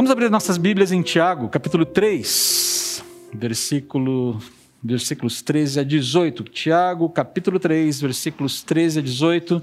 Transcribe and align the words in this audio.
Vamos 0.00 0.10
abrir 0.10 0.30
nossas 0.30 0.56
Bíblias 0.56 0.92
em 0.92 1.02
Tiago, 1.02 1.46
capítulo 1.50 1.84
3, 1.84 3.04
versículo, 3.34 4.40
versículos 4.82 5.42
13 5.42 5.80
a 5.80 5.84
18. 5.84 6.42
Tiago, 6.44 7.10
capítulo 7.10 7.60
3, 7.60 8.00
versículos 8.00 8.62
13 8.62 9.00
a 9.00 9.02
18. 9.02 9.62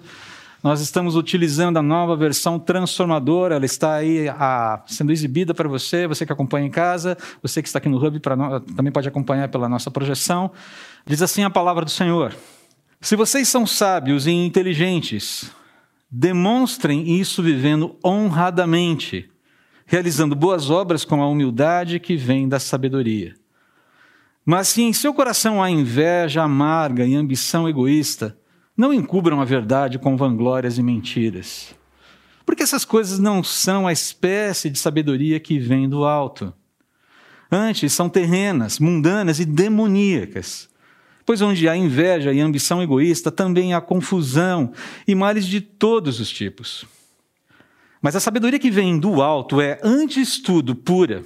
Nós 0.61 0.79
estamos 0.79 1.15
utilizando 1.15 1.77
a 1.77 1.81
nova 1.81 2.15
versão 2.15 2.59
transformadora, 2.59 3.55
ela 3.55 3.65
está 3.65 3.95
aí 3.95 4.29
a, 4.29 4.83
sendo 4.85 5.11
exibida 5.11 5.55
para 5.55 5.67
você, 5.67 6.05
você 6.05 6.23
que 6.23 6.31
acompanha 6.31 6.67
em 6.67 6.71
casa, 6.71 7.17
você 7.41 7.59
que 7.59 7.67
está 7.67 7.79
aqui 7.79 7.89
no 7.89 7.97
Hub 7.97 8.21
no, 8.37 8.59
também 8.59 8.93
pode 8.93 9.07
acompanhar 9.07 9.49
pela 9.49 9.67
nossa 9.67 9.89
projeção. 9.89 10.51
Diz 11.03 11.23
assim 11.23 11.45
a 11.45 11.49
palavra 11.49 11.83
do 11.83 11.89
Senhor: 11.89 12.31
Se 13.01 13.15
vocês 13.15 13.47
são 13.47 13.65
sábios 13.65 14.27
e 14.27 14.31
inteligentes, 14.33 15.49
demonstrem 16.11 17.19
isso 17.19 17.41
vivendo 17.41 17.95
honradamente, 18.05 19.31
realizando 19.87 20.35
boas 20.35 20.69
obras 20.69 21.05
com 21.05 21.23
a 21.23 21.27
humildade 21.27 21.99
que 21.99 22.17
vem 22.17 22.47
da 22.47 22.59
sabedoria. 22.59 23.33
Mas 24.45 24.67
se 24.67 24.81
em 24.81 24.93
seu 24.93 25.13
coração 25.13 25.63
há 25.63 25.71
inveja 25.71 26.43
amarga 26.43 27.05
e 27.05 27.15
ambição 27.15 27.67
egoísta, 27.67 28.37
não 28.75 28.93
encubram 28.93 29.41
a 29.41 29.45
verdade 29.45 29.97
com 29.97 30.15
vanglórias 30.15 30.77
e 30.77 30.83
mentiras. 30.83 31.73
Porque 32.45 32.63
essas 32.63 32.85
coisas 32.85 33.17
não 33.17 33.41
são 33.41 33.87
a 33.87 33.91
espécie 33.91 34.69
de 34.69 34.77
sabedoria 34.77 35.39
que 35.39 35.57
vem 35.57 35.89
do 35.89 36.05
alto. 36.05 36.53
Antes, 37.49 37.93
são 37.93 38.09
terrenas, 38.09 38.79
mundanas 38.79 39.39
e 39.39 39.45
demoníacas. 39.45 40.69
Pois 41.25 41.41
onde 41.41 41.67
há 41.67 41.75
inveja 41.75 42.31
e 42.31 42.39
ambição 42.39 42.81
egoísta, 42.83 43.31
também 43.31 43.73
há 43.73 43.81
confusão 43.81 44.71
e 45.07 45.15
males 45.15 45.45
de 45.45 45.59
todos 45.59 46.19
os 46.19 46.29
tipos. 46.29 46.85
Mas 48.07 48.15
a 48.15 48.21
sabedoria 48.21 48.57
que 48.57 48.71
vem 48.71 48.97
do 48.97 49.21
alto 49.21 49.59
é, 49.59 49.77
antes 49.83 50.39
tudo, 50.41 50.73
pura, 50.73 51.25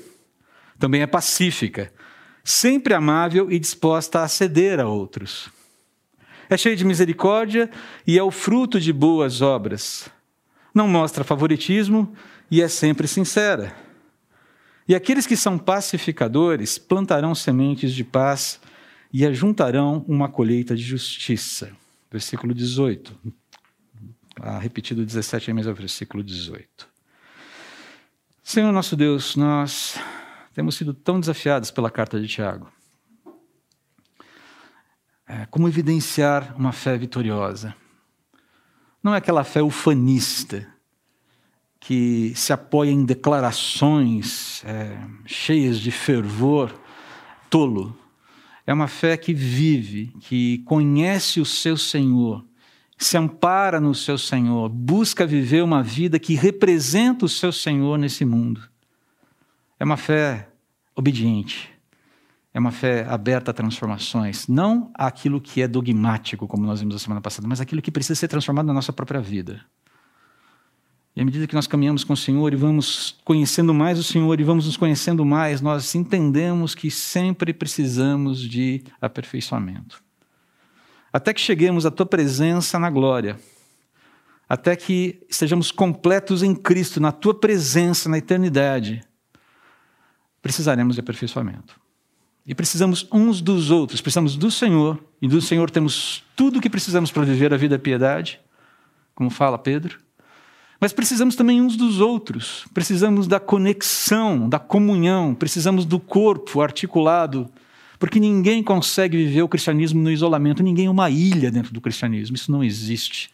também 0.79 1.03
é 1.03 1.05
pacífica, 1.05 1.93
sempre 2.43 2.95
amável 2.95 3.51
e 3.51 3.59
disposta 3.59 4.23
a 4.23 4.27
ceder 4.27 4.79
a 4.79 4.87
outros 4.87 5.51
é 6.49 6.57
cheio 6.57 6.75
de 6.75 6.83
misericórdia 6.83 7.69
e 8.05 8.17
é 8.17 8.23
o 8.23 8.31
fruto 8.31 8.77
de 8.79 8.91
boas 8.91 9.41
obras. 9.41 10.09
Não 10.73 10.87
mostra 10.87 11.23
favoritismo 11.23 12.13
e 12.49 12.61
é 12.61 12.67
sempre 12.67 13.07
sincera. 13.07 13.73
E 14.85 14.93
aqueles 14.93 15.25
que 15.25 15.37
são 15.37 15.57
pacificadores 15.57 16.77
plantarão 16.77 17.33
sementes 17.33 17.93
de 17.93 18.03
paz 18.03 18.59
e 19.13 19.25
ajuntarão 19.25 20.03
uma 20.09 20.27
colheita 20.27 20.75
de 20.75 20.81
justiça. 20.81 21.71
Versículo 22.11 22.53
18. 22.53 23.15
Ah, 24.43 24.57
repetido 24.57 25.05
17 25.05 25.53
mas 25.53 25.67
é 25.67 25.73
versículo 25.73 26.23
18. 26.23 26.89
Senhor 28.43 28.71
nosso 28.71 28.95
Deus, 28.95 29.35
nós 29.35 29.99
temos 30.53 30.75
sido 30.75 30.93
tão 30.93 31.19
desafiados 31.19 31.69
pela 31.71 31.91
carta 31.91 32.19
de 32.19 32.27
Tiago 32.27 32.71
é, 35.31 35.45
como 35.49 35.67
evidenciar 35.69 36.53
uma 36.57 36.73
fé 36.73 36.97
vitoriosa. 36.97 37.73
Não 39.01 39.15
é 39.15 39.17
aquela 39.17 39.45
fé 39.45 39.63
ufanista 39.63 40.67
que 41.79 42.33
se 42.35 42.51
apoia 42.51 42.91
em 42.91 43.05
declarações 43.05 44.61
é, 44.65 44.99
cheias 45.25 45.79
de 45.79 45.89
fervor 45.89 46.77
tolo. 47.49 47.97
É 48.67 48.73
uma 48.73 48.87
fé 48.87 49.15
que 49.15 49.33
vive, 49.33 50.07
que 50.19 50.59
conhece 50.59 51.39
o 51.39 51.45
seu 51.45 51.77
Senhor, 51.77 52.45
se 53.03 53.17
ampara 53.17 53.79
no 53.79 53.95
seu 53.95 54.17
Senhor, 54.17 54.69
busca 54.69 55.25
viver 55.25 55.63
uma 55.63 55.81
vida 55.81 56.19
que 56.19 56.35
representa 56.35 57.25
o 57.25 57.29
seu 57.29 57.51
Senhor 57.51 57.97
nesse 57.97 58.23
mundo. 58.23 58.61
É 59.79 59.83
uma 59.83 59.97
fé 59.97 60.49
obediente, 60.95 61.71
é 62.53 62.59
uma 62.59 62.71
fé 62.71 63.05
aberta 63.09 63.51
a 63.51 63.53
transformações, 63.53 64.47
não 64.47 64.91
aquilo 64.93 65.41
que 65.41 65.61
é 65.61 65.67
dogmático, 65.67 66.47
como 66.47 66.65
nós 66.65 66.79
vimos 66.79 66.95
a 66.95 66.99
semana 66.99 67.21
passada, 67.21 67.47
mas 67.47 67.59
aquilo 67.59 67.81
que 67.81 67.91
precisa 67.91 68.13
ser 68.13 68.27
transformado 68.27 68.67
na 68.67 68.73
nossa 68.73 68.93
própria 68.93 69.19
vida. 69.19 69.65
E 71.15 71.21
à 71.21 71.25
medida 71.25 71.47
que 71.47 71.55
nós 71.55 71.67
caminhamos 71.67 72.03
com 72.03 72.13
o 72.13 72.17
Senhor 72.17 72.53
e 72.53 72.55
vamos 72.55 73.19
conhecendo 73.25 73.73
mais 73.73 73.99
o 73.99 74.03
Senhor 74.03 74.39
e 74.39 74.43
vamos 74.43 74.65
nos 74.65 74.77
conhecendo 74.77 75.25
mais, 75.25 75.59
nós 75.59 75.93
entendemos 75.95 76.73
que 76.75 76.89
sempre 76.89 77.53
precisamos 77.53 78.39
de 78.39 78.83
aperfeiçoamento. 79.01 80.01
Até 81.13 81.33
que 81.33 81.41
cheguemos 81.41 81.85
à 81.85 81.91
tua 81.91 82.05
presença 82.05 82.79
na 82.79 82.89
glória, 82.89 83.37
até 84.47 84.75
que 84.75 85.25
estejamos 85.29 85.71
completos 85.71 86.43
em 86.43 86.55
Cristo, 86.55 86.99
na 86.99 87.11
tua 87.11 87.33
presença 87.33 88.09
na 88.09 88.17
eternidade, 88.17 89.01
precisaremos 90.41 90.95
de 90.95 91.01
aperfeiçoamento. 91.01 91.79
E 92.45 92.55
precisamos 92.55 93.07
uns 93.11 93.41
dos 93.41 93.71
outros, 93.71 94.01
precisamos 94.01 94.35
do 94.35 94.49
Senhor, 94.49 95.01
e 95.21 95.27
do 95.27 95.41
Senhor 95.41 95.69
temos 95.69 96.23
tudo 96.35 96.59
o 96.59 96.61
que 96.61 96.69
precisamos 96.69 97.11
para 97.11 97.23
viver 97.23 97.53
a 97.53 97.57
vida 97.57 97.77
da 97.77 97.83
piedade, 97.83 98.39
como 99.13 99.29
fala 99.29 99.57
Pedro. 99.57 99.99
Mas 100.79 100.91
precisamos 100.91 101.35
também 101.35 101.61
uns 101.61 101.75
dos 101.75 101.99
outros, 101.99 102.65
precisamos 102.73 103.27
da 103.27 103.39
conexão, 103.39 104.49
da 104.49 104.57
comunhão, 104.57 105.35
precisamos 105.35 105.85
do 105.85 105.99
corpo 105.99 106.59
articulado, 106.59 107.47
porque 108.01 108.19
ninguém 108.19 108.63
consegue 108.63 109.15
viver 109.15 109.43
o 109.43 109.47
cristianismo 109.47 110.01
no 110.01 110.09
isolamento, 110.09 110.63
ninguém 110.63 110.87
é 110.87 110.89
uma 110.89 111.07
ilha 111.11 111.51
dentro 111.51 111.71
do 111.71 111.79
cristianismo, 111.79 112.35
isso 112.35 112.51
não 112.51 112.63
existe. 112.63 113.29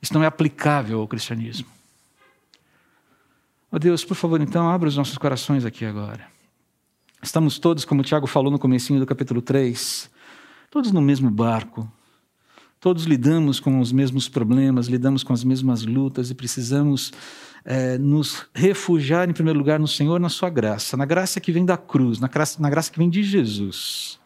Isso 0.00 0.14
não 0.14 0.22
é 0.22 0.26
aplicável 0.26 1.00
ao 1.00 1.08
cristianismo. 1.08 1.66
Oh 3.68 3.76
Deus, 3.76 4.04
por 4.04 4.14
favor, 4.14 4.40
então, 4.40 4.70
abra 4.70 4.88
os 4.88 4.96
nossos 4.96 5.18
corações 5.18 5.64
aqui 5.64 5.84
agora. 5.84 6.28
Estamos 7.20 7.58
todos, 7.58 7.84
como 7.84 8.02
o 8.02 8.04
Tiago 8.04 8.28
falou 8.28 8.52
no 8.52 8.58
comecinho 8.60 9.00
do 9.00 9.04
capítulo 9.04 9.42
3, 9.42 10.08
todos 10.70 10.92
no 10.92 11.02
mesmo 11.02 11.28
barco. 11.28 11.90
Todos 12.86 13.02
lidamos 13.02 13.58
com 13.58 13.80
os 13.80 13.90
mesmos 13.90 14.28
problemas, 14.28 14.86
lidamos 14.86 15.24
com 15.24 15.32
as 15.32 15.42
mesmas 15.42 15.84
lutas 15.84 16.30
e 16.30 16.36
precisamos 16.36 17.12
é, 17.64 17.98
nos 17.98 18.46
refugiar, 18.54 19.28
em 19.28 19.32
primeiro 19.32 19.58
lugar, 19.58 19.80
no 19.80 19.88
Senhor, 19.88 20.20
na 20.20 20.28
Sua 20.28 20.48
graça, 20.48 20.96
na 20.96 21.04
graça 21.04 21.40
que 21.40 21.50
vem 21.50 21.64
da 21.64 21.76
cruz, 21.76 22.20
na 22.20 22.28
graça, 22.28 22.62
na 22.62 22.70
graça 22.70 22.92
que 22.92 22.98
vem 23.00 23.10
de 23.10 23.24
Jesus. 23.24 24.20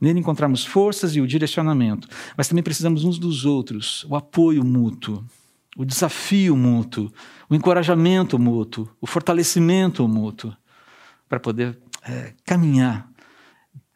Nele 0.00 0.20
encontramos 0.20 0.64
forças 0.64 1.14
e 1.14 1.20
o 1.20 1.26
direcionamento, 1.26 2.08
mas 2.34 2.48
também 2.48 2.64
precisamos 2.64 3.04
uns 3.04 3.18
dos 3.18 3.44
outros, 3.44 4.06
o 4.08 4.16
apoio 4.16 4.64
mútuo, 4.64 5.22
o 5.76 5.84
desafio 5.84 6.56
mútuo, 6.56 7.12
o 7.46 7.54
encorajamento 7.54 8.38
mútuo, 8.38 8.88
o 8.98 9.06
fortalecimento 9.06 10.08
mútuo, 10.08 10.56
para 11.28 11.38
poder 11.38 11.78
é, 12.08 12.32
caminhar 12.42 13.09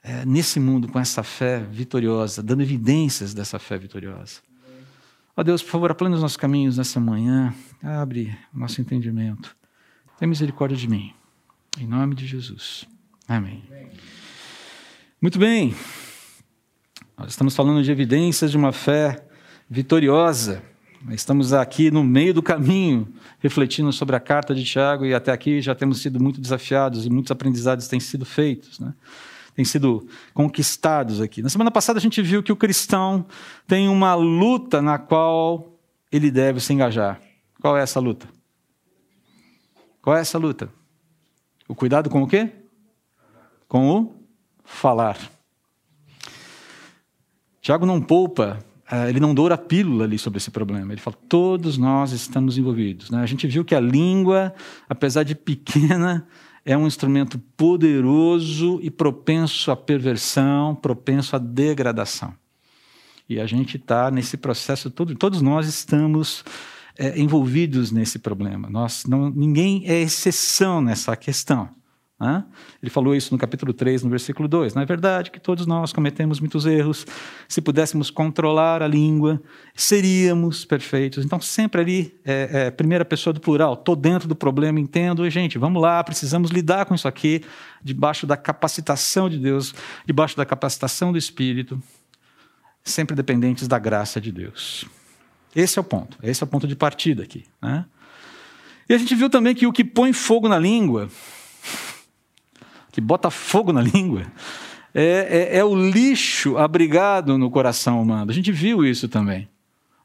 é, 0.05 0.27
nesse 0.27 0.61
mundo 0.61 0.87
com 0.87 1.01
essa 1.01 1.23
fé 1.23 1.61
vitoriosa, 1.61 2.43
dando 2.43 2.63
evidências 2.63 3.33
dessa 3.33 3.59
fé 3.59 3.79
vitoriosa. 3.79 4.43
Ó 5.35 5.43
Deus, 5.43 5.63
por 5.63 5.71
favor, 5.71 5.91
aplane 5.91 6.15
os 6.15 6.21
nossos 6.21 6.37
caminhos 6.37 6.77
nessa 6.77 7.01
manhã, 7.01 7.55
abre 7.83 8.37
o 8.55 8.59
nosso 8.59 8.83
entendimento. 8.83 9.57
Tenha 10.19 10.29
misericórdia 10.29 10.77
de 10.77 10.87
mim. 10.87 11.15
Em 11.81 11.87
nome 11.87 12.15
de 12.15 12.27
Jesus. 12.27 12.85
Amém. 13.27 13.65
Muito 15.21 15.39
bem. 15.39 15.75
Nós 17.17 17.31
estamos 17.31 17.57
falando 17.57 17.83
de 17.83 17.91
evidências 17.91 18.51
de 18.51 18.59
uma 18.59 18.73
fé 18.73 19.27
vitoriosa. 19.69 20.63
Estamos 21.11 21.53
aqui 21.55 21.91
no 21.91 22.05
meio 22.05 22.35
do 22.35 22.43
caminho, 22.43 23.13
refletindo 23.39 23.93
sobre 23.93 24.17
a 24.17 24.21
carta 24.21 24.55
de 24.55 24.65
Tiago, 24.65 25.05
e 25.05 25.15
até 25.15 25.33
aqui 25.33 25.61
já 25.61 25.75
temos 25.75 26.01
sido 26.01 26.23
muito 26.23 26.41
desafiados 26.41 27.07
e 27.07 27.11
muitos 27.11 27.31
aprendizados 27.31 27.89
têm 27.89 27.99
sido 27.99 28.25
feitos, 28.25 28.79
né? 28.79 28.95
Têm 29.55 29.65
sido 29.65 30.07
conquistados 30.33 31.21
aqui. 31.21 31.43
Na 31.43 31.49
semana 31.49 31.71
passada 31.71 31.99
a 31.99 32.03
gente 32.03 32.21
viu 32.21 32.43
que 32.43 32.53
o 32.53 32.57
cristão 32.57 33.27
tem 33.67 33.89
uma 33.89 34.15
luta 34.15 34.83
na 34.83 34.99
qual 34.99 35.79
ele 36.11 36.31
deve 36.31 36.61
se 36.61 36.73
engajar. 36.73 37.21
Qual 37.61 37.77
é 37.77 37.83
essa 37.83 38.01
luta? 38.01 38.29
Qual 40.03 40.17
é 40.17 40.21
essa 40.21 40.39
luta? 40.39 40.69
O 41.69 41.75
cuidado 41.75 42.11
com 42.11 42.23
o 42.23 42.27
quê? 42.27 42.51
Com 43.69 43.91
o 43.91 44.15
falar. 44.65 45.19
Tiago 47.61 47.87
não 47.87 48.01
poupa 48.01 48.59
ah, 48.87 49.09
ele 49.09 49.19
não 49.19 49.35
doura 49.35 49.55
a 49.55 49.59
pílula 49.59 50.05
ali 50.05 50.19
sobre 50.19 50.37
esse 50.37 50.51
problema. 50.51 50.93
Ele 50.93 51.01
fala: 51.01 51.17
todos 51.29 51.79
nós 51.79 52.13
estamos 52.13 52.59
envolvidos. 52.59 53.11
Né? 53.11 53.21
A 53.21 53.27
gente 53.27 53.47
viu 53.47 53.65
que 53.65 53.75
a 53.75 53.81
língua, 53.81 54.55
apesar 54.89 55.23
de 55.23 55.35
pequena, 55.35 56.27
é 56.65 56.77
um 56.77 56.87
instrumento 56.87 57.39
poderoso 57.57 58.79
e 58.83 58.91
propenso 58.91 59.71
à 59.71 59.77
perversão, 59.77 60.75
propenso 60.75 61.37
à 61.37 61.39
degradação. 61.39 62.35
E 63.29 63.39
a 63.41 63.47
gente 63.47 63.77
está 63.77 64.11
nesse 64.11 64.37
processo 64.37 64.91
todo, 64.91 65.15
todos 65.15 65.43
nós 65.43 65.67
estamos 65.67 66.45
é, 66.99 67.19
envolvidos 67.19 67.91
nesse 67.91 68.19
problema. 68.19 68.69
Nós 68.71 69.05
não, 69.07 69.31
ninguém 69.31 69.83
é 69.87 70.01
exceção 70.01 70.81
nessa 70.81 71.17
questão. 71.17 71.69
Ele 72.81 72.91
falou 72.91 73.15
isso 73.15 73.35
no 73.35 73.39
capítulo 73.39 73.73
3, 73.73 74.05
no 74.05 74.11
versículo 74.11 74.49
2. 74.49 74.75
Não 74.75 74.83
é 74.83 74.87
verdade 74.87 75.31
que 75.31 75.41
todos 75.41 75.67
nós 75.67 75.93
cometemos 75.93 76.39
muitos 76.39 76.65
erros. 76.65 77.07
Se 77.49 77.61
pudéssemos 77.61 78.11
controlar 78.11 78.83
a 78.83 78.89
língua, 78.89 79.43
seríamos 79.75 80.65
perfeitos. 80.65 81.25
Então, 81.25 81.41
sempre 81.41 81.81
ali, 81.81 82.21
é, 82.25 82.67
é, 82.67 82.71
primeira 82.71 83.05
pessoa 83.05 83.35
do 83.35 83.41
plural, 83.41 83.75
estou 83.75 83.97
dentro 83.97 84.29
do 84.29 84.37
problema, 84.37 84.79
entendo. 84.79 85.27
E, 85.27 85.31
gente, 85.31 85.59
vamos 85.59 85.83
lá, 85.83 86.03
precisamos 86.05 86.51
lidar 86.51 86.87
com 86.87 86.95
isso 86.95 87.09
aqui, 87.09 87.43
debaixo 87.83 88.27
da 88.27 88.37
capacitação 88.37 89.29
de 89.29 89.39
Deus, 89.39 89.75
debaixo 90.07 90.37
da 90.37 90.47
capacitação 90.47 91.11
do 91.11 91.19
Espírito, 91.19 91.83
sempre 92.83 93.17
dependentes 93.17 93.67
da 93.67 93.79
graça 93.79 94.21
de 94.21 94.31
Deus. 94.31 94.87
Esse 95.55 95.79
é 95.79 95.81
o 95.81 95.85
ponto, 95.85 96.17
esse 96.23 96.43
é 96.43 96.45
o 96.45 96.49
ponto 96.49 96.67
de 96.67 96.77
partida 96.77 97.23
aqui. 97.23 97.45
Né? 97.61 97.85
E 98.89 98.95
a 98.95 98.99
gente 98.99 99.15
viu 99.15 99.29
também 99.29 99.55
que 99.55 99.67
o 99.67 99.73
que 99.73 99.85
põe 99.85 100.13
fogo 100.13 100.49
na 100.49 100.59
língua 100.59 101.09
que 102.95 103.01
bota 103.01 103.29
fogo 103.29 103.73
na 103.73 103.83
língua, 103.83 104.23
é, 104.95 105.51
é, 105.53 105.59
é, 105.59 105.65
o 105.65 105.75
lixo 105.75 106.57
abrigado 106.57 107.37
no 107.37 107.51
coração 107.51 108.01
humano. 108.01 108.31
A 108.31 108.35
gente 108.35 108.53
viu 108.53 108.85
isso 108.85 109.09
também. 109.09 109.49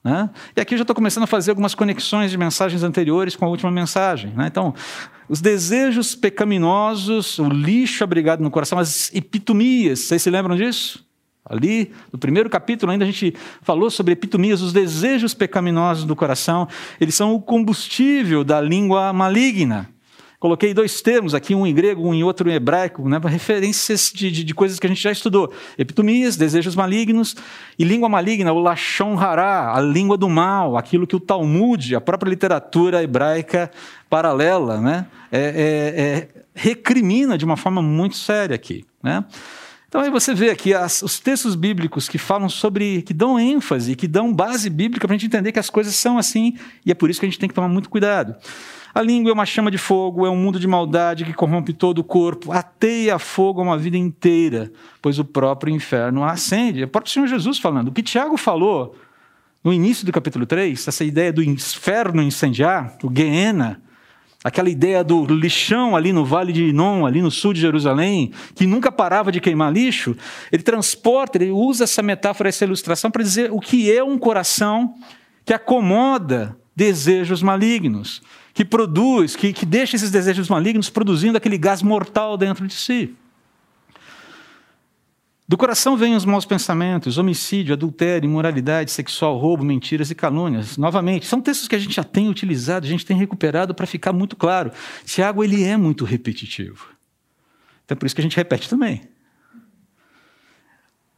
Né? 0.04 0.28
E 0.56 0.62
aqui 0.62 0.74
eu 0.74 0.78
já 0.80 0.82
estou 0.82 0.96
começando 0.96 1.26
a 1.26 1.28
fazer 1.28 1.52
algumas 1.52 1.76
conexões 1.76 2.32
de 2.32 2.38
mensagens 2.38 2.82
anteriores 2.82 3.36
com 3.36 3.46
a 3.46 3.48
última 3.48 3.70
mensagem. 3.70 4.34
Né? 4.36 4.48
Então, 4.48 4.74
os 5.28 5.40
desejos 5.40 6.16
pecaminosos, 6.16 7.38
o 7.38 7.48
lixo 7.48 8.04
abrigado 8.04 8.40
no 8.40 8.50
coração, 8.50 8.80
as 8.80 9.14
epitomias, 9.14 10.00
vocês 10.00 10.24
se 10.24 10.32
lembram 10.32 10.56
disso? 10.56 11.06
Ali, 11.46 11.92
no 12.12 12.18
primeiro 12.18 12.50
capítulo, 12.50 12.92
ainda 12.92 13.06
a 13.06 13.08
gente 13.08 13.36
falou 13.62 13.92
sobre 13.92 14.14
epitomias, 14.14 14.64
os 14.64 14.74
desejos 14.74 15.36
pecaminosos 15.36 16.06
do 16.06 16.16
coração, 16.16 16.68
eles 17.00 17.14
são 17.14 17.36
o 17.36 17.42
combustível 17.42 18.44
da 18.44 18.60
língua 18.60 19.14
maligna. 19.14 19.88
Coloquei 20.40 20.74
dois 20.74 21.02
termos 21.02 21.36
aqui, 21.36 21.54
um 21.54 21.68
em 21.68 21.74
grego, 21.74 22.08
um 22.08 22.14
em 22.14 22.24
outro 22.24 22.50
em 22.50 22.54
hebraico, 22.54 23.10
né, 23.10 23.20
referências 23.26 24.10
de, 24.14 24.32
de, 24.32 24.46
de, 24.46 24.54
coisas 24.54 24.80
que 24.80 24.88
a 24.88 24.90
gente 24.90 25.02
já 25.02 25.12
estudou. 25.12 25.52
Epitomias, 25.78 26.38
desejos 26.38 26.78
malignos, 26.78 27.36
e 27.78 27.84
língua 27.84 28.08
maligna, 28.08 28.54
o 28.54 28.60
lashon 28.60 29.20
hará, 29.20 29.76
a 29.76 29.82
língua 29.82 30.16
do 30.16 30.30
mal, 30.30 30.78
aquilo 30.78 31.06
que 31.06 31.16
o 31.16 31.20
Talmud, 31.20 31.94
a 31.94 32.00
própria 32.00 32.30
literatura 32.30 33.04
hebraica 33.04 33.70
paralela, 34.10 34.80
né, 34.80 35.08
é, 35.30 35.40
é, 35.40 36.02
é, 36.02 36.44
recrimina 36.56 37.38
de 37.38 37.44
uma 37.44 37.58
forma 37.58 37.82
muito 37.82 38.16
séria 38.16 38.56
aqui. 38.56 38.86
Né? 39.04 39.26
Então 39.90 40.00
aí 40.00 40.10
você 40.10 40.34
vê 40.34 40.52
aqui 40.52 40.74
as, 40.74 41.02
os 41.02 41.20
textos 41.20 41.54
bíblicos 41.54 42.08
que 42.08 42.18
falam 42.18 42.48
sobre, 42.48 43.02
que 43.02 43.14
dão 43.14 43.38
ênfase, 43.38 43.94
que 43.94 44.08
dão 44.08 44.34
base 44.34 44.70
bíblica 44.70 45.06
para 45.06 45.16
a 45.16 45.18
gente 45.18 45.28
entender 45.28 45.52
que 45.52 45.60
as 45.60 45.70
coisas 45.70 45.96
são 45.96 46.18
assim, 46.18 46.58
e 46.86 46.92
é 46.92 46.96
por 46.96 47.10
isso 47.10 47.20
que 47.20 47.26
a 47.26 47.30
gente 47.30 47.40
tem 47.40 47.50
que 47.50 47.56
tomar 47.56 47.68
muito 47.68 47.90
cuidado. 47.90 48.36
A 48.94 49.02
língua 49.02 49.32
é 49.32 49.34
uma 49.34 49.46
chama 49.46 49.70
de 49.70 49.78
fogo, 49.78 50.26
é 50.26 50.30
um 50.30 50.36
mundo 50.36 50.60
de 50.60 50.68
maldade 50.68 51.26
que 51.26 51.34
corrompe 51.34 51.74
todo 51.74 52.00
o 52.00 52.04
corpo, 52.04 52.52
ateia 52.52 53.20
fogo 53.20 53.62
a 53.62 53.64
uma 53.64 53.78
vida 53.78 53.98
inteira, 53.98 54.72
pois 55.02 55.20
o 55.20 55.26
próprio 55.26 55.74
inferno 55.74 56.24
a 56.24 56.32
acende. 56.32 56.82
É 56.82 56.86
o 56.86 56.88
próprio 56.88 57.14
Senhor 57.14 57.28
Jesus 57.28 57.60
falando. 57.60 57.90
O 57.90 57.92
que 57.92 58.02
Tiago 58.02 58.36
falou 58.36 58.96
no 59.64 59.72
início 59.72 60.06
do 60.06 60.12
capítulo 60.12 60.46
3, 60.46 60.88
essa 60.88 61.04
ideia 61.04 61.32
do 61.32 61.44
inferno 61.44 62.22
incendiar, 62.22 62.98
o 63.04 63.12
Geena, 63.14 63.82
aquela 64.44 64.70
ideia 64.70 65.04
do 65.04 65.26
lixão 65.26 65.96
ali 65.96 66.14
no 66.14 66.26
vale 66.26 66.54
de 66.54 66.64
Inon, 66.70 67.06
ali 67.06 67.22
no 67.22 67.30
sul 67.30 67.54
de 67.54 67.60
Jerusalém, 67.60 68.32
que 68.56 68.66
nunca 68.66 68.92
parava 68.92 69.32
de 69.32 69.42
queimar 69.42 69.72
lixo, 69.72 70.16
ele 70.52 70.64
transporta, 70.64 71.38
ele 71.38 71.52
usa 71.52 71.84
essa 71.84 72.02
metáfora, 72.02 72.50
essa 72.50 72.64
ilustração 72.64 73.12
para 73.12 73.22
dizer 73.22 73.52
o 73.52 73.60
que 73.60 73.92
é 73.92 74.04
um 74.04 74.18
coração 74.18 74.96
que 75.46 75.54
acomoda 75.54 76.58
desejos 76.76 77.44
malignos 77.44 78.22
que 78.60 78.66
produz, 78.66 79.38
que, 79.38 79.54
que 79.54 79.66
deixa 79.66 79.96
esses 79.96 80.12
desejos 80.12 80.50
malignos 80.50 80.90
produzindo 80.90 81.38
aquele 81.38 81.58
gás 81.58 81.82
mortal 81.82 82.36
dentro 82.36 82.68
de 82.68 82.74
si. 82.74 83.16
Do 85.48 85.58
coração 85.58 85.96
vêm 85.96 86.14
os 86.14 86.26
maus 86.26 86.44
pensamentos, 86.44 87.18
homicídio, 87.18 87.72
adultério, 87.72 88.28
imoralidade 88.28 88.92
sexual, 88.92 89.38
roubo, 89.38 89.64
mentiras 89.64 90.12
e 90.12 90.16
calúnias. 90.16 90.76
Novamente, 90.76 91.26
são 91.26 91.40
textos 91.40 91.70
que 91.70 91.76
a 91.78 91.80
gente 91.80 91.96
já 91.96 92.04
tem 92.04 92.28
utilizado, 92.28 92.86
a 92.86 92.90
gente 92.90 93.06
tem 93.06 93.16
recuperado 93.16 93.74
para 93.74 93.88
ficar 93.88 94.12
muito 94.12 94.36
claro. 94.36 94.74
Tiago, 95.06 95.42
ele 95.42 95.64
é 95.64 95.78
muito 95.78 96.04
repetitivo. 96.04 96.90
Então, 97.86 97.96
é 97.96 97.98
por 97.98 98.08
isso 98.08 98.14
que 98.14 98.20
a 98.20 98.24
gente 98.24 98.36
repete 98.36 98.70
também. 98.70 99.04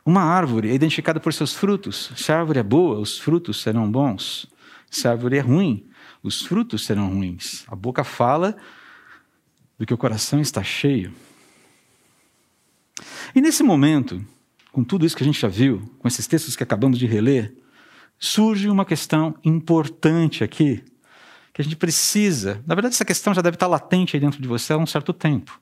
Uma 0.05 0.21
árvore 0.21 0.69
é 0.69 0.75
identificada 0.75 1.19
por 1.19 1.33
seus 1.33 1.55
frutos. 1.55 2.11
Se 2.15 2.31
a 2.31 2.37
árvore 2.37 2.59
é 2.59 2.63
boa, 2.63 2.99
os 2.99 3.17
frutos 3.17 3.59
serão 3.59 3.91
bons. 3.91 4.45
Se 4.91 5.07
a 5.07 5.11
árvore 5.11 5.37
é 5.37 5.41
ruim, 5.41 5.89
os 6.23 6.41
frutos 6.41 6.85
serão 6.85 7.09
ruins. 7.09 7.63
A 7.67 7.75
boca 7.75 8.03
fala 8.03 8.55
do 9.77 9.85
que 9.85 9.93
o 9.93 9.97
coração 9.97 10.39
está 10.39 10.63
cheio. 10.63 11.13
E 13.33 13.41
nesse 13.41 13.63
momento, 13.63 14.23
com 14.71 14.83
tudo 14.83 15.05
isso 15.05 15.15
que 15.15 15.23
a 15.23 15.25
gente 15.25 15.39
já 15.39 15.47
viu, 15.47 15.81
com 15.99 16.07
esses 16.07 16.27
textos 16.27 16.55
que 16.55 16.63
acabamos 16.63 16.99
de 16.99 17.07
reler, 17.07 17.53
surge 18.19 18.69
uma 18.69 18.85
questão 18.85 19.35
importante 19.43 20.43
aqui, 20.43 20.83
que 21.53 21.61
a 21.61 21.63
gente 21.63 21.75
precisa. 21.75 22.63
Na 22.67 22.75
verdade, 22.75 22.93
essa 22.93 23.05
questão 23.05 23.33
já 23.33 23.41
deve 23.41 23.55
estar 23.55 23.67
latente 23.67 24.15
aí 24.15 24.19
dentro 24.19 24.41
de 24.41 24.47
você 24.47 24.73
há 24.73 24.77
um 24.77 24.85
certo 24.85 25.11
tempo. 25.11 25.59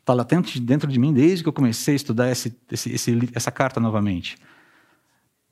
Está 0.00 0.14
latente 0.14 0.60
dentro 0.60 0.90
de 0.90 0.98
mim 0.98 1.12
desde 1.12 1.42
que 1.42 1.48
eu 1.48 1.52
comecei 1.52 1.94
a 1.94 1.96
estudar 1.96 2.30
esse, 2.30 2.56
esse, 2.70 2.90
esse, 2.92 3.18
essa 3.34 3.50
carta 3.50 3.80
novamente 3.80 4.36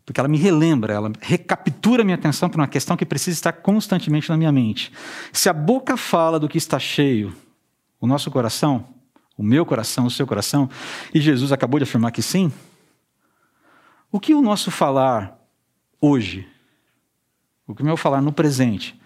porque 0.06 0.20
ela 0.20 0.29
me 0.29 0.38
relembra, 0.38 0.94
ela 0.94 1.12
recaptura 1.20 2.05
minha 2.05 2.14
atenção 2.14 2.49
para 2.49 2.61
uma 2.61 2.69
questão 2.69 2.97
que 2.97 3.05
precisa 3.05 3.35
estar 3.35 3.53
constantemente 3.53 4.31
na 4.31 4.37
minha 4.37 4.53
mente. 4.53 4.93
Se 5.32 5.49
a 5.49 5.53
boca 5.53 5.97
fala 5.97 6.38
do 6.38 6.49
que 6.49 6.56
está 6.56 6.79
cheio, 6.79 7.35
o 8.00 8.06
nosso 8.06 8.31
coração, 8.31 8.87
o 9.37 9.43
meu 9.43 9.67
coração, 9.67 10.06
o 10.06 10.11
seu 10.11 10.25
coração, 10.25 10.70
e 11.12 11.20
Jesus 11.20 11.50
acabou 11.50 11.81
de 11.81 11.82
afirmar 11.82 12.12
que 12.12 12.23
sim, 12.23 12.53
o 14.12 14.20
que 14.20 14.32
o 14.32 14.41
nosso 14.41 14.70
falar 14.70 15.37
hoje, 16.00 16.47
o 17.67 17.75
que 17.75 17.82
o 17.82 17.85
meu 17.85 17.97
falar 17.97 18.23
no 18.23 18.32
presente, 18.32 18.99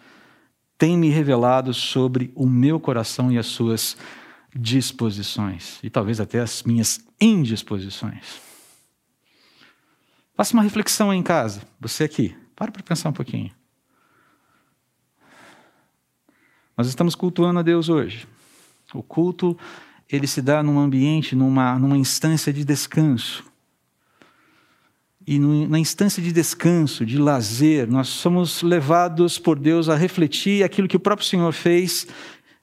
tem 0.77 0.99
me 0.99 1.09
revelado 1.09 1.73
sobre 1.73 2.31
o 2.35 2.47
meu 2.47 2.79
coração 2.79 3.33
e 3.33 3.39
as 3.39 3.47
suas 3.47 3.97
disposições, 4.55 5.79
e 5.83 5.89
talvez 5.89 6.21
até 6.21 6.41
as 6.41 6.63
minhas 6.63 7.01
indisposições? 7.19 8.50
Faça 10.41 10.55
uma 10.55 10.63
reflexão 10.63 11.11
aí 11.11 11.19
em 11.19 11.23
casa, 11.23 11.61
você 11.79 12.05
aqui. 12.05 12.35
Para 12.57 12.73
para 12.73 12.83
pensar 12.83 13.11
um 13.11 13.13
pouquinho. 13.13 13.51
Nós 16.75 16.89
estamos 16.89 17.15
cultuando 17.15 17.59
a 17.59 17.63
Deus 17.63 17.91
hoje. 17.91 18.27
O 18.95 19.03
culto, 19.03 19.55
ele 20.11 20.27
se 20.27 20.41
dá 20.41 20.63
num 20.63 20.79
ambiente, 20.79 21.37
numa, 21.37 21.79
numa 21.79 21.99
instância 21.99 22.55
de 22.55 22.65
descanso. 22.65 23.45
E 25.27 25.39
no, 25.39 25.69
na 25.69 25.79
instância 25.79 26.23
de 26.23 26.33
descanso, 26.33 27.05
de 27.05 27.19
lazer, 27.19 27.87
nós 27.87 28.09
somos 28.09 28.63
levados 28.63 29.39
por 29.39 29.59
Deus 29.59 29.91
a 29.91 29.95
refletir 29.95 30.65
aquilo 30.65 30.89
que 30.89 30.97
o 30.97 31.01
próprio 31.01 31.29
Senhor 31.29 31.53
fez 31.53 32.07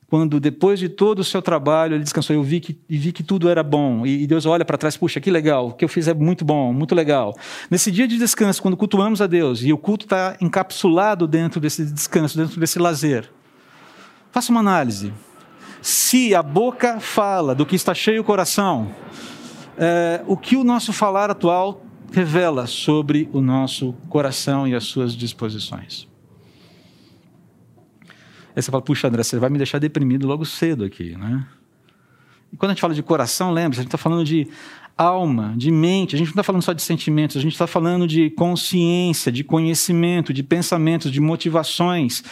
quando 0.10 0.40
depois 0.40 0.80
de 0.80 0.88
todo 0.88 1.20
o 1.20 1.24
seu 1.24 1.42
trabalho 1.42 1.96
ele 1.96 2.04
descansou, 2.04 2.34
eu 2.34 2.42
vi 2.42 2.62
que, 2.62 2.80
vi 2.88 3.12
que 3.12 3.22
tudo 3.22 3.50
era 3.50 3.62
bom, 3.62 4.06
e, 4.06 4.26
Deus 4.26 4.46
olha 4.46 4.64
para 4.64 4.78
trás, 4.78 4.96
puxa, 4.96 5.20
que 5.20 5.30
legal, 5.30 5.68
o 5.68 5.74
que 5.74 5.84
eu 5.84 5.90
fiz 5.90 6.08
é 6.08 6.14
muito 6.14 6.46
bom, 6.46 6.72
muito 6.72 6.96
legal. 6.96 7.36
Nesse 7.70 7.92
dia 7.92 8.08
de 8.08 8.18
descanso, 8.18 8.62
quando 8.62 8.78
cultuamos 8.78 9.22
a 9.22 9.28
Deus, 9.28 9.62
e 9.62 9.74
o 9.74 9.78
culto 9.78 10.06
está 10.06 10.38
encapsulado 10.40 11.28
dentro 11.28 11.60
desse 11.60 11.86
descanso, 11.86 12.38
dentro 12.38 12.60
desse 12.60 12.80
lazer, 12.80 13.30
faça 14.32 14.50
uma 14.50 14.62
análise. 14.62 15.14
Se 15.82 16.34
a 16.34 16.42
boca 16.42 17.00
fala 17.02 17.54
do 17.54 17.66
que 17.66 17.76
está 17.76 17.94
cheio 17.94 18.22
o 18.22 18.24
coração, 18.24 18.90
é, 19.78 20.22
o 20.26 20.38
que 20.38 20.56
o 20.56 20.64
nosso 20.64 20.94
falar 20.94 21.30
atual 21.30 21.84
revela 22.14 22.66
sobre 22.66 23.30
o 23.34 23.42
nosso 23.42 23.94
coração 24.08 24.66
e 24.66 24.74
as 24.74 24.86
suas 24.86 25.14
disposições? 25.14 26.08
Aí 28.58 28.64
você 28.64 28.72
fala, 28.72 28.82
puxa, 28.82 29.08
André, 29.08 29.22
você 29.22 29.38
vai 29.38 29.52
me 29.52 29.60
deixar 29.60 29.78
deprimido 29.78 30.26
logo 30.26 30.44
cedo 30.44 30.84
aqui, 30.84 31.16
né? 31.16 31.46
E 32.52 32.58
quando 32.58 32.72
a 32.72 32.74
gente 32.74 32.82
fala 32.82 32.96
de 32.96 33.04
coração, 33.04 33.52
lembra, 33.52 33.78
a 33.78 33.82
gente 33.84 33.90
está 33.90 34.00
falando 34.00 34.26
de 34.26 34.48
alma, 34.98 35.54
de 35.56 35.70
mente, 35.70 36.16
a 36.16 36.18
gente 36.18 36.30
não 36.30 36.32
está 36.32 36.42
falando 36.42 36.64
só 36.64 36.74
de 36.74 36.82
sentimentos, 36.82 37.38
a 37.38 37.40
gente 37.40 37.52
está 37.52 37.68
falando 37.68 38.08
de 38.08 38.32
consciência, 38.32 39.32
de 39.32 39.44
conhecimento, 39.44 40.34
de 40.34 40.42
pensamentos, 40.42 41.12
de 41.12 41.22
motivações, 41.22 42.24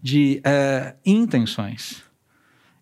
de 0.00 0.40
é, 0.42 0.94
intenções. 1.04 2.02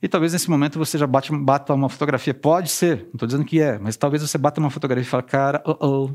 E 0.01 0.07
talvez 0.07 0.33
nesse 0.33 0.49
momento 0.49 0.79
você 0.79 0.97
já 0.97 1.07
bate, 1.09 1.37
bata 1.37 1.75
uma 1.75 1.89
fotografia, 1.89 2.33
pode 2.33 2.71
ser, 2.71 2.99
não 2.99 3.15
estou 3.15 3.27
dizendo 3.27 3.45
que 3.45 3.61
é, 3.61 3.81
mas 3.81 3.97
talvez 3.97 4.23
você 4.23 4.39
bata 4.39 4.61
uma 4.61 4.71
fotografia 4.71 5.09
e 5.09 5.11
fale, 5.11 5.25
cara, 5.25 5.61
oh 5.67 5.77
oh, 5.81 6.11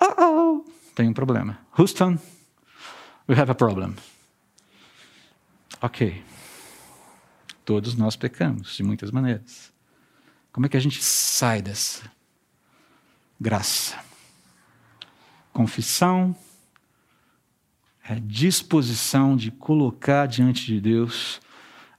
oh 0.00 0.14
oh, 0.18 0.64
tem 0.94 1.06
um 1.10 1.12
problema. 1.12 1.58
Houston, 1.76 2.16
we 3.28 3.38
have 3.38 3.50
a 3.50 3.54
problem. 3.54 3.94
Ok. 5.82 6.22
Todos 7.64 7.96
nós 7.96 8.14
pecamos 8.14 8.76
de 8.76 8.84
muitas 8.84 9.10
maneiras. 9.10 9.72
Como 10.52 10.64
é 10.64 10.68
que 10.68 10.76
a 10.76 10.80
gente 10.80 11.02
sai 11.02 11.60
dessa? 11.60 12.08
Graça. 13.40 13.98
Confissão 15.52 16.36
é 18.04 18.14
disposição 18.20 19.36
de 19.36 19.50
colocar 19.50 20.26
diante 20.26 20.66
de 20.66 20.80
Deus 20.80 21.40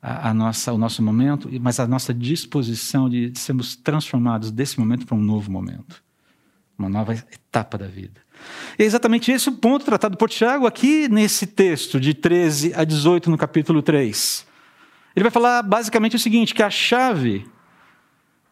a, 0.01 0.29
a, 0.29 0.33
nossa, 0.33 0.71
o 0.71 0.77
nosso 0.77 1.03
momento, 1.03 1.49
mas 1.59 1.77
a 1.77 1.85
nossa 1.85 2.13
disposição 2.13 3.09
de 3.09 3.33
sermos 3.35 3.75
transformados 3.75 4.49
desse 4.49 4.79
momento 4.79 5.05
para 5.05 5.17
um 5.17 5.21
novo 5.21 5.51
momento, 5.51 6.01
uma 6.77 6.89
nova 6.89 7.13
etapa 7.13 7.77
da 7.77 7.87
vida. 7.87 8.21
E 8.77 8.83
é 8.83 8.85
exatamente 8.85 9.31
esse 9.31 9.49
o 9.49 9.53
ponto 9.53 9.85
tratado 9.85 10.17
por 10.17 10.29
Tiago 10.29 10.65
aqui 10.65 11.07
nesse 11.07 11.47
texto, 11.47 11.99
de 11.99 12.13
13 12.13 12.73
a 12.75 12.83
18, 12.83 13.29
no 13.29 13.37
capítulo 13.37 13.81
3. 13.81 14.45
Ele 15.15 15.23
vai 15.23 15.31
falar 15.31 15.61
basicamente 15.61 16.15
o 16.15 16.19
seguinte: 16.19 16.53
que 16.53 16.63
a 16.63 16.69
chave 16.69 17.45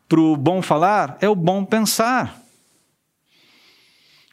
para 0.08 0.20
o 0.20 0.38
bom 0.38 0.62
falar 0.62 1.18
é 1.20 1.28
o 1.28 1.36
bom 1.36 1.66
pensar. 1.66 2.40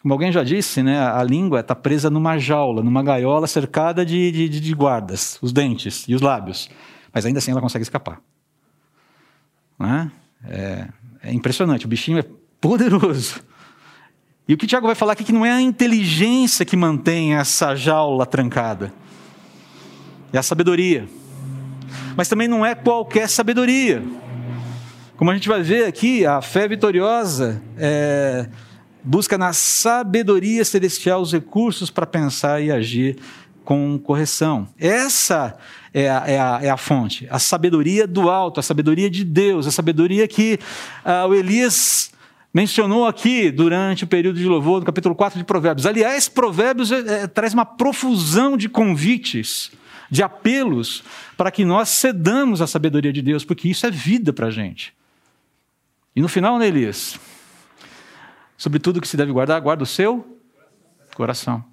Como 0.01 0.15
alguém 0.15 0.31
já 0.31 0.45
disse, 0.45 0.83
né, 0.83 1.01
a 1.01 1.23
língua 1.25 1.61
está 1.61 1.75
presa 1.75 2.09
numa 2.09 2.39
jaula, 2.39 2.83
numa 2.83 3.03
gaiola 3.03 3.47
cercada 3.47 4.07
de, 4.07 4.31
de, 4.31 4.61
de 4.61 4.75
guardas, 4.75 5.39
os 5.43 5.53
dentes 5.53 6.05
e 6.07 6.15
os 6.15 6.21
lábios 6.21 6.71
mas 7.13 7.27
ainda 7.27 7.39
assim 7.39 7.51
ela 7.51 7.61
consegue 7.61 7.83
escapar. 7.83 8.21
É? 9.81 10.11
é, 10.45 10.89
é 11.23 11.33
impressionante, 11.33 11.85
o 11.87 11.89
bichinho 11.89 12.19
é 12.19 12.25
poderoso. 12.61 13.43
E 14.49 14.55
o 14.55 14.57
que 14.57 14.65
o 14.65 14.69
Tiago 14.69 14.87
vai 14.87 14.97
falar 14.97 15.13
aqui 15.13 15.23
é 15.23 15.27
que 15.27 15.33
não 15.33 15.45
é 15.45 15.53
a 15.53 15.61
inteligência 15.61 16.65
que 16.65 16.75
mantém 16.75 17.35
essa 17.35 17.77
jaula 17.77 18.25
trancada, 18.25 18.91
é 20.33 20.39
a 20.39 20.43
sabedoria. 20.43 21.07
Mas 22.17 22.29
também 22.29 22.49
não 22.49 22.65
é 22.65 22.75
qualquer 22.75 23.29
sabedoria. 23.29 24.03
Como 25.19 25.31
a 25.31 25.35
gente 25.35 25.49
vai 25.49 25.63
ver 25.63 25.85
aqui, 25.85 26.25
a 26.25 26.41
fé 26.41 26.67
vitoriosa 26.67 27.61
é, 27.77 28.49
busca 29.05 29.37
na 29.37 29.53
sabedoria 29.53 30.65
celestial 30.65 31.21
os 31.21 31.33
recursos 31.33 31.91
para 31.91 32.07
pensar 32.07 32.63
e 32.63 32.71
agir 32.71 33.19
com 33.65 33.99
correção. 33.99 34.67
Essa 34.79 35.59
é 35.93 36.09
a, 36.09 36.25
é, 36.27 36.41
a, 36.41 36.61
é 36.63 36.71
a, 36.71 36.77
fonte, 36.79 37.27
a 37.31 37.39
sabedoria 37.39 38.07
do 38.07 38.31
alto, 38.31 38.61
a 38.61 38.63
sabedoria 38.63 39.11
de 39.11 39.25
Deus, 39.25 39.67
a 39.67 39.71
sabedoria 39.71 40.27
que 40.27 40.59
ah, 41.05 41.27
o 41.27 41.35
Elias 41.35 42.13
mencionou 42.53 43.07
aqui 43.07 43.51
durante 43.51 44.05
o 44.05 44.07
período 44.07 44.39
de 44.39 44.47
louvor, 44.47 44.81
no 44.81 44.87
capítulo 44.87 45.15
4 45.15 45.39
de 45.39 45.45
Provérbios. 45.45 45.87
Aliás, 45.87 46.29
Provérbios 46.29 46.91
é, 46.91 47.23
é, 47.23 47.27
traz 47.27 47.53
uma 47.53 47.65
profusão 47.65 48.57
de 48.57 48.69
convites, 48.69 49.71
de 50.11 50.23
apelos, 50.23 51.05
para 51.37 51.51
que 51.51 51.65
nós 51.65 51.89
cedamos 51.91 52.63
a 52.63 52.67
sabedoria 52.67 53.13
de 53.13 53.21
Deus, 53.21 53.45
porque 53.45 53.69
isso 53.69 53.87
é 53.87 53.91
vida 53.91 54.33
para 54.33 54.47
a 54.47 54.51
gente. 54.51 54.95
E 56.17 56.21
no 56.21 56.29
final, 56.29 56.59
né? 56.59 56.67
Sobre 58.57 58.79
tudo 58.81 59.01
que 59.01 59.07
se 59.07 59.17
deve 59.17 59.31
guardar, 59.31 59.61
guarda 59.61 59.85
o 59.85 59.87
seu 59.87 60.39
coração. 61.15 61.65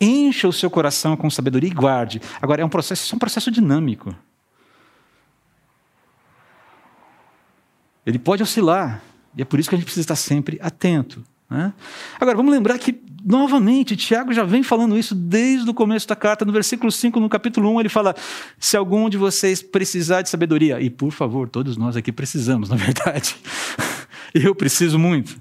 Encha 0.00 0.48
o 0.48 0.52
seu 0.52 0.68
coração 0.68 1.16
com 1.16 1.30
sabedoria 1.30 1.70
e 1.70 1.72
guarde. 1.72 2.20
Agora, 2.40 2.62
é 2.62 2.64
um 2.64 2.68
processo, 2.68 3.14
é 3.14 3.16
um 3.16 3.18
processo 3.18 3.50
dinâmico. 3.50 4.14
Ele 8.04 8.18
pode 8.18 8.42
oscilar. 8.42 9.00
E 9.36 9.42
é 9.42 9.44
por 9.44 9.58
isso 9.58 9.68
que 9.68 9.74
a 9.74 9.78
gente 9.78 9.86
precisa 9.86 10.04
estar 10.04 10.16
sempre 10.16 10.58
atento. 10.62 11.24
Né? 11.48 11.72
Agora, 12.20 12.36
vamos 12.36 12.52
lembrar 12.52 12.78
que, 12.78 13.00
novamente, 13.24 13.96
Tiago 13.96 14.32
já 14.32 14.44
vem 14.44 14.62
falando 14.62 14.98
isso 14.98 15.14
desde 15.14 15.68
o 15.68 15.74
começo 15.74 16.08
da 16.08 16.16
carta. 16.16 16.44
No 16.44 16.52
versículo 16.52 16.90
5, 16.90 17.20
no 17.20 17.28
capítulo 17.28 17.70
1, 17.74 17.80
ele 17.80 17.88
fala: 17.88 18.14
Se 18.58 18.76
algum 18.76 19.08
de 19.08 19.16
vocês 19.16 19.62
precisar 19.62 20.22
de 20.22 20.28
sabedoria, 20.28 20.80
e 20.80 20.90
por 20.90 21.10
favor, 21.12 21.48
todos 21.48 21.76
nós 21.76 21.96
aqui 21.96 22.12
precisamos, 22.12 22.68
na 22.70 22.76
verdade. 22.76 23.36
Eu 24.34 24.54
preciso 24.54 24.98
muito. 24.98 25.40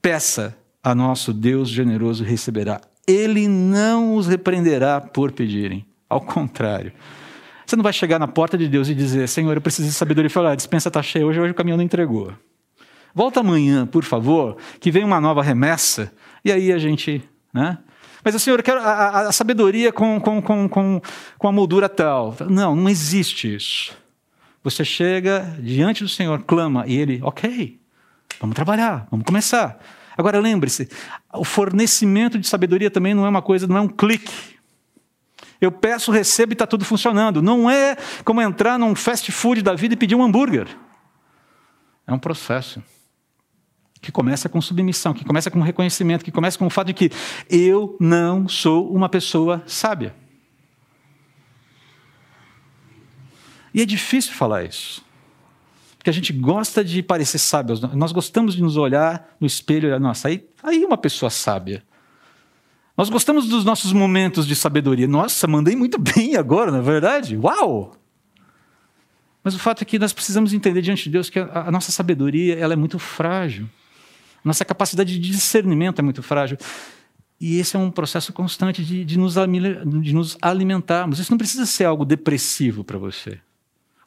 Peça 0.00 0.56
a 0.82 0.94
nosso 0.94 1.32
Deus 1.32 1.68
generoso 1.68 2.24
receberá. 2.24 2.80
Ele 3.06 3.46
não 3.46 4.14
os 4.14 4.26
repreenderá 4.26 5.00
por 5.00 5.32
pedirem. 5.32 5.84
Ao 6.08 6.20
contrário. 6.20 6.92
Você 7.70 7.76
não 7.76 7.84
vai 7.84 7.92
chegar 7.92 8.18
na 8.18 8.26
porta 8.26 8.58
de 8.58 8.66
Deus 8.66 8.88
e 8.88 8.94
dizer: 8.96 9.28
Senhor, 9.28 9.56
eu 9.56 9.60
preciso 9.60 9.86
de 9.86 9.94
sabedoria. 9.94 10.26
E 10.26 10.28
falar: 10.28 10.50
a 10.50 10.54
dispensa 10.56 10.88
está 10.88 11.00
cheia 11.00 11.24
hoje, 11.24 11.38
hoje 11.38 11.52
o 11.52 11.54
caminhão 11.54 11.76
não 11.76 11.84
entregou. 11.84 12.34
Volta 13.14 13.38
amanhã, 13.38 13.86
por 13.86 14.02
favor, 14.02 14.56
que 14.80 14.90
vem 14.90 15.04
uma 15.04 15.20
nova 15.20 15.40
remessa. 15.40 16.12
E 16.44 16.50
aí 16.50 16.72
a 16.72 16.78
gente. 16.78 17.22
Né? 17.54 17.78
Mas, 18.24 18.34
Senhor, 18.42 18.58
eu 18.58 18.62
quero 18.64 18.80
a, 18.80 18.82
a, 18.82 19.20
a 19.28 19.32
sabedoria 19.32 19.92
com, 19.92 20.20
com, 20.20 20.42
com, 20.42 20.68
com, 20.68 21.00
com 21.38 21.48
a 21.48 21.52
moldura 21.52 21.88
tal. 21.88 22.36
Não, 22.48 22.74
não 22.74 22.88
existe 22.88 23.54
isso. 23.54 23.96
Você 24.64 24.84
chega 24.84 25.56
diante 25.60 26.02
do 26.02 26.08
Senhor, 26.08 26.42
clama, 26.42 26.84
e 26.88 26.96
Ele, 26.96 27.20
ok, 27.22 27.78
vamos 28.40 28.56
trabalhar, 28.56 29.06
vamos 29.12 29.24
começar. 29.24 29.78
Agora 30.18 30.40
lembre-se, 30.40 30.88
o 31.32 31.44
fornecimento 31.44 32.36
de 32.36 32.48
sabedoria 32.48 32.90
também 32.90 33.14
não 33.14 33.24
é 33.24 33.28
uma 33.28 33.40
coisa, 33.40 33.68
não 33.68 33.76
é 33.76 33.80
um 33.80 33.88
clique. 33.88 34.58
Eu 35.60 35.70
peço, 35.70 36.10
recebo 36.10 36.52
e 36.52 36.54
está 36.54 36.66
tudo 36.66 36.84
funcionando. 36.84 37.42
Não 37.42 37.70
é 37.70 37.96
como 38.24 38.40
entrar 38.40 38.78
num 38.78 38.94
fast 38.94 39.30
food 39.30 39.62
da 39.62 39.74
vida 39.74 39.94
e 39.94 39.96
pedir 39.96 40.14
um 40.14 40.22
hambúrguer. 40.22 40.68
É 42.06 42.12
um 42.12 42.18
processo 42.18 42.82
que 44.00 44.10
começa 44.10 44.48
com 44.48 44.60
submissão, 44.60 45.12
que 45.12 45.24
começa 45.24 45.50
com 45.50 45.60
reconhecimento, 45.60 46.24
que 46.24 46.32
começa 46.32 46.58
com 46.58 46.66
o 46.66 46.70
fato 46.70 46.86
de 46.86 46.94
que 46.94 47.10
eu 47.50 47.96
não 48.00 48.48
sou 48.48 48.90
uma 48.90 49.08
pessoa 49.08 49.62
sábia. 49.66 50.14
E 53.74 53.82
é 53.82 53.84
difícil 53.84 54.32
falar 54.32 54.64
isso. 54.64 55.04
Porque 55.96 56.08
a 56.08 56.12
gente 56.12 56.32
gosta 56.32 56.82
de 56.82 57.02
parecer 57.02 57.38
sábios. 57.38 57.80
Nós 57.80 58.10
gostamos 58.10 58.54
de 58.54 58.62
nos 58.62 58.78
olhar 58.78 59.36
no 59.38 59.46
espelho 59.46 59.84
e 59.84 59.88
olhar, 59.88 60.00
nossa, 60.00 60.28
aí, 60.28 60.48
aí 60.62 60.82
uma 60.82 60.96
pessoa 60.96 61.28
sábia. 61.28 61.82
Nós 63.00 63.08
gostamos 63.08 63.48
dos 63.48 63.64
nossos 63.64 63.94
momentos 63.94 64.46
de 64.46 64.54
sabedoria. 64.54 65.08
Nossa, 65.08 65.46
mandei 65.46 65.74
muito 65.74 65.96
bem 66.14 66.36
agora, 66.36 66.70
na 66.70 66.80
é 66.80 66.82
verdade? 66.82 67.34
Uau! 67.34 67.96
Mas 69.42 69.54
o 69.54 69.58
fato 69.58 69.80
é 69.80 69.86
que 69.86 69.98
nós 69.98 70.12
precisamos 70.12 70.52
entender 70.52 70.82
diante 70.82 71.04
de 71.04 71.08
Deus 71.08 71.30
que 71.30 71.38
a, 71.38 71.70
nossa 71.70 71.90
sabedoria 71.90 72.58
ela 72.58 72.74
é 72.74 72.76
muito 72.76 72.98
frágil. 72.98 73.66
A 74.44 74.46
nossa 74.46 74.66
capacidade 74.66 75.18
de 75.18 75.30
discernimento 75.30 75.98
é 75.98 76.02
muito 76.02 76.22
frágil. 76.22 76.58
E 77.40 77.58
esse 77.58 77.74
é 77.74 77.78
um 77.78 77.90
processo 77.90 78.34
constante 78.34 78.84
de, 78.84 79.02
de, 79.02 79.18
nos, 79.18 79.36
de 80.02 80.14
nos 80.14 80.36
alimentarmos. 80.42 81.18
Isso 81.18 81.30
não 81.30 81.38
precisa 81.38 81.64
ser 81.64 81.86
algo 81.86 82.04
depressivo 82.04 82.84
para 82.84 82.98
você 82.98 83.40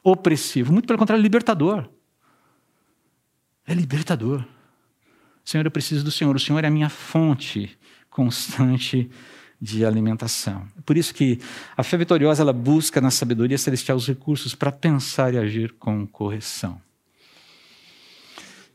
opressivo. 0.04 0.72
Muito 0.72 0.86
pelo 0.86 1.00
contrário, 1.00 1.20
libertador. 1.20 1.90
É 3.66 3.74
libertador. 3.74 4.44
Senhor, 5.44 5.66
eu 5.66 5.70
preciso 5.72 6.04
do 6.04 6.12
Senhor. 6.12 6.36
O 6.36 6.38
Senhor 6.38 6.62
é 6.62 6.68
a 6.68 6.70
minha 6.70 6.88
fonte 6.88 7.76
constante 8.14 9.10
de 9.60 9.84
alimentação. 9.84 10.68
Por 10.86 10.96
isso 10.96 11.12
que 11.12 11.40
a 11.76 11.82
fé 11.82 11.96
vitoriosa 11.96 12.42
ela 12.42 12.52
busca 12.52 13.00
na 13.00 13.10
sabedoria 13.10 13.58
celestial 13.58 13.98
os 13.98 14.06
recursos 14.06 14.54
para 14.54 14.70
pensar 14.70 15.34
e 15.34 15.38
agir 15.38 15.72
com 15.80 16.06
correção. 16.06 16.80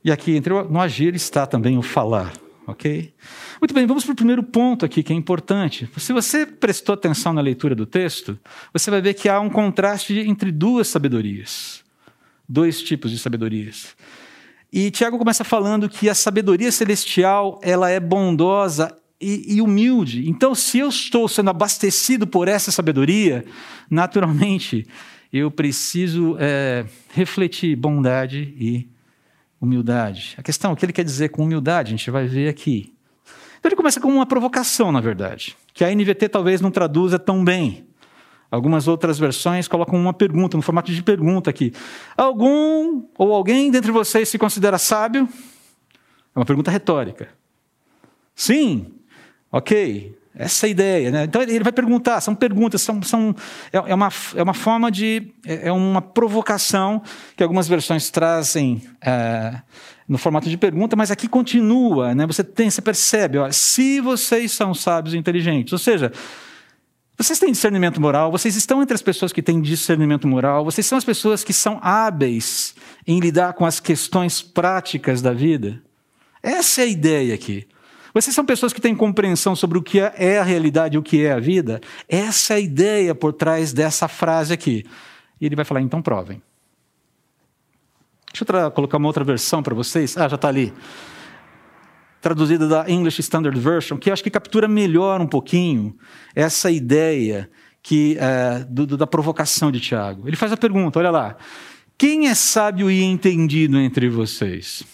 E 0.03 0.11
aqui, 0.11 0.35
entre 0.35 0.53
no 0.63 0.79
agir, 0.79 1.15
está 1.15 1.47
também 1.47 1.77
o 1.77 1.81
falar, 1.81 2.33
ok? 2.67 3.13
Muito 3.61 3.73
bem, 3.73 3.87
vamos 3.87 4.03
para 4.03 4.11
o 4.11 4.15
primeiro 4.15 4.43
ponto 4.43 4.85
aqui, 4.85 5.03
que 5.03 5.13
é 5.13 5.15
importante. 5.15 5.89
Se 5.95 6.11
você 6.11 6.45
prestou 6.45 6.93
atenção 6.93 7.31
na 7.31 7.39
leitura 7.39 7.73
do 7.73 7.85
texto, 7.85 8.37
você 8.73 8.91
vai 8.91 9.01
ver 9.01 9.13
que 9.13 9.29
há 9.29 9.39
um 9.39 9.49
contraste 9.49 10.19
entre 10.19 10.51
duas 10.51 10.89
sabedorias. 10.89 11.81
Dois 12.47 12.83
tipos 12.83 13.09
de 13.09 13.17
sabedorias. 13.17 13.95
E 14.71 14.91
Tiago 14.91 15.17
começa 15.17 15.43
falando 15.43 15.87
que 15.87 16.09
a 16.09 16.13
sabedoria 16.13 16.71
celestial 16.71 17.59
ela 17.63 17.89
é 17.89 17.99
bondosa 17.99 18.98
e, 19.19 19.55
e, 19.55 19.61
humilde. 19.61 20.29
Então, 20.29 20.55
se 20.55 20.79
eu 20.79 20.89
estou 20.89 21.27
sendo 21.27 21.49
abastecido 21.49 22.25
por 22.25 22.47
essa 22.47 22.71
sabedoria, 22.71 23.45
naturalmente 23.89 24.87
eu 25.31 25.51
preciso 25.51 26.35
é, 26.39 26.85
refletir 27.13 27.75
bondade 27.75 28.53
e 28.57 28.89
humildade. 29.59 30.35
A 30.37 30.43
questão, 30.43 30.71
o 30.71 30.75
que 30.75 30.85
ele 30.85 30.93
quer 30.93 31.03
dizer 31.03 31.29
com 31.29 31.43
humildade, 31.43 31.89
a 31.89 31.97
gente 31.97 32.09
vai 32.09 32.25
ver 32.25 32.47
aqui. 32.47 32.93
Então 33.59 33.69
ele 33.69 33.75
começa 33.75 33.99
com 33.99 34.07
uma 34.07 34.25
provocação, 34.25 34.91
na 34.91 35.01
verdade, 35.01 35.55
que 35.73 35.83
a 35.83 35.93
NVT 35.93 36.29
talvez 36.29 36.61
não 36.61 36.71
traduza 36.71 37.19
tão 37.19 37.43
bem. 37.43 37.85
Algumas 38.49 38.87
outras 38.87 39.19
versões 39.19 39.67
colocam 39.67 39.99
uma 39.99 40.13
pergunta, 40.13 40.57
no 40.57 40.63
formato 40.63 40.91
de 40.91 41.03
pergunta 41.03 41.49
aqui. 41.49 41.71
Algum 42.17 43.03
ou 43.17 43.33
alguém 43.33 43.69
dentre 43.69 43.91
vocês 43.91 44.27
se 44.29 44.39
considera 44.39 44.77
sábio? 44.77 45.29
É 46.35 46.39
uma 46.39 46.45
pergunta 46.45 46.71
retórica. 46.71 47.29
Sim, 48.33 48.98
ok. 49.51 50.17
Essa 50.35 50.65
é 50.65 50.67
a 50.67 50.71
ideia. 50.71 51.11
Né? 51.11 51.23
Então 51.25 51.41
ele 51.41 51.63
vai 51.63 51.73
perguntar, 51.73 52.21
são 52.21 52.33
perguntas, 52.33 52.81
são, 52.81 53.01
são, 53.01 53.35
é, 53.73 53.77
é, 53.77 53.93
uma, 53.93 54.09
é 54.35 54.43
uma 54.43 54.53
forma 54.53 54.89
de. 54.89 55.33
É, 55.45 55.67
é 55.67 55.71
uma 55.71 56.01
provocação 56.01 57.01
que 57.35 57.43
algumas 57.43 57.67
versões 57.67 58.09
trazem 58.09 58.81
é, 59.01 59.59
no 60.07 60.17
formato 60.17 60.49
de 60.49 60.57
pergunta, 60.57 60.95
mas 60.95 61.11
aqui 61.11 61.27
continua, 61.27 62.15
né? 62.15 62.25
Você 62.25 62.43
tem, 62.43 62.69
você 62.69 62.81
percebe, 62.81 63.37
ó, 63.37 63.51
se 63.51 63.99
vocês 63.99 64.51
são 64.51 64.73
sábios 64.73 65.13
e 65.13 65.17
inteligentes, 65.17 65.73
ou 65.73 65.79
seja, 65.79 66.11
vocês 67.17 67.37
têm 67.37 67.51
discernimento 67.51 67.99
moral, 67.99 68.31
vocês 68.31 68.55
estão 68.55 68.81
entre 68.81 68.95
as 68.95 69.01
pessoas 69.01 69.33
que 69.33 69.41
têm 69.41 69.59
discernimento 69.59 70.25
moral, 70.25 70.63
vocês 70.63 70.87
são 70.87 70.97
as 70.97 71.03
pessoas 71.03 71.43
que 71.43 71.51
são 71.51 71.77
hábeis 71.81 72.73
em 73.05 73.19
lidar 73.19 73.53
com 73.53 73.65
as 73.65 73.81
questões 73.81 74.41
práticas 74.41 75.21
da 75.21 75.33
vida. 75.33 75.81
Essa 76.41 76.81
é 76.81 76.83
a 76.85 76.87
ideia 76.87 77.35
aqui. 77.35 77.67
Vocês 78.13 78.35
são 78.35 78.45
pessoas 78.45 78.73
que 78.73 78.81
têm 78.81 78.95
compreensão 78.95 79.55
sobre 79.55 79.77
o 79.77 79.83
que 79.83 79.99
é 79.99 80.39
a 80.39 80.43
realidade 80.43 80.95
e 80.95 80.97
o 80.97 81.03
que 81.03 81.23
é 81.23 81.31
a 81.31 81.39
vida? 81.39 81.79
Essa 82.07 82.53
é 82.53 82.57
a 82.57 82.59
ideia 82.59 83.15
por 83.15 83.33
trás 83.33 83.73
dessa 83.73 84.07
frase 84.07 84.53
aqui. 84.53 84.85
E 85.39 85.45
ele 85.45 85.55
vai 85.55 85.65
falar, 85.65 85.81
então 85.81 86.01
provem. 86.01 86.41
Deixa 88.31 88.45
eu 88.47 88.71
colocar 88.71 88.97
uma 88.97 89.07
outra 89.07 89.23
versão 89.23 89.63
para 89.63 89.73
vocês. 89.73 90.17
Ah, 90.17 90.27
já 90.27 90.35
está 90.35 90.47
ali. 90.47 90.73
Traduzida 92.21 92.67
da 92.67 92.89
English 92.89 93.21
Standard 93.21 93.57
Version, 93.59 93.97
que 93.97 94.11
acho 94.11 94.23
que 94.23 94.29
captura 94.29 94.67
melhor 94.67 95.21
um 95.21 95.27
pouquinho 95.27 95.95
essa 96.35 96.69
ideia 96.69 97.49
que 97.81 98.17
é, 98.19 98.65
do, 98.67 98.97
da 98.97 99.07
provocação 99.07 99.71
de 99.71 99.79
Tiago. 99.79 100.27
Ele 100.27 100.35
faz 100.35 100.51
a 100.51 100.57
pergunta: 100.57 100.99
olha 100.99 101.11
lá. 101.11 101.37
Quem 101.97 102.29
é 102.29 102.33
sábio 102.33 102.89
e 102.89 103.03
entendido 103.03 103.77
entre 103.77 104.07
vocês? 104.07 104.85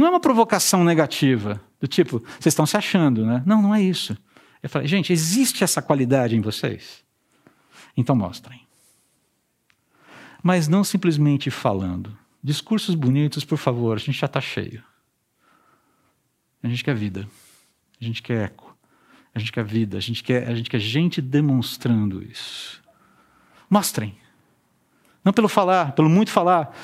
Não 0.00 0.06
é 0.06 0.10
uma 0.10 0.18
provocação 0.20 0.82
negativa, 0.82 1.60
do 1.78 1.86
tipo, 1.86 2.20
vocês 2.20 2.46
estão 2.46 2.64
se 2.64 2.74
achando, 2.74 3.26
né? 3.26 3.42
Não, 3.44 3.60
não 3.60 3.74
é 3.74 3.82
isso. 3.82 4.16
Eu 4.62 4.70
falei, 4.70 4.88
gente, 4.88 5.12
existe 5.12 5.62
essa 5.62 5.82
qualidade 5.82 6.34
em 6.34 6.40
vocês? 6.40 7.04
Então 7.94 8.16
mostrem. 8.16 8.66
Mas 10.42 10.68
não 10.68 10.82
simplesmente 10.82 11.50
falando. 11.50 12.16
Discursos 12.42 12.94
bonitos, 12.94 13.44
por 13.44 13.58
favor, 13.58 13.98
a 13.98 14.00
gente 14.00 14.18
já 14.18 14.24
está 14.24 14.40
cheio. 14.40 14.82
A 16.62 16.68
gente 16.68 16.82
quer 16.82 16.94
vida. 16.94 17.28
A 18.00 18.02
gente 18.02 18.22
quer 18.22 18.46
eco. 18.46 18.74
A 19.34 19.38
gente 19.38 19.52
quer 19.52 19.66
vida. 19.66 19.98
A 19.98 20.00
gente 20.00 20.24
quer, 20.24 20.48
a 20.48 20.54
gente 20.54 20.70
quer 20.70 20.80
gente 20.80 21.20
demonstrando 21.20 22.22
isso. 22.22 22.82
Mostrem. 23.68 24.16
Não 25.22 25.34
pelo 25.34 25.46
falar, 25.46 25.92
pelo 25.92 26.08
muito 26.08 26.30
falar. 26.30 26.74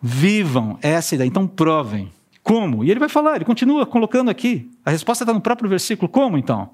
Vivam 0.00 0.78
essa 0.80 1.14
ideia. 1.14 1.28
Então 1.28 1.46
provem. 1.46 2.10
Como? 2.44 2.84
E 2.84 2.90
ele 2.90 3.00
vai 3.00 3.08
falar, 3.08 3.36
ele 3.36 3.44
continua 3.46 3.86
colocando 3.86 4.30
aqui. 4.30 4.70
A 4.84 4.90
resposta 4.90 5.24
está 5.24 5.32
no 5.32 5.40
próprio 5.40 5.68
versículo. 5.68 6.10
Como 6.10 6.36
então? 6.36 6.70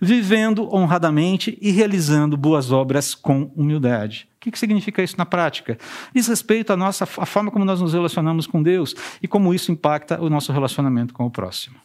Vivendo 0.00 0.74
honradamente 0.74 1.56
e 1.60 1.70
realizando 1.70 2.34
boas 2.34 2.72
obras 2.72 3.14
com 3.14 3.52
humildade. 3.54 4.26
O 4.38 4.50
que 4.50 4.58
significa 4.58 5.02
isso 5.02 5.16
na 5.18 5.26
prática? 5.26 5.78
Diz 6.14 6.26
respeito 6.26 6.72
à 6.72 6.76
nossa 6.78 7.04
à 7.04 7.26
forma 7.26 7.50
como 7.50 7.62
nós 7.62 7.80
nos 7.80 7.92
relacionamos 7.92 8.46
com 8.46 8.62
Deus 8.62 8.94
e 9.22 9.28
como 9.28 9.52
isso 9.52 9.70
impacta 9.70 10.20
o 10.20 10.30
nosso 10.30 10.50
relacionamento 10.50 11.12
com 11.12 11.26
o 11.26 11.30
próximo. 11.30 11.76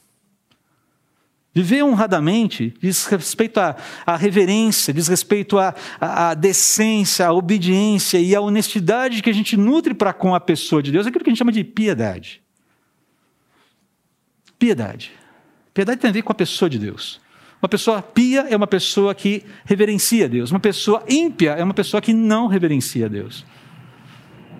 Viver 1.53 1.83
honradamente 1.83 2.73
diz 2.81 3.07
respeito 3.07 3.59
à, 3.59 3.75
à 4.05 4.15
reverência, 4.15 4.93
diz 4.93 5.09
respeito 5.09 5.59
à, 5.59 5.75
à, 5.99 6.29
à, 6.29 6.33
decência, 6.33 7.27
à 7.27 7.33
obediência 7.33 8.19
e 8.19 8.33
à 8.33 8.39
honestidade 8.39 9.21
que 9.21 9.29
a 9.29 9.33
gente 9.33 9.57
nutre 9.57 9.93
para 9.93 10.13
com 10.13 10.33
a 10.33 10.39
pessoa 10.39 10.81
de 10.81 10.93
Deus, 10.93 11.05
aquilo 11.05 11.25
que 11.25 11.29
a 11.29 11.33
gente 11.33 11.39
chama 11.39 11.51
de 11.51 11.63
piedade. 11.65 12.46
Piedade. 14.59 15.11
Piedade 15.73 15.99
tem 15.99 16.09
a 16.09 16.13
ver 16.13 16.21
com 16.23 16.31
a 16.31 16.35
pessoa 16.35 16.69
de 16.69 16.79
Deus. 16.79 17.21
Uma 17.61 17.69
pessoa 17.69 18.01
pia 18.01 18.47
é 18.49 18.55
uma 18.55 18.67
pessoa 18.67 19.15
que 19.15 19.43
reverencia 19.65 20.29
Deus. 20.29 20.51
Uma 20.51 20.59
pessoa 20.59 21.03
ímpia 21.07 21.51
é 21.51 21.63
uma 21.63 21.73
pessoa 21.73 22.01
que 22.01 22.13
não 22.13 22.47
reverencia 22.47 23.09
Deus. 23.09 23.45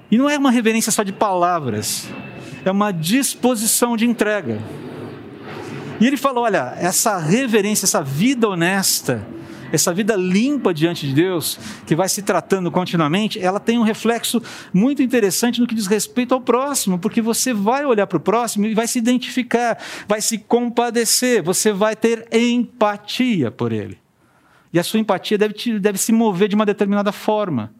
E 0.09 0.17
não 0.17 0.29
é 0.29 0.37
uma 0.37 0.51
reverência 0.51 0.91
só 0.91 1.03
de 1.03 1.11
palavras, 1.11 2.09
é 2.63 2.71
uma 2.71 2.91
disposição 2.91 3.97
de 3.97 4.05
entrega. 4.05 4.59
E 5.99 6.07
ele 6.07 6.17
falou: 6.17 6.43
olha, 6.43 6.73
essa 6.77 7.17
reverência, 7.17 7.85
essa 7.85 8.01
vida 8.01 8.47
honesta, 8.47 9.25
essa 9.71 9.93
vida 9.93 10.15
limpa 10.15 10.73
diante 10.73 11.07
de 11.07 11.13
Deus, 11.13 11.59
que 11.85 11.95
vai 11.95 12.07
se 12.07 12.21
tratando 12.21 12.71
continuamente, 12.71 13.39
ela 13.39 13.59
tem 13.59 13.77
um 13.77 13.83
reflexo 13.83 14.41
muito 14.73 15.01
interessante 15.01 15.59
no 15.59 15.67
que 15.67 15.75
diz 15.75 15.87
respeito 15.87 16.33
ao 16.33 16.41
próximo, 16.41 16.99
porque 16.99 17.21
você 17.21 17.53
vai 17.53 17.85
olhar 17.85 18.07
para 18.07 18.17
o 18.17 18.21
próximo 18.21 18.65
e 18.65 18.73
vai 18.73 18.87
se 18.87 18.99
identificar, 18.99 19.77
vai 20.07 20.21
se 20.21 20.37
compadecer, 20.37 21.41
você 21.43 21.71
vai 21.71 21.95
ter 21.95 22.27
empatia 22.33 23.51
por 23.51 23.71
ele. 23.71 23.99
E 24.71 24.79
a 24.79 24.83
sua 24.83 24.99
empatia 24.99 25.37
deve, 25.37 25.53
te, 25.53 25.79
deve 25.79 25.97
se 25.97 26.11
mover 26.11 26.49
de 26.49 26.55
uma 26.55 26.65
determinada 26.65 27.11
forma. 27.11 27.73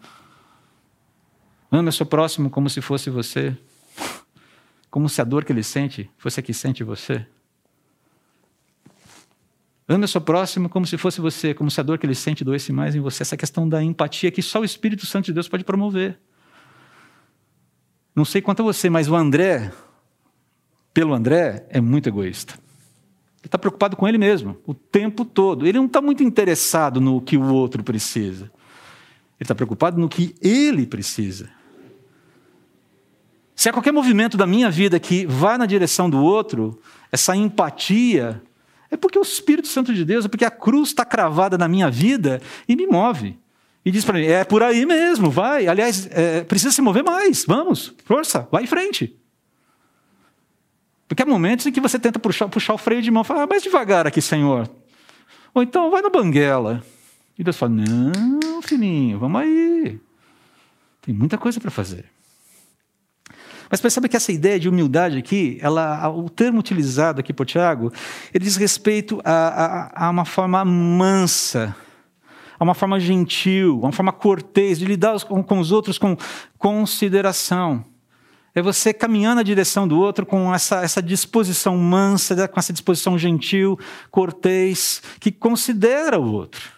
Ame 1.71 1.89
o 1.89 1.91
seu 1.93 2.05
próximo 2.05 2.49
como 2.49 2.69
se 2.69 2.81
fosse 2.81 3.09
você, 3.09 3.55
como 4.89 5.09
se 5.09 5.21
a 5.21 5.23
dor 5.23 5.43
que 5.43 5.51
ele 5.51 5.63
sente 5.63 6.09
fosse 6.17 6.39
a 6.39 6.43
que 6.43 6.53
sente 6.53 6.83
você. 6.83 7.25
Ame 9.89 10.03
o 10.03 10.07
seu 10.07 10.19
próximo 10.19 10.67
como 10.67 10.85
se 10.85 10.97
fosse 10.97 11.21
você, 11.21 11.53
como 11.53 11.71
se 11.71 11.79
a 11.79 11.83
dor 11.83 11.97
que 11.97 12.05
ele 12.05 12.15
sente 12.15 12.43
doesse 12.43 12.73
mais 12.73 12.93
em 12.93 12.99
você. 12.99 13.23
Essa 13.23 13.37
questão 13.37 13.67
da 13.67 13.81
empatia 13.81 14.29
que 14.29 14.41
só 14.41 14.59
o 14.59 14.65
Espírito 14.65 15.05
Santo 15.05 15.25
de 15.25 15.33
Deus 15.33 15.47
pode 15.47 15.63
promover. 15.63 16.19
Não 18.13 18.25
sei 18.25 18.41
quanto 18.41 18.61
a 18.61 18.65
você, 18.65 18.89
mas 18.89 19.07
o 19.07 19.15
André, 19.15 19.71
pelo 20.93 21.13
André, 21.13 21.65
é 21.69 21.79
muito 21.79 22.09
egoísta. 22.09 22.55
Ele 22.55 23.45
está 23.45 23.57
preocupado 23.57 23.95
com 23.95 24.05
ele 24.07 24.17
mesmo, 24.17 24.57
o 24.65 24.73
tempo 24.73 25.23
todo. 25.23 25.65
Ele 25.65 25.77
não 25.77 25.85
está 25.85 26.01
muito 26.01 26.21
interessado 26.21 26.99
no 26.99 27.21
que 27.21 27.37
o 27.37 27.53
outro 27.53 27.81
precisa. 27.81 28.45
Ele 28.45 29.43
está 29.43 29.55
preocupado 29.55 30.01
no 30.01 30.09
que 30.09 30.35
ele 30.41 30.85
precisa. 30.85 31.49
Se 33.55 33.69
há 33.69 33.73
qualquer 33.73 33.93
movimento 33.93 34.35
da 34.35 34.45
minha 34.45 34.69
vida 34.69 34.99
que 34.99 35.25
vá 35.25 35.57
na 35.57 35.65
direção 35.65 36.09
do 36.09 36.21
outro, 36.21 36.79
essa 37.09 37.35
empatia 37.35 38.41
é 38.89 38.97
porque 38.97 39.19
o 39.19 39.21
Espírito 39.21 39.67
Santo 39.67 39.93
de 39.93 40.05
Deus, 40.05 40.25
é 40.25 40.27
porque 40.27 40.45
a 40.45 40.51
cruz 40.51 40.89
está 40.89 41.03
cravada 41.03 41.57
na 41.57 41.67
minha 41.67 41.89
vida 41.89 42.41
e 42.67 42.75
me 42.75 42.87
move. 42.87 43.37
E 43.83 43.91
diz 43.91 44.03
para 44.03 44.19
mim: 44.19 44.25
é 44.25 44.43
por 44.43 44.63
aí 44.63 44.85
mesmo, 44.85 45.29
vai. 45.29 45.67
Aliás, 45.67 46.07
é, 46.11 46.41
precisa 46.43 46.71
se 46.71 46.81
mover 46.81 47.03
mais, 47.03 47.45
vamos, 47.45 47.93
força, 48.05 48.47
vai 48.51 48.63
em 48.63 48.67
frente. 48.67 49.15
Porque 51.07 51.23
há 51.23 51.25
momentos 51.25 51.65
em 51.65 51.71
que 51.71 51.79
você 51.79 51.97
tenta 51.97 52.19
puxar, 52.19 52.49
puxar 52.49 52.73
o 52.73 52.77
freio 52.77 53.01
de 53.01 53.09
mão 53.09 53.23
fala: 53.23 53.43
ah, 53.43 53.47
mais 53.47 53.63
devagar 53.63 54.05
aqui, 54.05 54.21
Senhor. 54.21 54.69
Ou 55.53 55.63
então, 55.63 55.89
vai 55.89 56.01
na 56.01 56.09
banguela. 56.09 56.83
E 57.39 57.43
Deus 57.43 57.57
fala: 57.57 57.71
não, 57.71 58.61
filhinho, 58.61 59.19
vamos 59.19 59.41
aí. 59.41 59.99
Tem 61.01 61.13
muita 61.13 61.37
coisa 61.37 61.59
para 61.59 61.71
fazer. 61.71 62.05
Mas 63.69 63.81
percebe 63.81 64.07
que 64.07 64.15
essa 64.15 64.31
ideia 64.31 64.59
de 64.59 64.69
humildade 64.69 65.17
aqui, 65.17 65.57
ela, 65.61 66.09
o 66.09 66.29
termo 66.29 66.59
utilizado 66.59 67.19
aqui 67.19 67.33
por 67.33 67.45
Tiago, 67.45 67.91
ele 68.33 68.43
diz 68.43 68.55
respeito 68.55 69.19
a, 69.23 69.31
a, 69.31 70.07
a 70.07 70.09
uma 70.09 70.25
forma 70.25 70.63
mansa, 70.63 71.75
a 72.57 72.63
uma 72.63 72.73
forma 72.73 72.99
gentil, 72.99 73.79
a 73.83 73.87
uma 73.87 73.91
forma 73.91 74.11
cortês, 74.11 74.79
de 74.79 74.85
lidar 74.85 75.19
com, 75.25 75.43
com 75.43 75.59
os 75.59 75.71
outros 75.71 75.97
com 75.97 76.15
consideração. 76.57 77.85
É 78.55 78.61
você 78.61 78.91
caminhar 78.91 79.35
na 79.35 79.43
direção 79.43 79.87
do 79.87 79.99
outro 79.99 80.25
com 80.25 80.51
essa, 80.53 80.81
essa 80.81 81.01
disposição 81.01 81.77
mansa, 81.77 82.47
com 82.47 82.59
essa 82.59 82.73
disposição 82.73 83.15
gentil, 83.15 83.77
cortês, 84.09 85.01
que 85.19 85.31
considera 85.31 86.19
o 86.19 86.31
outro. 86.31 86.77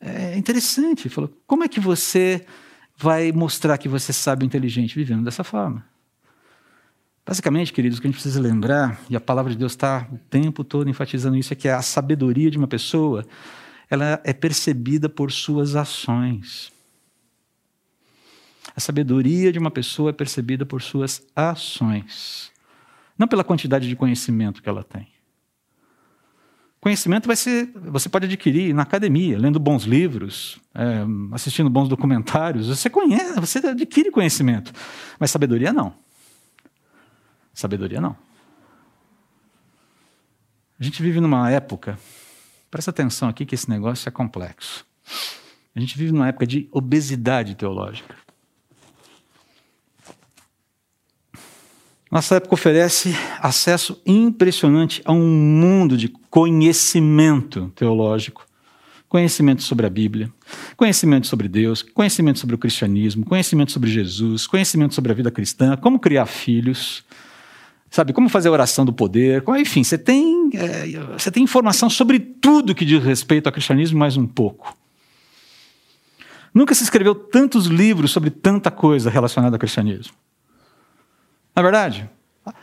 É 0.00 0.36
interessante. 0.36 1.08
Falou, 1.08 1.30
como 1.46 1.64
é 1.64 1.68
que 1.68 1.80
você 1.80 2.46
vai 2.96 3.32
mostrar 3.32 3.78
que 3.78 3.88
você 3.88 4.12
sabe 4.12 4.46
inteligente 4.46 4.94
vivendo 4.94 5.24
dessa 5.24 5.44
forma. 5.44 5.84
Basicamente, 7.26 7.72
queridos, 7.72 7.98
o 7.98 8.00
que 8.02 8.06
a 8.06 8.10
gente 8.10 8.20
precisa 8.20 8.40
lembrar, 8.40 9.00
e 9.08 9.16
a 9.16 9.20
palavra 9.20 9.50
de 9.50 9.58
Deus 9.58 9.72
está 9.72 10.06
o 10.12 10.18
tempo 10.28 10.62
todo 10.62 10.90
enfatizando 10.90 11.36
isso, 11.36 11.52
é 11.52 11.56
que 11.56 11.68
a 11.68 11.80
sabedoria 11.80 12.50
de 12.50 12.58
uma 12.58 12.68
pessoa 12.68 13.26
ela 13.88 14.20
é 14.24 14.32
percebida 14.32 15.08
por 15.08 15.32
suas 15.32 15.74
ações. 15.74 16.72
A 18.76 18.80
sabedoria 18.80 19.52
de 19.52 19.58
uma 19.58 19.70
pessoa 19.70 20.10
é 20.10 20.12
percebida 20.12 20.66
por 20.66 20.82
suas 20.82 21.22
ações, 21.34 22.50
não 23.16 23.28
pela 23.28 23.44
quantidade 23.44 23.88
de 23.88 23.96
conhecimento 23.96 24.62
que 24.62 24.68
ela 24.68 24.82
tem. 24.82 25.13
Conhecimento 26.84 27.26
vai 27.26 27.34
ser, 27.34 27.72
você 27.74 28.10
pode 28.10 28.26
adquirir 28.26 28.74
na 28.74 28.82
academia, 28.82 29.38
lendo 29.38 29.58
bons 29.58 29.84
livros, 29.84 30.60
é, 30.74 31.02
assistindo 31.32 31.70
bons 31.70 31.88
documentários. 31.88 32.68
Você 32.68 32.90
conhece, 32.90 33.40
você 33.40 33.58
adquire 33.66 34.10
conhecimento, 34.10 34.70
mas 35.18 35.30
sabedoria 35.30 35.72
não. 35.72 35.94
Sabedoria 37.54 38.02
não. 38.02 38.14
A 40.78 40.84
gente 40.84 41.02
vive 41.02 41.20
numa 41.20 41.50
época, 41.50 41.98
presta 42.70 42.90
atenção 42.90 43.30
aqui 43.30 43.46
que 43.46 43.54
esse 43.54 43.70
negócio 43.70 44.06
é 44.06 44.12
complexo. 44.12 44.84
A 45.74 45.80
gente 45.80 45.96
vive 45.96 46.12
numa 46.12 46.28
época 46.28 46.46
de 46.46 46.68
obesidade 46.70 47.54
teológica. 47.54 48.14
Nossa 52.14 52.36
época 52.36 52.54
oferece 52.54 53.12
acesso 53.40 54.00
impressionante 54.06 55.02
a 55.04 55.10
um 55.10 55.26
mundo 55.26 55.96
de 55.96 56.08
conhecimento 56.30 57.72
teológico, 57.74 58.46
conhecimento 59.08 59.64
sobre 59.64 59.84
a 59.84 59.90
Bíblia, 59.90 60.30
conhecimento 60.76 61.26
sobre 61.26 61.48
Deus, 61.48 61.82
conhecimento 61.82 62.38
sobre 62.38 62.54
o 62.54 62.58
cristianismo, 62.58 63.26
conhecimento 63.26 63.72
sobre 63.72 63.90
Jesus, 63.90 64.46
conhecimento 64.46 64.94
sobre 64.94 65.10
a 65.10 65.14
vida 65.16 65.28
cristã, 65.28 65.76
como 65.76 65.98
criar 65.98 66.26
filhos, 66.26 67.04
sabe, 67.90 68.12
como 68.12 68.28
fazer 68.28 68.46
a 68.46 68.52
oração 68.52 68.84
do 68.84 68.92
poder, 68.92 69.42
enfim, 69.58 69.82
você 69.82 69.98
tem, 69.98 70.50
é, 70.54 71.18
você 71.18 71.32
tem 71.32 71.42
informação 71.42 71.90
sobre 71.90 72.20
tudo 72.20 72.76
que 72.76 72.84
diz 72.84 73.02
respeito 73.02 73.48
ao 73.48 73.52
cristianismo, 73.52 73.98
mais 73.98 74.16
um 74.16 74.24
pouco. 74.24 74.76
Nunca 76.54 76.76
se 76.76 76.84
escreveu 76.84 77.16
tantos 77.16 77.66
livros 77.66 78.12
sobre 78.12 78.30
tanta 78.30 78.70
coisa 78.70 79.10
relacionada 79.10 79.56
ao 79.56 79.58
cristianismo. 79.58 80.14
Na 81.54 81.60
é 81.60 81.62
verdade, 81.62 82.10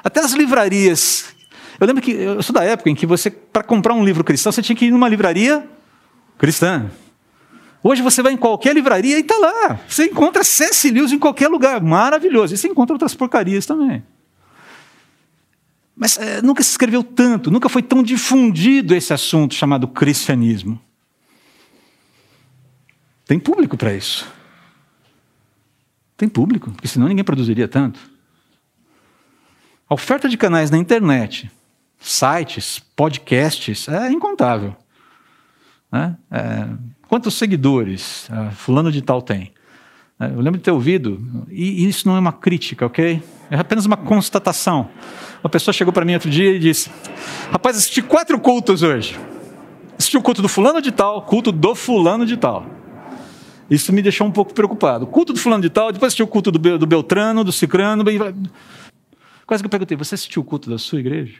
Até 0.04 0.20
as 0.20 0.34
livrarias. 0.34 1.34
Eu 1.80 1.88
lembro 1.88 2.02
que 2.02 2.12
eu 2.12 2.44
sou 2.44 2.54
da 2.54 2.64
época 2.64 2.90
em 2.90 2.96
que 2.96 3.06
você, 3.06 3.32
para 3.32 3.64
comprar 3.64 3.94
um 3.94 4.04
livro 4.04 4.24
cristão, 4.24 4.52
você 4.52 4.62
tinha 4.62 4.76
que 4.76 4.86
ir 4.86 4.92
numa 4.92 5.08
livraria 5.08 5.68
cristã. 6.38 6.92
Hoje 7.82 8.02
você 8.02 8.22
vai 8.22 8.34
em 8.34 8.38
qualquer 8.38 8.76
livraria 8.76 9.18
e 9.18 9.22
está 9.22 9.36
lá. 9.38 9.80
Você 9.88 10.06
encontra 10.06 10.44
C.S. 10.44 10.92
Lewis 10.92 11.12
em 11.12 11.18
qualquer 11.18 11.48
lugar. 11.48 11.82
Maravilhoso. 11.82 12.54
E 12.54 12.58
você 12.58 12.68
encontra 12.68 12.94
outras 12.94 13.16
porcarias 13.16 13.66
também. 13.66 14.04
Mas 15.96 16.18
é, 16.18 16.42
nunca 16.42 16.62
se 16.62 16.70
escreveu 16.72 17.04
tanto, 17.04 17.50
nunca 17.50 17.70
foi 17.70 17.82
tão 17.82 18.04
difundido 18.04 18.94
esse 18.96 19.14
assunto 19.14 19.56
chamado 19.56 19.88
cristianismo. 19.88 20.80
Tem 23.26 23.40
público 23.40 23.78
para 23.78 23.94
isso. 23.94 24.28
Tem 26.18 26.28
público, 26.28 26.70
porque 26.72 26.88
senão 26.88 27.08
ninguém 27.08 27.24
produziria 27.24 27.68
tanto. 27.68 28.11
A 29.92 29.94
oferta 29.94 30.30
de 30.30 30.38
canais 30.38 30.72
na 30.72 30.78
internet, 30.78 31.52
sites, 32.00 32.80
podcasts, 32.96 33.90
é 33.90 34.10
incontável. 34.10 34.74
Né? 35.92 36.16
É, 36.32 36.66
quantos 37.10 37.34
seguidores 37.34 38.30
uh, 38.30 38.52
fulano 38.52 38.90
de 38.90 39.02
tal 39.02 39.22
tem? 39.22 39.52
É, 40.18 40.28
eu 40.28 40.40
lembro 40.40 40.60
de 40.60 40.64
ter 40.64 40.72
ouvido, 40.72 41.46
e 41.50 41.86
isso 41.86 42.08
não 42.08 42.16
é 42.16 42.20
uma 42.22 42.32
crítica, 42.32 42.86
ok? 42.86 43.22
É 43.50 43.58
apenas 43.58 43.86
uma 43.86 43.98
constatação. 43.98 44.88
Uma 45.44 45.50
pessoa 45.50 45.74
chegou 45.74 45.92
para 45.92 46.06
mim 46.06 46.14
outro 46.14 46.30
dia 46.30 46.56
e 46.56 46.58
disse: 46.58 46.90
Rapaz, 47.52 47.76
assisti 47.76 48.02
quatro 48.02 48.40
cultos 48.40 48.84
hoje. 48.84 49.20
Assisti 50.00 50.16
o 50.16 50.22
culto 50.22 50.42
do 50.42 50.48
fulano 50.48 50.82
de 50.82 50.94
tal, 50.94 51.24
culto 51.24 51.52
do 51.52 51.76
fulano 51.76 52.26
de 52.26 52.38
tal. 52.38 52.66
Isso 53.70 53.92
me 53.92 54.02
deixou 54.02 54.26
um 54.26 54.32
pouco 54.32 54.54
preocupado. 54.54 55.06
Culto 55.06 55.34
do 55.34 55.40
fulano 55.40 55.62
de 55.62 55.70
tal, 55.70 55.92
depois 55.92 56.12
assisti 56.12 56.24
o 56.24 56.28
culto 56.28 56.50
do 56.50 56.88
Beltrano, 56.88 57.44
do 57.44 57.52
Cicrano. 57.52 58.06
Quase 59.52 59.62
que 59.62 59.66
eu 59.66 59.70
perguntei: 59.70 59.98
Você 59.98 60.16
assistiu 60.16 60.42
o 60.42 60.46
culto 60.46 60.70
da 60.70 60.78
sua 60.78 61.02
igreja? 61.02 61.38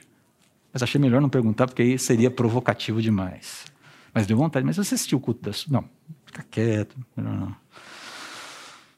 Mas 0.70 0.82
achei 0.82 1.00
melhor 1.00 1.22
não 1.22 1.30
perguntar, 1.30 1.66
porque 1.66 1.80
aí 1.80 1.98
seria 1.98 2.30
provocativo 2.30 3.00
demais. 3.00 3.64
Mas 4.12 4.26
deu 4.26 4.36
vontade, 4.36 4.66
mas 4.66 4.76
você 4.76 4.94
assistiu 4.94 5.16
o 5.16 5.20
culto 5.20 5.40
da 5.42 5.50
sua. 5.50 5.72
Não, 5.72 5.88
fica 6.26 6.44
quieto. 6.50 6.94
Melhor 7.16 7.34
não. 7.34 7.56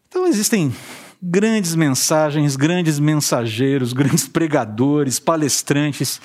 Então 0.08 0.26
existem 0.26 0.74
grandes 1.22 1.76
mensagens, 1.76 2.56
grandes 2.56 2.98
mensageiros, 2.98 3.92
grandes 3.92 4.26
pregadores, 4.26 5.20
palestrantes, 5.20 6.20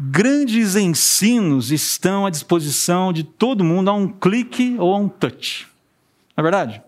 grandes 0.00 0.74
ensinos 0.74 1.70
estão 1.70 2.24
à 2.24 2.30
disposição 2.30 3.12
de 3.12 3.24
todo 3.24 3.62
mundo 3.62 3.90
a 3.90 3.92
um 3.92 4.08
clique 4.08 4.74
ou 4.78 4.94
a 4.94 4.96
um 4.96 5.06
touch. 5.06 5.68
Não 6.34 6.40
é 6.40 6.42
verdade? 6.42 6.82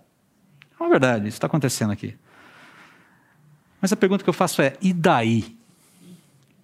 É 0.80 0.88
verdade, 0.88 1.28
isso 1.28 1.36
está 1.36 1.48
acontecendo 1.48 1.92
aqui. 1.92 2.14
Mas 3.84 3.92
a 3.92 3.96
pergunta 3.96 4.24
que 4.24 4.30
eu 4.30 4.32
faço 4.32 4.62
é: 4.62 4.78
e 4.80 4.94
daí? 4.94 5.58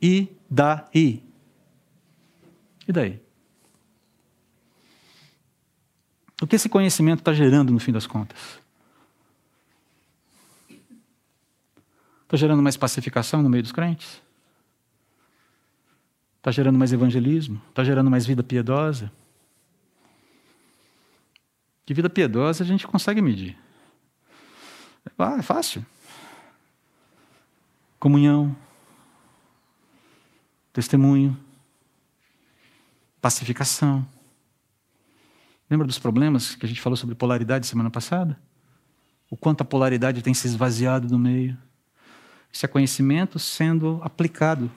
E 0.01 0.27
daí? 0.49 1.23
E 2.89 2.91
daí? 2.91 3.21
O 6.41 6.47
que 6.47 6.57
esse 6.57 6.67
conhecimento 6.67 7.19
está 7.19 7.35
gerando 7.35 7.75
no 7.75 7.79
fim 7.79 7.93
das 7.93 8.07
contas? 8.07 8.59
Está 12.23 12.39
gerando 12.39 12.63
mais 12.63 12.79
pacificação 12.79 13.43
no 13.43 13.51
meio 13.51 13.65
dos 13.65 13.73
crentes? 13.73 14.23
Está 16.39 16.51
gerando 16.51 16.79
mais 16.79 16.91
evangelismo? 16.91 17.61
Está 17.69 17.85
gerando 17.85 18.11
mais 18.11 18.25
vida 18.25 18.43
piedosa? 18.43 19.13
Que 21.85 21.93
vida 21.93 22.09
piedosa 22.09 22.65
a 22.65 22.67
gente 22.67 22.87
consegue 22.87 23.21
medir. 23.21 23.59
Ah, 25.19 25.37
é 25.39 25.43
fácil. 25.43 25.85
Comunhão, 28.01 28.57
testemunho, 30.73 31.39
pacificação. 33.21 34.09
Lembra 35.69 35.87
dos 35.87 35.99
problemas 35.99 36.55
que 36.55 36.65
a 36.65 36.69
gente 36.69 36.81
falou 36.81 36.97
sobre 36.97 37.15
polaridade 37.15 37.67
semana 37.67 37.91
passada? 37.91 38.41
O 39.31 39.37
quanto 39.37 39.61
a 39.61 39.67
polaridade 39.67 40.23
tem 40.23 40.33
se 40.33 40.47
esvaziado 40.47 41.09
no 41.09 41.19
meio. 41.19 41.59
Isso 42.51 42.65
é 42.65 42.69
conhecimento 42.71 43.39
sendo 43.39 44.01
aplicado, 44.03 44.71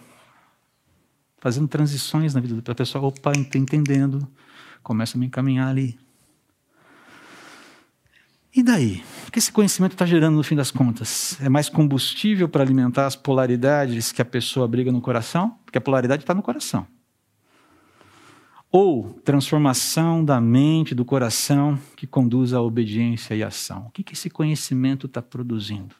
fazendo 1.38 1.70
transições 1.70 2.34
na 2.34 2.42
vida 2.42 2.62
da 2.62 2.76
pessoa. 2.76 3.08
Opa, 3.08 3.32
estou 3.32 3.60
entendendo, 3.60 4.28
começa 4.84 5.18
a 5.18 5.20
me 5.20 5.28
encaminhar 5.28 5.70
ali. 5.70 5.98
E 8.56 8.62
daí? 8.62 9.04
O 9.28 9.32
que 9.32 9.40
esse 9.40 9.52
conhecimento 9.52 9.94
está 9.94 10.06
gerando 10.06 10.36
no 10.36 10.44
fim 10.44 10.56
das 10.56 10.70
contas? 10.70 11.40
É 11.42 11.50
mais 11.50 11.70
combustível 11.70 12.48
para 12.48 12.64
alimentar 12.64 13.08
as 13.08 13.16
polaridades 13.16 14.12
que 14.12 14.22
a 14.22 14.26
pessoa 14.26 14.68
briga 14.68 14.92
no 14.92 15.02
coração? 15.02 15.58
Porque 15.66 15.78
a 15.78 15.82
polaridade 15.82 16.24
está 16.24 16.34
no 16.34 16.44
coração 16.44 16.88
ou 18.74 19.14
transformação 19.24 20.26
da 20.26 20.42
mente, 20.42 20.96
do 20.96 21.06
coração, 21.06 21.78
que 21.96 22.08
conduz 22.08 22.54
à 22.54 22.62
obediência 22.62 23.36
e 23.36 23.44
ação. 23.44 23.86
O 23.86 23.92
que, 23.92 24.04
esse 24.12 24.32
conhecimento 24.32 25.06
está 25.06 25.22
produzindo? 25.22 25.94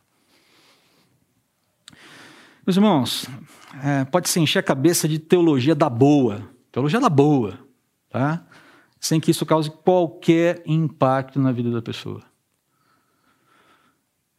Meus 2.66 2.76
irmãos, 2.76 3.28
é, 3.84 4.04
pode 4.06 4.28
se 4.28 4.40
encher 4.40 4.58
a 4.58 4.64
cabeça 4.64 5.08
de 5.08 5.20
teologia 5.20 5.76
da 5.76 5.88
boa, 5.88 6.50
teologia 6.72 7.00
da 7.00 7.10
boa, 7.10 7.60
tá? 8.10 8.44
sem 9.00 9.20
que 9.20 9.30
isso 9.30 9.46
cause 9.46 9.70
qualquer 9.70 10.64
impacto 10.66 11.40
na 11.40 11.52
vida 11.52 11.70
da 11.70 11.82
pessoa. 11.82 12.24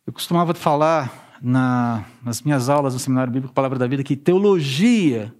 Eu 0.06 0.12
costumava 0.12 0.54
falar 0.54 1.38
na, 1.40 2.04
nas 2.22 2.42
minhas 2.42 2.68
aulas 2.68 2.94
no 2.94 3.00
Seminário 3.00 3.32
Bíblico 3.32 3.54
Palavra 3.54 3.78
da 3.78 3.86
Vida 3.86 4.02
que 4.02 4.16
teologia 4.16 5.34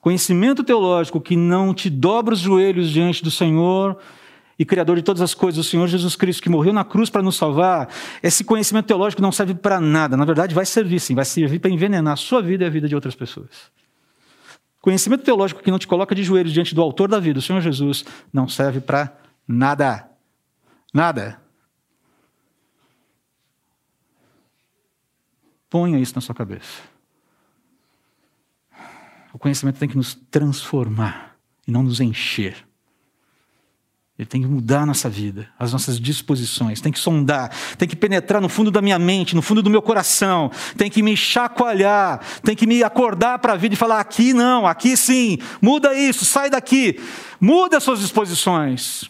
Conhecimento 0.00 0.62
teológico 0.62 1.20
que 1.20 1.36
não 1.36 1.74
te 1.74 1.90
dobra 1.90 2.32
os 2.32 2.40
joelhos 2.40 2.88
diante 2.90 3.22
do 3.22 3.30
Senhor 3.30 3.98
e 4.58 4.64
Criador 4.64 4.96
de 4.96 5.02
todas 5.02 5.20
as 5.20 5.34
coisas, 5.34 5.64
o 5.64 5.68
Senhor 5.68 5.86
Jesus 5.86 6.16
Cristo, 6.16 6.42
que 6.42 6.48
morreu 6.48 6.72
na 6.72 6.84
cruz 6.84 7.10
para 7.10 7.22
nos 7.22 7.36
salvar, 7.36 7.88
esse 8.22 8.42
conhecimento 8.42 8.86
teológico 8.86 9.22
não 9.22 9.30
serve 9.30 9.54
para 9.54 9.80
nada. 9.80 10.16
Na 10.16 10.24
verdade, 10.24 10.54
vai 10.54 10.64
servir 10.66 10.98
sim, 11.00 11.14
vai 11.14 11.24
servir 11.24 11.58
para 11.58 11.70
envenenar 11.70 12.14
a 12.14 12.16
sua 12.16 12.40
vida 12.40 12.64
e 12.64 12.66
a 12.66 12.70
vida 12.70 12.88
de 12.88 12.94
outras 12.94 13.14
pessoas. 13.14 13.70
Conhecimento 14.80 15.24
teológico 15.24 15.62
que 15.62 15.70
não 15.70 15.78
te 15.78 15.86
coloca 15.86 16.14
de 16.14 16.22
joelhos 16.22 16.52
diante 16.52 16.74
do 16.74 16.82
Autor 16.82 17.08
da 17.08 17.20
vida, 17.20 17.38
o 17.38 17.42
Senhor 17.42 17.60
Jesus, 17.60 18.04
não 18.32 18.48
serve 18.48 18.80
para 18.80 19.16
nada. 19.46 20.08
Nada. 20.94 21.40
Ponha 25.70 25.98
isso 25.98 26.14
na 26.14 26.20
sua 26.20 26.34
cabeça. 26.34 26.82
O 29.32 29.38
conhecimento 29.38 29.78
tem 29.78 29.88
que 29.88 29.96
nos 29.96 30.14
transformar 30.30 31.36
e 31.66 31.70
não 31.70 31.82
nos 31.82 32.00
encher. 32.00 32.66
Ele 34.18 34.26
tem 34.26 34.42
que 34.42 34.48
mudar 34.48 34.80
a 34.80 34.86
nossa 34.86 35.08
vida, 35.08 35.48
as 35.56 35.72
nossas 35.72 36.00
disposições, 36.00 36.80
tem 36.80 36.90
que 36.90 36.98
sondar, 36.98 37.52
tem 37.76 37.86
que 37.86 37.94
penetrar 37.94 38.42
no 38.42 38.48
fundo 38.48 38.68
da 38.68 38.82
minha 38.82 38.98
mente, 38.98 39.36
no 39.36 39.42
fundo 39.42 39.62
do 39.62 39.70
meu 39.70 39.80
coração, 39.80 40.50
tem 40.76 40.90
que 40.90 41.04
me 41.04 41.16
chacoalhar, 41.16 42.20
tem 42.42 42.56
que 42.56 42.66
me 42.66 42.82
acordar 42.82 43.38
para 43.38 43.52
a 43.52 43.56
vida 43.56 43.74
e 43.74 43.78
falar: 43.78 44.00
aqui 44.00 44.32
não, 44.32 44.66
aqui 44.66 44.96
sim, 44.96 45.38
muda 45.62 45.94
isso, 45.94 46.24
sai 46.24 46.50
daqui, 46.50 47.00
muda 47.40 47.76
as 47.76 47.84
suas 47.84 48.00
disposições. 48.00 49.08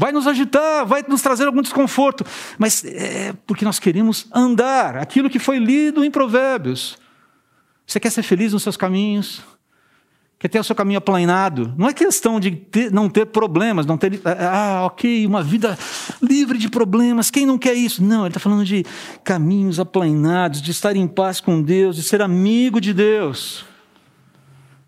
Vai 0.00 0.12
nos 0.12 0.26
agitar, 0.26 0.86
vai 0.86 1.04
nos 1.06 1.20
trazer 1.20 1.44
algum 1.44 1.60
desconforto, 1.60 2.24
mas 2.56 2.82
é 2.86 3.34
porque 3.46 3.66
nós 3.66 3.78
queremos 3.78 4.26
andar, 4.32 4.96
aquilo 4.96 5.28
que 5.28 5.38
foi 5.38 5.58
lido 5.58 6.02
em 6.02 6.10
Provérbios. 6.10 6.96
Você 7.86 8.00
quer 8.00 8.08
ser 8.08 8.22
feliz 8.22 8.54
nos 8.54 8.62
seus 8.62 8.78
caminhos? 8.78 9.42
Quer 10.38 10.48
ter 10.48 10.58
o 10.58 10.64
seu 10.64 10.74
caminho 10.74 10.96
aplanado? 10.96 11.74
Não 11.76 11.86
é 11.86 11.92
questão 11.92 12.40
de 12.40 12.50
ter, 12.50 12.90
não 12.90 13.10
ter 13.10 13.26
problemas, 13.26 13.84
não 13.84 13.98
ter. 13.98 14.22
Ah, 14.24 14.84
ok, 14.86 15.26
uma 15.26 15.42
vida 15.42 15.78
livre 16.22 16.56
de 16.56 16.70
problemas. 16.70 17.30
Quem 17.30 17.44
não 17.44 17.58
quer 17.58 17.74
isso? 17.74 18.02
Não, 18.02 18.20
ele 18.20 18.28
está 18.28 18.40
falando 18.40 18.64
de 18.64 18.86
caminhos 19.22 19.78
aplanados, 19.78 20.62
de 20.62 20.70
estar 20.70 20.96
em 20.96 21.06
paz 21.06 21.42
com 21.42 21.60
Deus, 21.60 21.94
de 21.94 22.02
ser 22.02 22.22
amigo 22.22 22.80
de 22.80 22.94
Deus 22.94 23.66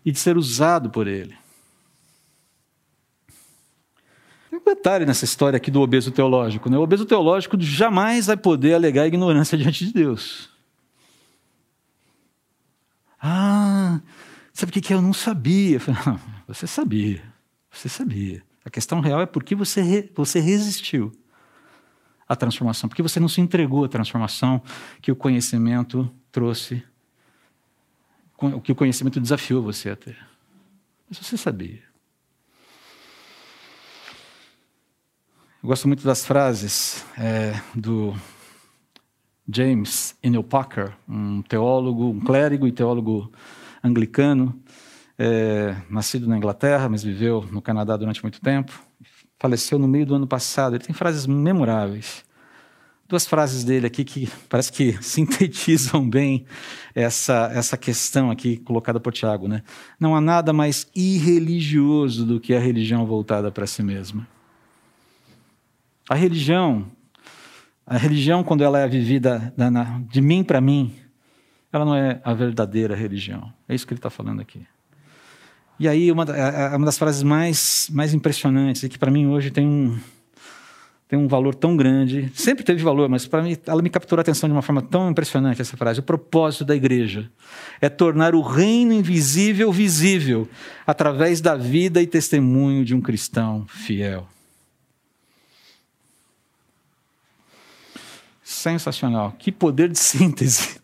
e 0.03 0.11
de 0.11 0.17
ser 0.17 0.37
usado 0.37 0.89
por 0.89 1.07
Ele. 1.07 1.35
Tem 4.52 4.52
um 4.65 4.73
detalhe 4.73 5.05
nessa 5.05 5.25
história 5.25 5.57
aqui 5.57 5.69
do 5.69 5.81
obeso 5.81 6.09
teológico. 6.09 6.69
Né? 6.69 6.77
O 6.77 6.81
obeso 6.81 7.05
teológico 7.05 7.59
jamais 7.59 8.27
vai 8.27 8.37
poder 8.37 8.73
alegar 8.73 9.05
ignorância 9.05 9.57
diante 9.59 9.85
de 9.85 9.93
Deus. 9.93 10.49
Ah, 13.21 14.01
sabe 14.53 14.69
o 14.69 14.73
que, 14.73 14.81
que 14.81 14.93
eu 14.93 15.01
não 15.01 15.13
sabia? 15.13 15.79
Você 16.47 16.67
sabia, 16.67 17.23
você 17.71 17.87
sabia. 17.87 18.43
A 18.65 18.69
questão 18.69 18.99
real 18.99 19.21
é 19.21 19.25
por 19.25 19.43
que 19.43 19.55
você, 19.55 19.81
re, 19.81 20.11
você 20.15 20.39
resistiu 20.39 21.11
à 22.27 22.35
transformação, 22.35 22.89
porque 22.89 23.01
você 23.01 23.19
não 23.19 23.27
se 23.27 23.41
entregou 23.41 23.83
à 23.83 23.87
transformação 23.87 24.61
que 25.01 25.11
o 25.11 25.15
conhecimento 25.15 26.09
trouxe, 26.31 26.83
que 28.63 28.71
o 28.71 28.75
conhecimento 28.75 29.19
desafiou 29.19 29.61
você 29.61 29.89
a 29.89 29.95
ter. 29.95 30.17
Mas 31.09 31.17
você 31.17 31.37
sabia. 31.37 31.92
Eu 35.63 35.69
gosto 35.69 35.87
muito 35.87 36.03
das 36.03 36.25
frases 36.25 37.05
é, 37.17 37.53
do 37.73 38.13
James 39.47 40.13
Inel 40.21 40.43
Packer, 40.43 40.91
um 41.07 41.41
teólogo, 41.41 42.09
um 42.09 42.19
clérigo 42.19 42.67
e 42.67 42.71
teólogo 42.73 43.31
anglicano, 43.81 44.61
é, 45.17 45.73
nascido 45.89 46.27
na 46.27 46.35
Inglaterra, 46.35 46.89
mas 46.89 47.01
viveu 47.01 47.47
no 47.49 47.61
Canadá 47.61 47.95
durante 47.95 48.21
muito 48.21 48.41
tempo. 48.41 48.73
Faleceu 49.39 49.79
no 49.79 49.87
meio 49.87 50.05
do 50.05 50.15
ano 50.15 50.27
passado. 50.27 50.75
Ele 50.75 50.83
tem 50.83 50.93
frases 50.93 51.25
memoráveis. 51.25 52.25
Duas 53.07 53.25
frases 53.25 53.63
dele 53.63 53.87
aqui 53.87 54.03
que 54.03 54.29
parece 54.49 54.69
que 54.69 54.97
sintetizam 55.01 56.09
bem 56.09 56.45
essa, 56.93 57.49
essa 57.53 57.77
questão 57.77 58.29
aqui 58.29 58.57
colocada 58.57 58.99
por 58.99 59.13
Tiago. 59.13 59.47
Né? 59.47 59.63
Não 59.97 60.13
há 60.13 60.19
nada 60.19 60.51
mais 60.51 60.87
irreligioso 60.93 62.25
do 62.25 62.37
que 62.37 62.53
a 62.53 62.59
religião 62.59 63.05
voltada 63.05 63.49
para 63.49 63.65
si 63.65 63.81
mesma. 63.81 64.27
A 66.09 66.15
religião, 66.15 66.85
a 67.85 67.97
religião 67.97 68.43
quando 68.43 68.63
ela 68.63 68.79
é 68.79 68.87
vivida 68.87 69.53
de 70.09 70.21
mim 70.21 70.43
para 70.43 70.59
mim, 70.59 70.93
ela 71.71 71.85
não 71.85 71.95
é 71.95 72.19
a 72.23 72.33
verdadeira 72.33 72.95
religião. 72.95 73.51
É 73.67 73.73
isso 73.73 73.87
que 73.87 73.93
ele 73.93 73.99
está 73.99 74.09
falando 74.09 74.41
aqui. 74.41 74.61
E 75.79 75.87
aí, 75.87 76.11
uma, 76.11 76.25
uma 76.75 76.85
das 76.85 76.97
frases 76.97 77.23
mais, 77.23 77.89
mais 77.91 78.13
impressionantes, 78.13 78.83
e 78.83 78.89
que 78.89 78.99
para 78.99 79.09
mim 79.09 79.25
hoje 79.27 79.49
tem 79.49 79.67
um, 79.67 79.97
tem 81.07 81.17
um 81.17 81.27
valor 81.27 81.55
tão 81.55 81.75
grande, 81.75 82.31
sempre 82.35 82.63
teve 82.63 82.83
valor, 82.83 83.09
mas 83.09 83.25
para 83.27 83.41
mim 83.41 83.57
ela 83.65 83.81
me 83.81 83.89
capturou 83.89 84.19
a 84.19 84.21
atenção 84.21 84.47
de 84.47 84.53
uma 84.53 84.61
forma 84.61 84.81
tão 84.81 85.09
impressionante, 85.09 85.61
essa 85.61 85.75
frase. 85.75 85.99
O 85.99 86.03
propósito 86.03 86.65
da 86.65 86.75
igreja 86.75 87.29
é 87.81 87.89
tornar 87.89 88.35
o 88.35 88.41
reino 88.41 88.93
invisível 88.93 89.71
visível 89.71 90.47
através 90.85 91.41
da 91.41 91.55
vida 91.55 92.01
e 92.01 92.07
testemunho 92.07 92.85
de 92.85 92.93
um 92.93 93.01
cristão 93.01 93.65
fiel. 93.67 94.27
Sensacional. 98.53 99.35
Que 99.37 99.51
poder 99.51 99.89
de 99.89 99.99
síntese. 99.99 100.79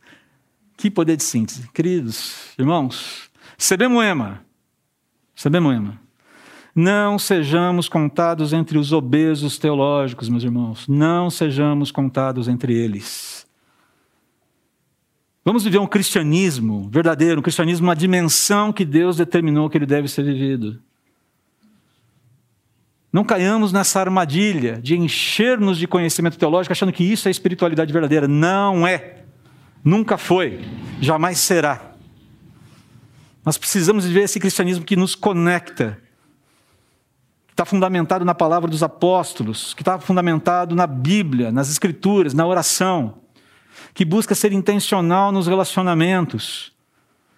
Que 0.75 0.89
poder 0.89 1.15
de 1.15 1.23
síntese. 1.23 1.69
Queridos 1.73 2.53
irmãos, 2.57 3.29
Sebemoema, 3.57 4.43
Sebemoema, 5.35 5.99
não 6.73 7.19
sejamos 7.19 7.89
contados 7.89 8.53
entre 8.53 8.77
os 8.77 8.93
obesos 8.93 9.57
teológicos, 9.57 10.29
meus 10.29 10.43
irmãos. 10.43 10.87
Não 10.87 11.29
sejamos 11.29 11.91
contados 11.91 12.47
entre 12.47 12.73
eles. 12.73 13.45
Vamos 15.43 15.63
viver 15.63 15.79
um 15.79 15.87
cristianismo 15.87 16.89
verdadeiro, 16.91 17.39
um 17.39 17.43
cristianismo 17.43 17.87
na 17.87 17.93
dimensão 17.93 18.71
que 18.71 18.85
Deus 18.85 19.17
determinou 19.17 19.69
que 19.69 19.77
ele 19.77 19.85
deve 19.85 20.07
ser 20.07 20.23
vivido. 20.23 20.81
Não 23.11 23.23
caiamos 23.23 23.73
nessa 23.73 23.99
armadilha 23.99 24.79
de 24.81 24.95
encher-nos 24.95 25.77
de 25.77 25.87
conhecimento 25.87 26.37
teológico 26.37 26.71
achando 26.71 26.93
que 26.93 27.03
isso 27.03 27.27
é 27.27 27.31
espiritualidade 27.31 27.91
verdadeira. 27.91 28.27
Não 28.27 28.85
é. 28.85 29.23
Nunca 29.83 30.17
foi, 30.17 30.61
jamais 31.01 31.39
será. 31.39 31.93
Nós 33.43 33.57
precisamos 33.57 34.05
viver 34.05 34.21
esse 34.21 34.39
cristianismo 34.39 34.85
que 34.85 34.95
nos 34.95 35.15
conecta, 35.15 35.99
que 37.47 37.53
está 37.53 37.65
fundamentado 37.65 38.23
na 38.23 38.35
palavra 38.35 38.69
dos 38.69 38.83
apóstolos, 38.83 39.73
que 39.73 39.81
está 39.81 39.97
fundamentado 39.97 40.75
na 40.75 40.85
Bíblia, 40.85 41.51
nas 41.51 41.69
Escrituras, 41.69 42.33
na 42.33 42.45
oração, 42.45 43.21
que 43.93 44.05
busca 44.05 44.35
ser 44.35 44.51
intencional 44.51 45.31
nos 45.31 45.47
relacionamentos, 45.47 46.73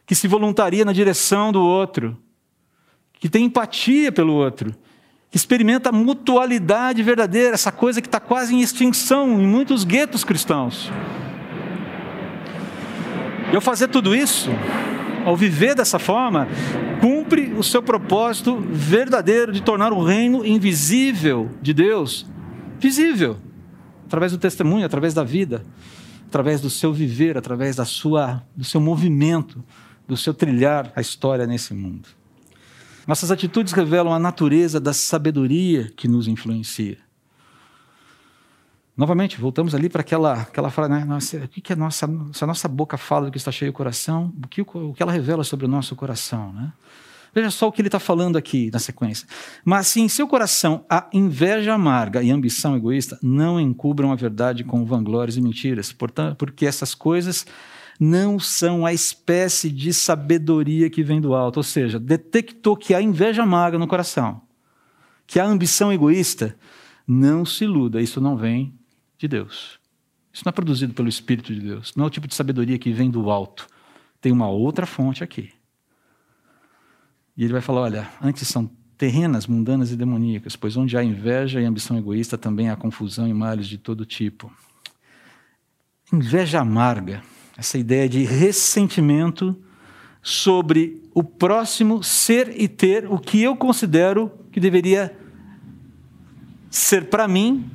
que 0.06 0.16
se 0.16 0.28
voluntaria 0.28 0.84
na 0.84 0.92
direção 0.92 1.52
do 1.52 1.62
outro, 1.62 2.18
que 3.14 3.30
tem 3.30 3.46
empatia 3.46 4.12
pelo 4.12 4.34
outro, 4.34 4.76
experimenta 5.34 5.90
a 5.90 5.94
mutualidade 5.94 7.02
verdadeira, 7.02 7.54
essa 7.54 7.72
coisa 7.72 8.02
que 8.02 8.08
está 8.08 8.20
quase 8.20 8.54
em 8.54 8.62
extinção 8.62 9.42
em 9.42 9.48
muitos 9.48 9.84
guetos 9.84 10.24
cristãos. 10.24 10.92
E 13.52 13.56
ao 13.56 13.62
fazer 13.62 13.88
tudo 13.88 14.16
isso, 14.16 14.50
ao 15.26 15.36
viver 15.36 15.76
dessa 15.76 16.00
forma, 16.00 16.48
cumpre 17.00 17.54
o 17.54 17.64
seu 17.64 17.82
propósito 17.82 18.58
verdadeiro 18.70 19.52
de 19.52 19.62
tornar 19.62 19.94
o 19.94 20.04
reino 20.04 20.46
invisível 20.46 21.50
de 21.62 21.74
Deus 21.74 22.26
visível, 22.80 23.38
através 24.06 24.32
do 24.32 24.38
testemunho, 24.38 24.86
através 24.86 25.14
da 25.14 25.24
vida, 25.24 25.66
através 26.28 26.60
do 26.60 26.70
seu 26.70 26.92
viver, 26.92 27.38
através 27.38 27.76
da 27.76 27.86
sua, 27.86 28.44
do 28.56 28.64
seu 28.64 28.82
movimento, 28.82 29.64
do 30.08 30.18
seu 30.18 30.34
trilhar 30.34 30.92
a 30.96 31.02
história 31.02 31.46
nesse 31.46 31.74
mundo. 31.74 32.21
Nossas 33.08 33.32
atitudes 33.32 33.74
revelam 33.74 34.14
a 34.14 34.20
natureza 34.20 34.80
da 34.80 34.94
sabedoria 34.94 35.92
que 35.96 36.08
nos 36.08 36.28
influencia. 36.28 36.98
Novamente, 38.96 39.40
voltamos 39.40 39.74
ali 39.74 39.90
para 39.90 40.02
aquela, 40.02 40.42
aquela 40.42 40.70
frase, 40.70 40.92
né? 40.92 41.06
Nossa, 41.06 41.38
o 41.38 41.48
que, 41.48 41.62
que 41.62 41.76
nossa, 41.76 42.08
se 42.34 42.44
a 42.44 42.48
nossa 42.48 42.68
boca 42.68 42.98
fala 42.98 43.26
do 43.26 43.32
que 43.32 43.38
está 43.38 43.52
cheio 43.52 43.72
o 43.72 43.74
coração, 43.74 44.34
o 44.44 44.48
que, 44.48 44.62
o 44.62 44.94
que 44.94 45.02
ela 45.02 45.12
revela 45.12 45.44
sobre 45.44 45.66
o 45.66 45.70
nosso 45.70 45.96
coração, 45.96 46.54
né? 46.54 46.72
Veja 47.34 47.50
só 47.50 47.68
o 47.68 47.72
que 47.72 47.82
ele 47.82 47.88
está 47.88 48.00
falando 48.00 48.38
aqui 48.38 48.70
na 48.74 48.80
sequência. 48.80 49.26
Mas 49.64 49.88
se 49.88 50.02
em 50.02 50.10
seu 50.10 50.28
coração 50.28 50.86
há 50.90 51.08
inveja 51.14 51.74
amarga 51.74 52.22
e 52.22 52.30
ambição 52.30 52.76
egoísta, 52.76 53.18
não 53.24 53.60
encubram 53.60 54.12
a 54.12 54.16
verdade 54.16 54.66
com 54.66 54.86
vanglórias 54.86 55.38
e 55.38 55.42
mentiras, 55.42 55.94
portanto, 55.94 56.36
porque 56.36 56.66
essas 56.66 56.94
coisas 56.94 57.46
não 58.04 58.40
são 58.40 58.84
a 58.84 58.92
espécie 58.92 59.70
de 59.70 59.94
sabedoria 59.94 60.90
que 60.90 61.04
vem 61.04 61.22
do 61.22 61.36
alto. 61.36 61.58
Ou 61.58 61.64
seja, 61.64 62.00
detectou 62.00 62.76
que 62.76 62.96
há 62.96 63.02
inveja 63.02 63.44
amarga 63.44 63.78
no 63.78 63.86
coração, 63.86 64.42
que 65.28 65.40
há 65.40 65.46
ambição 65.46 65.94
egoísta, 65.94 66.58
não 67.06 67.46
se 67.46 67.64
iluda, 67.64 68.02
isso 68.02 68.20
não 68.20 68.36
vem 68.36 68.74
de 69.20 69.28
Deus. 69.28 69.80
Isso 70.34 70.44
não 70.44 70.50
é 70.50 70.54
produzido 70.54 70.96
pelo 70.96 71.10
Espírito 71.10 71.54
de 71.54 71.60
Deus. 71.60 71.94
Não 71.96 72.06
é 72.06 72.08
o 72.08 72.10
tipo 72.10 72.28
de 72.28 72.34
sabedoria 72.34 72.80
que 72.80 72.92
vem 72.92 73.12
do 73.12 73.30
alto. 73.30 73.68
Tem 74.20 74.32
uma 74.32 74.50
outra 74.50 74.88
fonte 74.88 75.24
aqui. 75.24 75.52
E 77.38 77.44
ele 77.44 77.54
vai 77.54 77.62
falar: 77.62 77.82
olha, 77.82 78.10
antes 78.20 78.48
são 78.48 78.68
terrenas, 78.98 79.46
mundanas 79.46 79.92
e 79.92 79.96
demoníacas, 79.96 80.56
pois 80.56 80.76
onde 80.76 80.98
há 80.98 81.04
inveja 81.04 81.62
e 81.62 81.66
ambição 81.66 81.98
egoísta 82.00 82.36
também 82.36 82.70
há 82.72 82.76
confusão 82.76 83.28
e 83.28 83.34
males 83.34 83.68
de 83.68 83.78
todo 83.78 84.06
tipo. 84.06 84.52
Inveja 86.12 86.62
amarga, 86.62 87.22
essa 87.58 87.78
ideia 87.78 88.08
de 88.08 88.24
ressentimento 88.24 89.56
sobre 90.22 91.02
o 91.14 91.24
próximo 91.24 92.04
ser 92.04 92.54
e 92.60 92.68
ter 92.68 93.06
o 93.12 93.18
que 93.18 93.42
eu 93.42 93.56
considero 93.56 94.32
que 94.52 94.60
deveria 94.60 95.16
ser 96.70 97.10
para 97.10 97.28
mim 97.28 97.70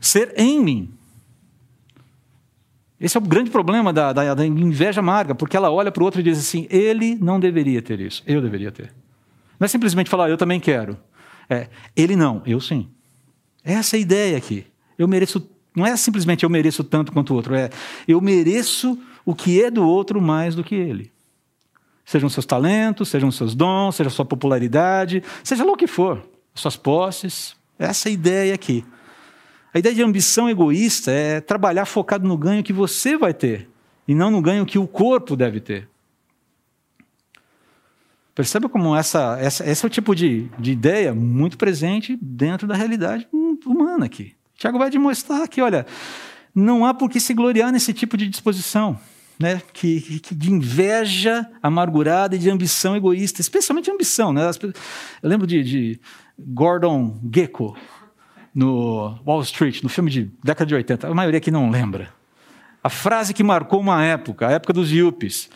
ser 0.00 0.32
em 0.36 0.60
mim. 0.60 0.90
Esse 2.98 3.16
é 3.16 3.20
o 3.20 3.22
grande 3.22 3.50
problema 3.50 3.92
da, 3.92 4.12
da, 4.12 4.34
da 4.34 4.46
inveja 4.46 5.00
amarga, 5.00 5.34
porque 5.34 5.56
ela 5.56 5.70
olha 5.70 5.90
para 5.92 6.02
o 6.02 6.04
outro 6.04 6.20
e 6.20 6.24
diz 6.24 6.38
assim: 6.38 6.66
ele 6.70 7.16
não 7.16 7.38
deveria 7.38 7.80
ter 7.80 8.00
isso, 8.00 8.22
eu 8.26 8.42
deveria 8.42 8.72
ter. 8.72 8.92
Não 9.58 9.64
é 9.64 9.68
simplesmente 9.68 10.10
falar, 10.10 10.28
eu 10.28 10.36
também 10.36 10.58
quero. 10.60 10.98
É, 11.48 11.68
ele 11.96 12.16
não, 12.16 12.42
eu 12.46 12.60
sim. 12.60 12.88
Essa 13.64 13.96
é 13.96 13.98
a 13.98 14.00
ideia 14.00 14.36
aqui. 14.36 14.66
Eu 14.98 15.08
mereço, 15.08 15.49
não 15.74 15.86
é 15.86 15.96
simplesmente 15.96 16.44
eu 16.44 16.50
mereço 16.50 16.82
tanto 16.82 17.12
quanto 17.12 17.32
o 17.32 17.36
outro, 17.36 17.54
é 17.54 17.70
eu 18.06 18.20
mereço 18.20 18.98
o 19.24 19.34
que 19.34 19.62
é 19.62 19.70
do 19.70 19.86
outro 19.86 20.20
mais 20.20 20.54
do 20.54 20.64
que 20.64 20.74
ele. 20.74 21.12
Sejam 22.04 22.28
seus 22.28 22.44
talentos, 22.44 23.08
sejam 23.08 23.30
seus 23.30 23.54
dons, 23.54 23.94
seja 23.94 24.10
sua 24.10 24.24
popularidade, 24.24 25.22
seja 25.44 25.64
lá 25.64 25.72
o 25.72 25.76
que 25.76 25.86
for, 25.86 26.26
suas 26.54 26.76
posses. 26.76 27.54
Essa 27.78 28.08
é 28.08 28.10
a 28.10 28.12
ideia 28.12 28.54
aqui. 28.54 28.84
A 29.72 29.78
ideia 29.78 29.94
de 29.94 30.02
ambição 30.02 30.50
egoísta 30.50 31.12
é 31.12 31.40
trabalhar 31.40 31.86
focado 31.86 32.26
no 32.26 32.36
ganho 32.36 32.64
que 32.64 32.72
você 32.72 33.16
vai 33.16 33.32
ter 33.32 33.68
e 34.08 34.14
não 34.14 34.30
no 34.30 34.42
ganho 34.42 34.66
que 34.66 34.78
o 34.78 34.88
corpo 34.88 35.36
deve 35.36 35.60
ter. 35.60 35.88
Perceba 38.34 38.68
como 38.68 38.96
essa, 38.96 39.38
essa, 39.40 39.68
esse 39.68 39.84
é 39.84 39.86
o 39.86 39.90
tipo 39.90 40.14
de, 40.14 40.50
de 40.58 40.72
ideia 40.72 41.14
muito 41.14 41.56
presente 41.56 42.18
dentro 42.20 42.66
da 42.66 42.74
realidade 42.74 43.28
humana 43.64 44.06
aqui. 44.06 44.34
Tiago 44.60 44.78
vai 44.78 44.90
demonstrar 44.90 45.48
que, 45.48 45.62
olha, 45.62 45.86
não 46.54 46.84
há 46.84 46.92
por 46.92 47.08
que 47.08 47.18
se 47.18 47.32
gloriar 47.32 47.72
nesse 47.72 47.94
tipo 47.94 48.14
de 48.14 48.28
disposição, 48.28 49.00
né? 49.38 49.62
que, 49.72 50.20
que 50.20 50.34
de 50.34 50.52
inveja 50.52 51.50
amargurada 51.62 52.36
e 52.36 52.38
de 52.38 52.50
ambição 52.50 52.94
egoísta, 52.94 53.40
especialmente 53.40 53.90
ambição. 53.90 54.34
Né? 54.34 54.42
Eu 55.22 55.28
lembro 55.30 55.46
de, 55.46 55.64
de 55.64 56.00
Gordon 56.38 57.18
Gekko, 57.34 57.74
no 58.54 59.18
Wall 59.26 59.40
Street, 59.40 59.82
no 59.82 59.88
filme 59.88 60.10
de 60.10 60.30
década 60.44 60.66
de 60.66 60.74
80, 60.74 61.08
a 61.08 61.14
maioria 61.14 61.38
aqui 61.38 61.50
não 61.50 61.70
lembra. 61.70 62.12
A 62.84 62.90
frase 62.90 63.32
que 63.32 63.42
marcou 63.42 63.80
uma 63.80 64.04
época, 64.04 64.46
a 64.46 64.50
época 64.50 64.74
dos 64.74 64.92
yuppies. 64.92 65.48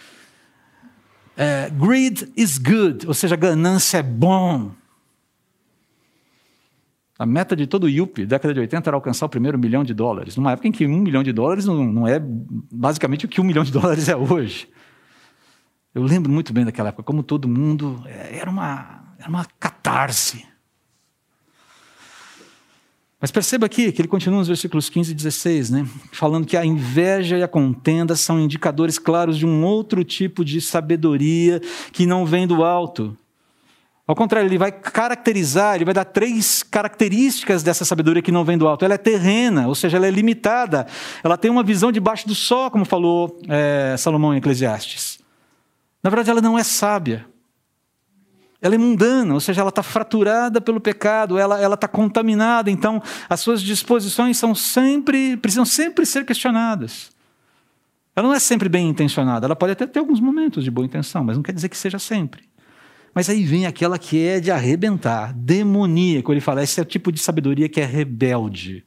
É, 1.37 1.69
Greed 1.69 2.33
is 2.35 2.57
good, 2.57 3.07
ou 3.07 3.13
seja, 3.13 3.37
ganância 3.37 3.99
é 3.99 4.03
bom. 4.03 4.71
A 7.17 7.25
meta 7.25 7.55
de 7.55 7.67
todo 7.67 7.89
yuppie, 7.89 8.27
década 8.27 8.53
de 8.53 8.61
80, 8.61 8.91
era 8.91 8.97
alcançar 8.97 9.27
o 9.27 9.29
primeiro 9.29 9.57
milhão 9.57 9.85
de 9.85 9.95
dólares. 9.95 10.37
Numa 10.37 10.53
época 10.53 10.67
em 10.67 10.73
que 10.73 10.85
um 10.87 10.99
milhão 10.99 11.23
de 11.23 11.33
dólares 11.33 11.65
não, 11.65 11.85
não 11.85 12.09
é 12.09 12.21
basicamente 12.21 13.25
o 13.25 13.29
que 13.29 13.41
um 13.41 13.45
milhão 13.45 13.63
de 13.63 13.71
dólares 13.71 14.09
é 14.09 14.17
hoje. 14.17 14.69
Eu 15.95 16.03
lembro 16.03 16.31
muito 16.31 16.53
bem 16.53 16.65
daquela 16.65 16.89
época, 16.89 17.05
como 17.05 17.23
todo 17.23 17.47
mundo, 17.47 18.03
é, 18.07 18.39
era 18.39 18.51
uma, 18.51 19.15
era 19.17 19.29
uma 19.29 19.47
catarse. 19.61 20.45
Mas 23.21 23.31
perceba 23.31 23.65
aqui 23.65 23.93
que 23.93 24.03
ele 24.03 24.09
continua 24.09 24.41
nos 24.41 24.49
versículos 24.49 24.91
15 24.91 25.13
e 25.13 25.15
16, 25.15 25.71
né? 25.71 25.89
falando 26.13 26.47
que 26.47 26.57
a 26.57 26.67
inveja 26.67 27.39
e 27.39 27.43
a 27.43 27.49
contenda 27.49 28.17
são 28.17 28.41
indicadores 28.41 28.99
claros 28.99 29.39
de 29.39 29.47
um 29.47 29.65
outro 29.65 30.03
tipo 30.03 30.45
de 30.45 30.61
sabedoria 30.61 31.61
que 31.93 32.05
não 32.07 32.27
vem 32.27 32.47
do 32.47 32.65
alto. 32.65 33.17
Ao 34.07 34.15
contrário, 34.15 34.47
ele 34.47 34.59
vai 34.59 34.71
caracterizar, 34.71 35.77
ele 35.77 35.85
vai 35.87 35.95
dar 35.95 36.05
três 36.05 36.63
características 36.63 37.63
dessa 37.63 37.87
sabedoria 37.87 38.21
que 38.21 38.31
não 38.31 38.45
vem 38.45 38.59
do 38.59 38.69
alto. 38.69 38.85
Ela 38.85 38.95
é 38.95 38.99
terrena, 38.99 39.67
ou 39.67 39.75
seja, 39.75 39.97
ela 39.97 40.07
é 40.07 40.11
limitada. 40.11 40.87
Ela 41.23 41.39
tem 41.39 41.51
uma 41.51 41.63
visão 41.63 41.91
debaixo 41.91 42.29
do 42.29 42.35
sol, 42.35 42.71
como 42.71 42.85
falou 42.85 43.41
é, 43.49 43.97
Salomão 43.97 44.35
em 44.35 44.37
Eclesiastes. 44.37 45.19
Na 46.03 46.11
verdade, 46.11 46.31
ela 46.31 46.43
não 46.43 46.59
é 46.59 46.63
sábia. 46.63 47.25
Ela 48.61 48.75
é 48.75 48.79
mundana, 48.79 49.33
ou 49.33 49.41
seja, 49.41 49.63
ela 49.63 49.71
está 49.71 49.83
fraturada 49.83 50.61
pelo 50.61 50.81
pecado, 50.81 51.39
ela 51.39 51.75
está 51.75 51.89
contaminada, 51.89 52.71
então 52.71 53.03
as 53.29 53.41
suas 53.41 53.63
disposições 53.63 54.39
são 54.39 54.55
sempre, 54.55 55.37
precisam 55.37 55.67
sempre 55.67 56.07
ser 56.07 56.25
questionadas. 56.25 57.11
Ela 58.17 58.29
não 58.29 58.35
é 58.35 58.39
sempre 58.39 58.69
bem 58.69 58.89
intencionada, 58.89 59.47
ela 59.47 59.57
pode 59.57 59.73
até 59.73 59.87
ter 59.87 59.99
alguns 59.99 60.19
momentos 60.19 60.65
de 60.65 60.71
boa 60.71 60.87
intenção, 60.87 61.23
mas 61.23 61.37
não 61.37 61.43
quer 61.43 61.53
dizer 61.53 61.69
que 61.69 61.77
seja 61.77 61.99
sempre. 61.99 62.45
Mas 63.15 63.31
aí 63.31 63.45
vem 63.45 63.65
aquela 63.65 63.99
que 63.99 64.27
é 64.27 64.41
de 64.41 64.51
arrebentar, 64.51 65.33
demoníaco. 65.33 66.33
Ele 66.33 66.41
fala: 66.41 66.63
esse 66.63 66.81
é 66.81 66.83
o 66.83 66.87
tipo 66.87 67.13
de 67.13 67.21
sabedoria 67.21 67.69
que 67.69 67.81
é 67.81 67.85
rebelde. 67.85 68.85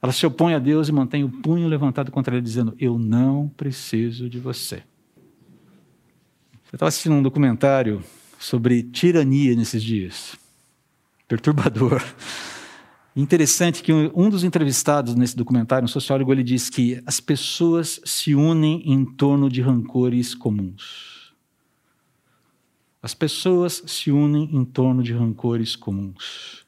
Ela 0.00 0.12
se 0.12 0.24
opõe 0.24 0.54
a 0.54 0.58
Deus 0.58 0.88
e 0.88 0.92
mantém 0.92 1.22
o 1.22 1.28
punho 1.28 1.68
levantado 1.68 2.10
contra 2.10 2.34
ele, 2.34 2.42
dizendo: 2.42 2.74
Eu 2.78 2.98
não 2.98 3.48
preciso 3.48 4.30
de 4.30 4.38
você. 4.38 4.76
Eu 6.72 6.76
estava 6.76 6.88
assistindo 6.88 7.14
um 7.14 7.22
documentário 7.22 8.02
sobre 8.38 8.82
tirania 8.82 9.54
nesses 9.54 9.82
dias. 9.82 10.36
Perturbador. 11.28 12.02
Interessante 13.14 13.82
que 13.82 13.92
um 13.92 14.28
dos 14.28 14.44
entrevistados 14.44 15.14
nesse 15.14 15.34
documentário, 15.34 15.86
um 15.86 15.88
sociólogo, 15.88 16.32
ele 16.32 16.42
diz 16.42 16.68
que 16.68 17.02
as 17.06 17.18
pessoas 17.18 17.98
se 18.04 18.34
unem 18.34 18.82
em 18.84 19.04
torno 19.06 19.48
de 19.48 19.62
rancores 19.62 20.34
comuns. 20.34 21.15
As 23.06 23.14
pessoas 23.14 23.84
se 23.86 24.10
unem 24.10 24.50
em 24.52 24.64
torno 24.64 25.00
de 25.00 25.12
rancores 25.12 25.76
comuns. 25.76 26.66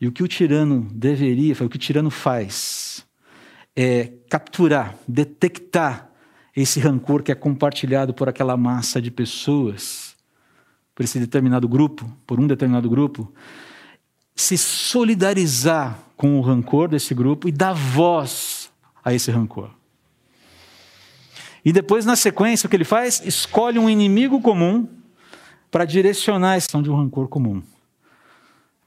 E 0.00 0.08
o 0.08 0.12
que 0.12 0.24
o 0.24 0.26
tirano 0.26 0.88
deveria, 0.90 1.52
o 1.52 1.68
que 1.68 1.76
o 1.76 1.78
tirano 1.78 2.10
faz, 2.10 3.06
é 3.76 4.10
capturar, 4.28 4.96
detectar 5.06 6.10
esse 6.56 6.80
rancor 6.80 7.22
que 7.22 7.30
é 7.30 7.34
compartilhado 7.36 8.12
por 8.12 8.28
aquela 8.28 8.56
massa 8.56 9.00
de 9.00 9.08
pessoas, 9.08 10.16
por 10.96 11.04
esse 11.04 11.20
determinado 11.20 11.68
grupo, 11.68 12.10
por 12.26 12.40
um 12.40 12.46
determinado 12.48 12.90
grupo, 12.90 13.32
se 14.34 14.58
solidarizar 14.58 15.96
com 16.16 16.40
o 16.40 16.40
rancor 16.40 16.88
desse 16.88 17.14
grupo 17.14 17.48
e 17.48 17.52
dar 17.52 17.72
voz 17.72 18.68
a 19.04 19.14
esse 19.14 19.30
rancor. 19.30 19.70
E 21.64 21.72
depois, 21.72 22.04
na 22.04 22.16
sequência, 22.16 22.66
o 22.66 22.70
que 22.70 22.74
ele 22.74 22.82
faz? 22.82 23.22
Escolhe 23.24 23.78
um 23.78 23.88
inimigo 23.88 24.40
comum 24.40 25.03
para 25.74 25.84
direcionar 25.84 26.52
a 26.52 26.54
ação 26.54 26.80
de 26.80 26.88
um 26.88 26.94
rancor 26.94 27.26
comum. 27.26 27.60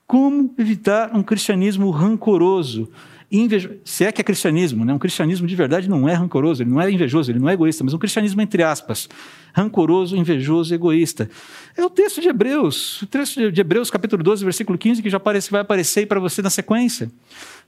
Como 0.08 0.56
evitar 0.58 1.14
um 1.14 1.22
cristianismo 1.22 1.92
rancoroso? 1.92 2.90
Invejo... 3.30 3.72
Se 3.84 4.06
é 4.06 4.12
que 4.14 4.22
é 4.22 4.24
cristianismo, 4.24 4.86
né? 4.86 4.94
um 4.94 4.98
cristianismo 4.98 5.46
de 5.46 5.54
verdade 5.54 5.90
não 5.90 6.08
é 6.08 6.14
rancoroso, 6.14 6.64
ele 6.64 6.70
não 6.70 6.80
é 6.80 6.90
invejoso, 6.90 7.30
ele 7.30 7.40
não 7.40 7.50
é 7.50 7.56
egoísta, 7.56 7.84
mas 7.84 7.94
um 7.94 7.98
cristianismo 7.98 8.42
entre 8.42 8.64
aspas, 8.64 9.10
rancoroso, 9.54 10.16
invejoso, 10.16 10.74
egoísta. 10.74 11.30
É 11.76 11.84
o 11.84 11.90
texto 11.90 12.22
de 12.22 12.30
Hebreus, 12.30 13.02
o 13.02 13.06
texto 13.06 13.52
de 13.52 13.60
Hebreus, 13.60 13.92
capítulo 13.92 14.24
12, 14.24 14.46
versículo 14.46 14.78
15, 14.78 15.04
que 15.04 15.10
já 15.10 15.18
aparece, 15.18 15.52
vai 15.52 15.60
aparecer 15.60 16.08
para 16.08 16.22
você 16.22 16.42
na 16.42 16.50
sequência. 16.50 17.12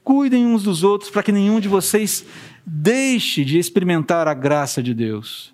Cuidem 0.01 0.45
uns 0.45 0.63
dos 0.63 0.81
outros 0.81 1.11
para 1.11 1.23
que 1.23 1.33
nenhum 1.33 1.59
de 1.59 1.67
vocês 1.67 2.25
deixe 2.65 3.43
de 3.43 3.59
experimentar 3.59 4.29
a 4.29 4.33
graça 4.33 4.81
de 4.81 4.93
Deus. 4.93 5.53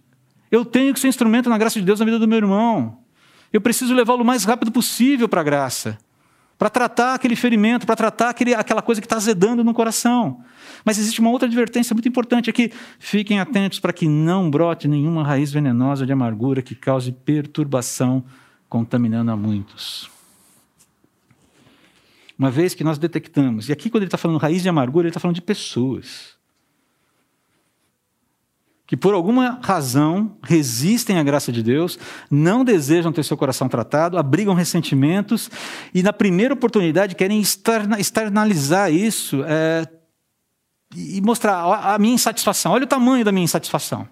Eu 0.51 0.63
tenho 0.63 0.93
que 0.93 0.99
ser 0.99 1.08
instrumento 1.08 1.49
na 1.49 1.58
graça 1.58 1.80
de 1.80 1.86
Deus 1.88 1.99
na 1.99 2.06
vida 2.06 2.19
do 2.19 2.28
meu 2.28 2.38
irmão. 2.38 3.04
Eu 3.51 3.62
preciso 3.62 3.93
levá-lo 3.93 4.21
o 4.21 4.25
mais 4.25 4.43
rápido 4.43 4.71
possível 4.71 5.29
para 5.29 5.41
a 5.41 5.43
graça, 5.43 5.97
para 6.58 6.69
tratar 6.69 7.15
aquele 7.15 7.36
ferimento, 7.36 7.86
para 7.86 7.95
tratar 7.95 8.29
aquele, 8.29 8.53
aquela 8.53 8.81
coisa 8.81 9.01
que 9.01 9.05
está 9.05 9.17
azedando 9.17 9.63
no 9.63 9.73
coração. 9.73 10.43
Mas 10.84 10.97
existe 10.97 11.19
uma 11.19 11.29
outra 11.29 11.47
advertência 11.47 11.93
muito 11.93 12.08
importante 12.08 12.49
aqui. 12.49 12.71
Fiquem 12.99 13.39
atentos 13.39 13.79
para 13.79 13.93
que 13.93 14.08
não 14.08 14.49
brote 14.49 14.88
nenhuma 14.88 15.23
raiz 15.23 15.51
venenosa 15.51 16.05
de 16.05 16.13
amargura 16.13 16.62
que 16.62 16.75
cause 16.75 17.12
perturbação, 17.12 18.23
contaminando 18.69 19.31
a 19.31 19.36
muitos. 19.36 20.10
Uma 22.38 22.51
vez 22.51 22.73
que 22.75 22.84
nós 22.84 22.97
detectamos, 22.97 23.69
e 23.69 23.71
aqui 23.71 23.89
quando 23.89 24.03
ele 24.03 24.08
está 24.08 24.17
falando 24.17 24.38
raiz 24.38 24.62
de 24.62 24.67
amargura, 24.67 25.08
ele 25.08 25.12
está 25.12 25.19
falando 25.19 25.36
de 25.36 25.41
pessoas 25.41 26.35
que 28.88 28.95
por 28.95 29.13
alguma 29.13 29.60
razão 29.63 30.38
resistem 30.43 31.17
à 31.17 31.24
graça 31.24 31.52
de 31.52 31.63
Deus, 31.63 31.98
não 32.30 32.63
desejam 32.63 33.12
ter 33.12 33.24
seu 33.24 33.36
coração 33.36 33.67
tratado, 33.67 34.17
abrigam 34.17 34.54
ressentimentos 34.54 35.50
e, 35.93 36.04
na 36.04 36.13
primeira 36.13 36.54
oportunidade, 36.54 37.15
querem 37.15 37.41
externalizar 37.41 38.91
isso 38.91 39.43
é, 39.48 39.88
e 40.95 41.19
mostrar 41.21 41.56
a 41.93 41.98
minha 41.98 42.13
insatisfação. 42.13 42.74
Olha 42.74 42.84
o 42.84 42.88
tamanho 42.88 43.26
da 43.26 43.32
minha 43.32 43.45
insatisfação 43.45 44.08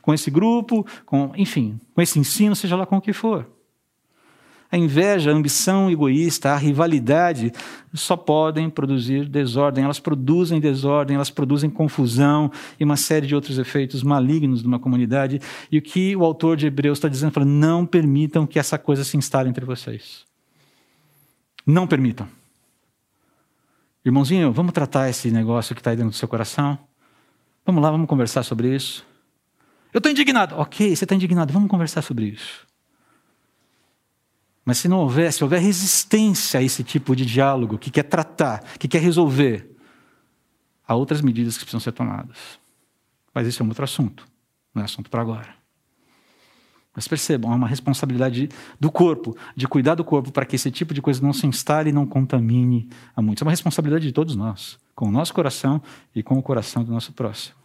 com 0.00 0.12
esse 0.12 0.30
grupo, 0.30 0.86
com, 1.06 1.32
enfim, 1.34 1.80
com 1.94 2.02
esse 2.02 2.18
ensino, 2.18 2.54
seja 2.54 2.76
lá 2.76 2.84
com 2.84 2.98
o 2.98 3.00
que 3.00 3.12
for. 3.12 3.53
A 4.74 4.76
inveja, 4.76 5.30
a 5.30 5.32
ambição 5.32 5.88
egoísta, 5.88 6.50
a 6.50 6.56
rivalidade 6.56 7.52
só 7.92 8.16
podem 8.16 8.68
produzir 8.68 9.28
desordem. 9.28 9.84
Elas 9.84 10.00
produzem 10.00 10.58
desordem, 10.58 11.14
elas 11.14 11.30
produzem 11.30 11.70
confusão 11.70 12.50
e 12.80 12.82
uma 12.82 12.96
série 12.96 13.24
de 13.24 13.36
outros 13.36 13.56
efeitos 13.56 14.02
malignos 14.02 14.62
de 14.62 14.66
uma 14.66 14.80
comunidade. 14.80 15.40
E 15.70 15.78
o 15.78 15.80
que 15.80 16.16
o 16.16 16.24
autor 16.24 16.56
de 16.56 16.66
Hebreus 16.66 16.98
está 16.98 17.06
dizendo, 17.06 17.30
fala, 17.30 17.46
não 17.46 17.86
permitam 17.86 18.48
que 18.48 18.58
essa 18.58 18.76
coisa 18.76 19.04
se 19.04 19.16
instale 19.16 19.48
entre 19.48 19.64
vocês. 19.64 20.24
Não 21.64 21.86
permitam. 21.86 22.26
Irmãozinho, 24.04 24.52
vamos 24.52 24.72
tratar 24.72 25.08
esse 25.08 25.30
negócio 25.30 25.72
que 25.72 25.80
está 25.80 25.90
aí 25.90 25.96
dentro 25.96 26.10
do 26.10 26.16
seu 26.16 26.26
coração? 26.26 26.76
Vamos 27.64 27.80
lá, 27.80 27.92
vamos 27.92 28.08
conversar 28.08 28.42
sobre 28.42 28.74
isso. 28.74 29.06
Eu 29.92 29.98
estou 29.98 30.10
indignado. 30.10 30.56
Ok, 30.56 30.96
você 30.96 31.04
está 31.04 31.14
indignado, 31.14 31.52
vamos 31.52 31.70
conversar 31.70 32.02
sobre 32.02 32.24
isso. 32.24 32.66
Mas 34.64 34.78
se 34.78 34.88
não 34.88 34.98
houver, 34.98 35.32
se 35.32 35.42
houver 35.42 35.60
resistência 35.60 36.58
a 36.58 36.62
esse 36.62 36.82
tipo 36.82 37.14
de 37.14 37.26
diálogo, 37.26 37.76
que 37.76 37.90
quer 37.90 38.04
tratar, 38.04 38.60
que 38.78 38.88
quer 38.88 39.00
resolver, 39.00 39.70
há 40.86 40.94
outras 40.94 41.20
medidas 41.20 41.54
que 41.58 41.64
precisam 41.64 41.80
ser 41.80 41.92
tomadas. 41.92 42.38
Mas 43.34 43.46
esse 43.46 43.60
é 43.60 43.64
um 43.64 43.68
outro 43.68 43.84
assunto, 43.84 44.26
não 44.74 44.82
é 44.82 44.84
assunto 44.86 45.10
para 45.10 45.20
agora. 45.20 45.54
Mas 46.94 47.08
percebam, 47.08 47.52
há 47.52 47.56
uma 47.56 47.66
responsabilidade 47.66 48.48
do 48.78 48.90
corpo, 48.90 49.36
de 49.56 49.66
cuidar 49.66 49.96
do 49.96 50.04
corpo 50.04 50.30
para 50.30 50.46
que 50.46 50.54
esse 50.54 50.70
tipo 50.70 50.94
de 50.94 51.02
coisa 51.02 51.20
não 51.20 51.32
se 51.32 51.44
instale 51.46 51.90
e 51.90 51.92
não 51.92 52.06
contamine 52.06 52.88
a 53.16 53.20
muitos. 53.20 53.42
É 53.42 53.44
uma 53.44 53.50
responsabilidade 53.50 54.06
de 54.06 54.12
todos 54.12 54.36
nós, 54.36 54.78
com 54.94 55.08
o 55.08 55.10
nosso 55.10 55.34
coração 55.34 55.82
e 56.14 56.22
com 56.22 56.38
o 56.38 56.42
coração 56.42 56.84
do 56.84 56.92
nosso 56.92 57.12
próximo. 57.12 57.56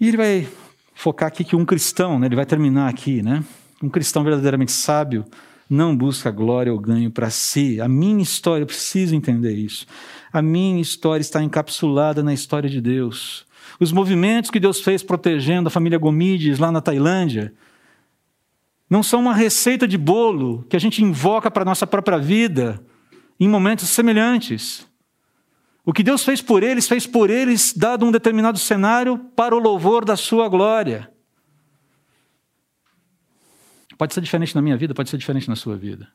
E 0.00 0.06
ele 0.08 0.16
vai 0.16 0.48
focar 0.94 1.26
aqui 1.26 1.42
que 1.42 1.56
um 1.56 1.64
cristão, 1.64 2.18
né, 2.18 2.26
ele 2.26 2.36
vai 2.36 2.46
terminar 2.46 2.88
aqui, 2.88 3.20
né? 3.22 3.44
Um 3.84 3.90
cristão 3.90 4.24
verdadeiramente 4.24 4.72
sábio 4.72 5.26
não 5.68 5.94
busca 5.94 6.30
glória 6.30 6.72
ou 6.72 6.78
ganho 6.78 7.10
para 7.10 7.28
si. 7.28 7.82
A 7.82 7.86
minha 7.86 8.22
história, 8.22 8.62
eu 8.62 8.66
preciso 8.66 9.14
entender 9.14 9.52
isso. 9.52 9.84
A 10.32 10.40
minha 10.40 10.80
história 10.80 11.20
está 11.20 11.42
encapsulada 11.42 12.22
na 12.22 12.32
história 12.32 12.70
de 12.70 12.80
Deus. 12.80 13.44
Os 13.78 13.92
movimentos 13.92 14.50
que 14.50 14.58
Deus 14.58 14.80
fez 14.80 15.02
protegendo 15.02 15.68
a 15.68 15.70
família 15.70 15.98
Gomides 15.98 16.58
lá 16.58 16.72
na 16.72 16.80
Tailândia 16.80 17.52
não 18.88 19.02
são 19.02 19.20
uma 19.20 19.34
receita 19.34 19.86
de 19.86 19.98
bolo 19.98 20.64
que 20.70 20.76
a 20.76 20.80
gente 20.80 21.04
invoca 21.04 21.50
para 21.50 21.60
a 21.60 21.66
nossa 21.66 21.86
própria 21.86 22.16
vida 22.16 22.82
em 23.38 23.46
momentos 23.46 23.90
semelhantes. 23.90 24.86
O 25.84 25.92
que 25.92 26.02
Deus 26.02 26.24
fez 26.24 26.40
por 26.40 26.62
eles, 26.62 26.88
fez 26.88 27.06
por 27.06 27.28
eles, 27.28 27.74
dado 27.76 28.06
um 28.06 28.10
determinado 28.10 28.58
cenário, 28.58 29.18
para 29.36 29.54
o 29.54 29.58
louvor 29.58 30.06
da 30.06 30.16
sua 30.16 30.48
glória. 30.48 31.12
Pode 33.96 34.14
ser 34.14 34.20
diferente 34.20 34.54
na 34.54 34.62
minha 34.62 34.76
vida, 34.76 34.94
pode 34.94 35.10
ser 35.10 35.18
diferente 35.18 35.48
na 35.48 35.56
sua 35.56 35.76
vida. 35.76 36.08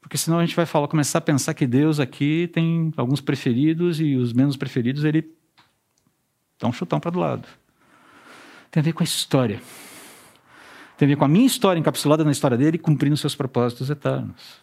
Porque 0.00 0.18
senão 0.18 0.38
a 0.38 0.44
gente 0.44 0.54
vai 0.54 0.66
falar, 0.66 0.86
começar 0.88 1.18
a 1.18 1.22
pensar 1.22 1.54
que 1.54 1.66
Deus 1.66 1.98
aqui 1.98 2.50
tem 2.52 2.92
alguns 2.96 3.20
preferidos 3.20 4.00
e 4.00 4.16
os 4.16 4.32
menos 4.32 4.56
preferidos 4.56 5.02
ele 5.04 5.30
dá 6.60 6.68
um 6.68 6.72
chutão 6.72 7.00
para 7.00 7.10
do 7.10 7.18
lado. 7.18 7.48
Tem 8.70 8.80
a 8.80 8.84
ver 8.84 8.92
com 8.92 9.02
a 9.02 9.04
história. 9.04 9.62
Tem 10.98 11.06
a 11.06 11.08
ver 11.08 11.16
com 11.16 11.24
a 11.24 11.28
minha 11.28 11.46
história 11.46 11.80
encapsulada 11.80 12.22
na 12.22 12.30
história 12.30 12.56
dele, 12.56 12.76
cumprindo 12.76 13.16
seus 13.16 13.34
propósitos 13.34 13.88
eternos. 13.88 14.60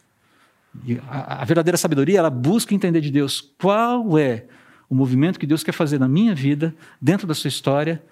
A, 1.08 1.42
a 1.42 1.46
verdadeira 1.46 1.78
sabedoria, 1.78 2.20
ela 2.20 2.30
busca 2.30 2.76
entender 2.76 3.02
de 3.02 3.12
Deus 3.12 3.42
qual 3.42 4.18
é 4.18 4.46
o 4.90 4.94
movimento 4.96 5.40
que 5.40 5.48
Deus 5.48 5.64
quer 5.64 5.72
fazer 5.72 6.00
na 6.00 6.08
minha 6.08 6.36
vida, 6.36 6.76
dentro 7.02 7.26
da 7.26 7.34
sua 7.34 7.48
história, 7.48 8.04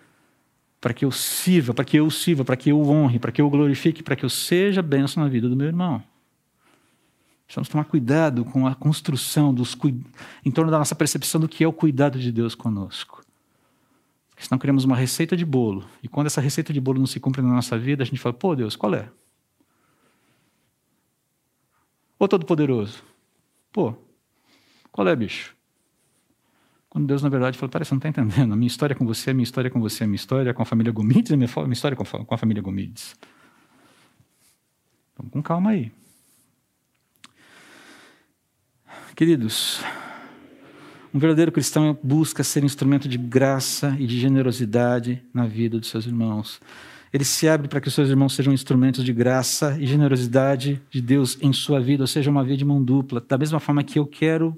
para 0.82 0.94
que 0.94 1.04
eu 1.04 1.12
sirva, 1.12 1.74
para 1.74 1.84
que 1.84 1.98
eu 1.98 2.10
sirva, 2.10 2.46
para 2.46 2.56
que 2.56 2.70
eu 2.72 2.82
honre, 2.82 3.20
para 3.20 3.32
que 3.32 3.42
eu 3.42 3.50
glorifique, 3.50 4.02
para 4.02 4.16
que 4.16 4.24
eu 4.24 4.30
seja 4.30 4.82
bênção 4.82 5.22
na 5.24 5.30
vida 5.30 5.50
do 5.50 5.56
meu 5.56 5.68
irmão. 5.68 6.02
Precisamos 7.46 7.68
tomar 7.68 7.86
cuidado 7.86 8.46
com 8.46 8.68
a 8.68 8.76
construção 8.76 9.54
dos, 9.54 9.76
em 10.46 10.52
torno 10.52 10.72
da 10.72 10.78
nossa 10.78 10.96
percepção 10.96 11.42
do 11.42 11.50
que 11.50 11.64
é 11.64 11.68
o 11.68 11.74
cuidado 11.74 12.20
de 12.20 12.32
Deus 12.32 12.54
conosco. 12.54 13.24
Porque 14.30 14.46
senão 14.46 14.60
criamos 14.60 14.86
uma 14.86 14.96
receita 14.96 15.36
de 15.36 15.44
bolo. 15.44 15.86
E 16.02 16.08
quando 16.08 16.28
essa 16.28 16.40
receita 16.40 16.72
de 16.72 16.80
bolo 16.80 17.00
não 17.00 17.08
se 17.08 17.20
cumpre 17.20 17.42
na 17.42 17.50
nossa 17.50 17.78
vida, 17.78 18.04
a 18.04 18.06
gente 18.06 18.20
fala, 18.20 18.34
pô 18.34 18.56
Deus, 18.56 18.76
qual 18.76 18.94
é? 18.94 19.10
Ô 22.18 22.28
Todo-Poderoso, 22.28 23.02
pô, 23.72 23.96
qual 24.92 25.08
é, 25.08 25.16
bicho? 25.16 25.59
Quando 26.90 27.06
Deus, 27.06 27.22
na 27.22 27.30
verdade, 27.30 27.58
falou: 27.58 27.70
Peraí, 27.70 27.86
você 27.86 27.94
não 27.94 28.00
está 28.00 28.10
entendendo. 28.10 28.52
A 28.52 28.56
minha 28.56 28.68
história 28.68 28.96
com 28.96 29.06
você, 29.06 29.30
a 29.30 29.34
minha 29.34 29.44
história 29.44 29.70
com 29.70 29.80
você, 29.80 30.04
a 30.04 30.08
minha 30.08 30.16
história 30.16 30.54
com 30.54 30.62
a 30.62 30.66
família 30.66 30.92
Gomides, 30.92 31.32
a 31.32 31.38
minha, 31.38 31.50
minha 31.58 31.74
história 31.74 31.96
com, 31.96 32.04
com 32.04 32.36
a 32.36 32.38
família 32.38 32.64
Gomides. 32.64 33.16
Vamos 35.16 35.32
com 35.32 35.42
calma 35.42 35.72
aí. 35.72 35.92
Queridos, 39.16 39.82
um 41.14 41.20
verdadeiro 41.20 41.52
cristão 41.52 41.98
busca 42.02 42.44
ser 42.44 42.64
instrumento 42.64 43.08
de 43.08 43.18
graça 43.18 43.96
e 44.00 44.08
de 44.08 44.20
generosidade 44.20 45.22
na 45.34 45.46
vida 45.46 45.78
dos 45.78 45.90
seus 45.90 46.06
irmãos. 46.06 46.62
Ele 47.12 47.26
se 47.26 47.48
abre 47.50 47.68
para 47.68 47.82
que 47.82 47.88
os 47.88 47.94
seus 47.94 48.10
irmãos 48.10 48.34
sejam 48.34 48.54
instrumentos 48.54 49.04
de 49.04 49.12
graça 49.12 49.76
e 49.80 49.86
generosidade 49.86 50.82
de 50.90 51.02
Deus 51.02 51.38
em 51.42 51.52
sua 51.52 51.82
vida, 51.82 52.04
ou 52.04 52.08
seja, 52.08 52.32
uma 52.32 52.44
via 52.44 52.56
de 52.56 52.64
mão 52.64 52.82
dupla. 52.82 53.20
Da 53.20 53.38
mesma 53.38 53.60
forma 53.60 53.84
que 53.84 54.00
eu 54.00 54.06
quero 54.06 54.56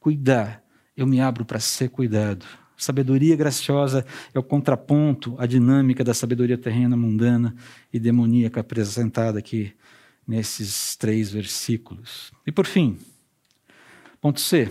cuidar 0.00 0.65
eu 0.96 1.06
me 1.06 1.20
abro 1.20 1.44
para 1.44 1.60
ser 1.60 1.90
cuidado. 1.90 2.46
Sabedoria 2.76 3.34
graciosa 3.36 4.04
é 4.34 4.38
o 4.38 4.42
contraponto 4.42 5.34
à 5.38 5.46
dinâmica 5.46 6.04
da 6.04 6.12
sabedoria 6.12 6.58
terrena, 6.58 6.96
mundana 6.96 7.54
e 7.92 7.98
demoníaca 7.98 8.60
apresentada 8.60 9.38
aqui 9.38 9.72
nesses 10.26 10.96
três 10.96 11.30
versículos. 11.30 12.32
E 12.46 12.52
por 12.52 12.66
fim, 12.66 12.98
ponto 14.20 14.40
C. 14.40 14.70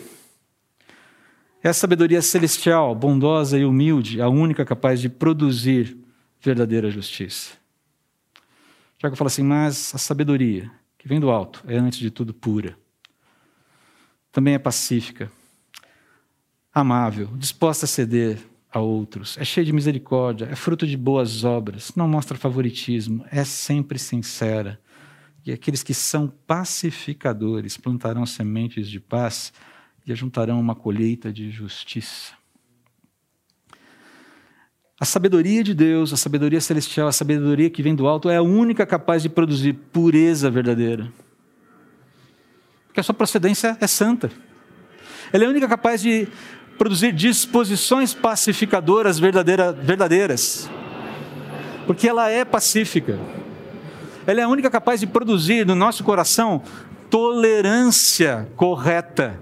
É 1.63 1.69
a 1.69 1.73
sabedoria 1.73 2.21
celestial, 2.21 2.93
bondosa 2.93 3.57
e 3.57 3.65
humilde, 3.65 4.21
a 4.21 4.29
única 4.29 4.63
capaz 4.63 5.01
de 5.01 5.09
produzir 5.09 5.97
verdadeira 6.39 6.91
justiça. 6.91 7.53
Eu 9.01 9.15
falo 9.15 9.27
assim, 9.27 9.43
mas 9.43 9.93
a 9.93 9.97
sabedoria 9.97 10.71
que 10.97 11.07
vem 11.07 11.19
do 11.19 11.29
alto 11.29 11.63
é, 11.67 11.77
antes 11.77 11.99
de 11.99 12.09
tudo, 12.09 12.33
pura. 12.33 12.77
Também 14.31 14.55
é 14.55 14.59
pacífica, 14.59 15.31
amável, 16.75 17.29
disposta 17.37 17.85
a 17.85 17.87
ceder 17.87 18.37
a 18.69 18.81
outros, 18.81 19.37
é 19.39 19.45
cheia 19.45 19.65
de 19.65 19.71
misericórdia, 19.71 20.49
é 20.51 20.55
fruto 20.55 20.85
de 20.85 20.97
boas 20.97 21.45
obras, 21.45 21.93
não 21.95 22.05
mostra 22.05 22.37
favoritismo, 22.37 23.25
é 23.31 23.45
sempre 23.45 23.97
sincera. 23.97 24.77
E 25.45 25.53
aqueles 25.53 25.81
que 25.81 25.93
são 25.93 26.27
pacificadores 26.45 27.77
plantarão 27.77 28.25
sementes 28.25 28.89
de 28.89 28.99
paz 28.99 29.53
e 30.05 30.11
ajuntarão 30.11 30.59
uma 30.59 30.75
colheita 30.75 31.31
de 31.31 31.49
justiça. 31.49 32.33
A 34.99 35.05
sabedoria 35.05 35.63
de 35.63 35.73
Deus, 35.73 36.11
a 36.11 36.17
sabedoria 36.17 36.59
celestial, 36.59 37.07
a 37.07 37.11
sabedoria 37.13 37.69
que 37.69 37.83
vem 37.83 37.95
do 37.95 38.07
alto 38.07 38.29
é 38.29 38.37
a 38.37 38.41
única 38.41 38.85
capaz 38.85 39.21
de 39.21 39.29
produzir 39.29 39.73
pureza 39.73 40.49
verdadeira. 40.49 41.11
Porque 42.87 42.99
a 42.99 43.03
sua 43.03 43.15
procedência 43.15 43.77
é 43.79 43.87
santa. 43.87 44.31
Ela 45.31 45.43
é 45.43 45.47
a 45.47 45.49
única 45.49 45.67
capaz 45.67 46.01
de 46.01 46.27
produzir 46.77 47.11
disposições 47.11 48.13
pacificadoras 48.13 49.19
verdadeira, 49.19 49.71
verdadeiras. 49.71 50.69
Porque 51.85 52.07
ela 52.07 52.29
é 52.29 52.43
pacífica. 52.43 53.19
Ela 54.27 54.41
é 54.41 54.43
a 54.43 54.49
única 54.49 54.69
capaz 54.69 54.99
de 54.99 55.07
produzir 55.07 55.65
no 55.65 55.75
nosso 55.75 56.03
coração 56.03 56.61
tolerância 57.09 58.49
correta. 58.55 59.39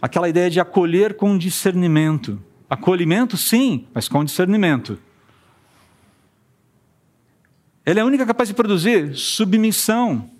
Aquela 0.00 0.28
ideia 0.28 0.48
de 0.48 0.60
acolher 0.60 1.14
com 1.14 1.36
discernimento. 1.36 2.40
Acolhimento, 2.70 3.36
sim, 3.36 3.86
mas 3.92 4.08
com 4.08 4.24
discernimento. 4.24 4.98
Ela 7.84 8.00
é 8.00 8.02
a 8.02 8.06
única 8.06 8.26
capaz 8.26 8.48
de 8.48 8.54
produzir 8.54 9.14
submissão. 9.14 10.30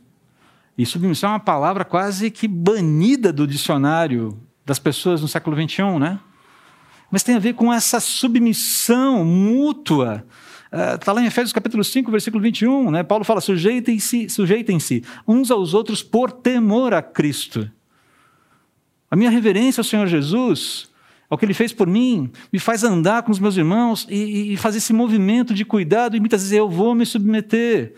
E 0.78 0.84
submissão 0.84 1.30
é 1.30 1.32
uma 1.34 1.40
palavra 1.40 1.84
quase 1.84 2.30
que 2.30 2.46
banida 2.46 3.32
do 3.32 3.46
dicionário 3.46 4.38
das 4.66 4.80
pessoas 4.80 5.22
no 5.22 5.28
século 5.28 5.56
XXI, 5.56 5.98
né? 5.98 6.18
Mas 7.08 7.22
tem 7.22 7.36
a 7.36 7.38
ver 7.38 7.54
com 7.54 7.72
essa 7.72 8.00
submissão 8.00 9.24
mútua. 9.24 10.26
Está 10.94 11.12
uh, 11.12 11.14
lá 11.14 11.22
em 11.22 11.26
Efésios 11.26 11.52
capítulo 11.52 11.84
5, 11.84 12.10
versículo 12.10 12.42
21, 12.42 12.90
né? 12.90 13.04
Paulo 13.04 13.24
fala: 13.24 13.40
sujeitem-se 13.40 14.28
sujeitem 14.28 14.78
uns 15.26 15.52
aos 15.52 15.72
outros 15.72 16.02
por 16.02 16.32
temor 16.32 16.92
a 16.92 17.00
Cristo. 17.00 17.70
A 19.08 19.14
minha 19.14 19.30
reverência 19.30 19.80
ao 19.80 19.84
Senhor 19.84 20.08
Jesus, 20.08 20.90
ao 21.30 21.38
que 21.38 21.44
Ele 21.44 21.54
fez 21.54 21.72
por 21.72 21.86
mim, 21.86 22.28
me 22.52 22.58
faz 22.58 22.82
andar 22.82 23.22
com 23.22 23.30
os 23.30 23.38
meus 23.38 23.56
irmãos 23.56 24.04
e, 24.10 24.54
e 24.54 24.56
fazer 24.56 24.78
esse 24.78 24.92
movimento 24.92 25.54
de 25.54 25.64
cuidado, 25.64 26.16
e 26.16 26.20
muitas 26.20 26.42
vezes 26.42 26.58
eu 26.58 26.68
vou 26.68 26.92
me 26.92 27.06
submeter. 27.06 27.94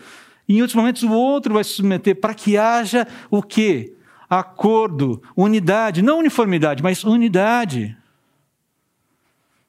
E 0.47 0.59
em 0.59 0.61
outros 0.61 0.77
momentos 0.77 1.03
o 1.03 1.11
outro 1.11 1.55
vai 1.55 1.65
se 1.65 1.71
submeter 1.71 2.17
para 2.21 2.35
que 2.35 2.59
haja 2.59 3.09
o 3.31 3.43
quê? 3.43 3.95
Acordo, 4.29 5.23
unidade, 5.37 6.03
não 6.03 6.19
uniformidade, 6.19 6.83
mas 6.83 7.05
unidade. 7.05 7.97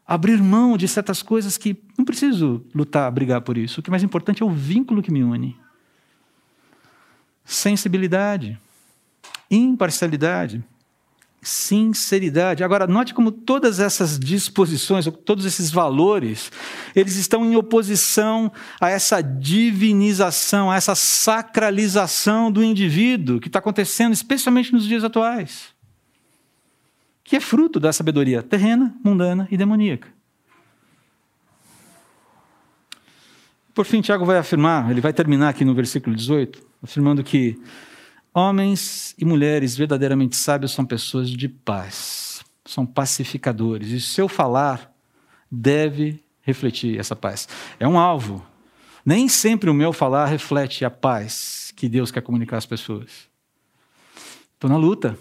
Abrir 0.05 0.41
mão 0.41 0.76
de 0.76 0.88
certas 0.88 1.22
coisas 1.22 1.57
que 1.57 1.82
não 1.97 2.03
preciso 2.03 2.66
lutar, 2.74 3.12
brigar 3.12 3.41
por 3.41 3.57
isso. 3.57 3.80
O 3.80 3.84
que 3.84 3.89
é 3.89 3.91
mais 3.91 4.03
importante 4.03 4.41
é 4.41 4.45
o 4.45 4.49
vínculo 4.49 5.01
que 5.01 5.12
me 5.12 5.24
une. 5.24 5.55
Sensibilidade, 7.45 8.60
imparcialidade 9.49 10.64
sinceridade. 11.42 12.64
Agora, 12.64 12.86
note 12.86 13.14
como 13.14 13.32
todas 13.32 13.80
essas 13.80 14.20
disposições, 14.20 15.06
todos 15.26 15.46
esses 15.46 15.72
valores, 15.72 16.52
eles 16.96 17.16
estão 17.16 17.46
em 17.46 17.56
oposição 17.56 18.52
a 18.80 18.90
essa 18.90 19.22
divinização, 19.22 20.70
a 20.70 20.76
essa 20.76 20.96
sacralização 20.96 22.52
do 22.52 22.64
indivíduo 22.64 23.40
que 23.40 23.48
está 23.48 23.60
acontecendo, 23.60 24.14
especialmente 24.14 24.74
nos 24.74 24.86
dias 24.86 25.04
atuais, 25.04 25.70
que 27.24 27.36
é 27.36 27.40
fruto 27.40 27.80
da 27.80 27.94
sabedoria 27.94 28.44
terrena, 28.44 28.94
mundana 29.04 29.48
e 29.50 29.58
demoníaca. 29.58 30.08
Por 33.74 33.86
fim, 33.86 34.02
Tiago 34.02 34.26
vai 34.26 34.38
afirmar, 34.38 34.92
ele 34.92 35.00
vai 35.00 35.14
terminar 35.14 35.48
aqui 35.48 35.64
no 35.64 35.74
versículo 35.74 36.14
18, 36.14 36.62
afirmando 36.84 37.24
que 37.24 37.58
Homens 38.34 39.16
e 39.18 39.26
mulheres 39.26 39.76
verdadeiramente 39.76 40.36
sábios 40.36 40.72
são 40.72 40.86
pessoas 40.86 41.30
de 41.30 41.48
paz, 41.50 42.44
são 42.66 42.86
pacificadores, 42.86 43.90
e 43.90 44.00
seu 44.00 44.28
falar 44.28 44.94
deve 45.52 46.24
refletir 46.42 47.00
essa 47.00 47.16
paz. 47.16 47.48
É 47.80 47.88
um 47.88 47.98
alvo. 47.98 48.46
Nem 49.06 49.28
sempre 49.28 49.70
o 49.70 49.74
meu 49.74 49.92
falar 49.92 50.26
reflete 50.26 50.86
a 50.86 50.90
paz 50.90 51.74
que 51.76 51.90
Deus 51.90 52.12
quer 52.12 52.22
comunicar 52.22 52.58
às 52.58 52.66
pessoas. 52.66 53.28
Estou 54.54 54.70
na 54.70 54.78
luta. 54.78 55.18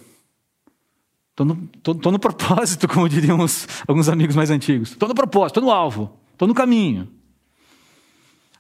Estou 1.31 1.47
no, 1.47 2.13
no 2.13 2.19
propósito, 2.19 2.89
como 2.89 3.09
diriam 3.09 3.39
uns, 3.39 3.67
alguns 3.87 4.09
amigos 4.09 4.35
mais 4.35 4.51
antigos. 4.51 4.91
Estou 4.91 5.09
no 5.09 5.15
propósito, 5.15 5.59
estou 5.59 5.63
no 5.63 5.71
alvo, 5.71 6.19
estou 6.33 6.49
no 6.49 6.55
caminho. 6.55 7.09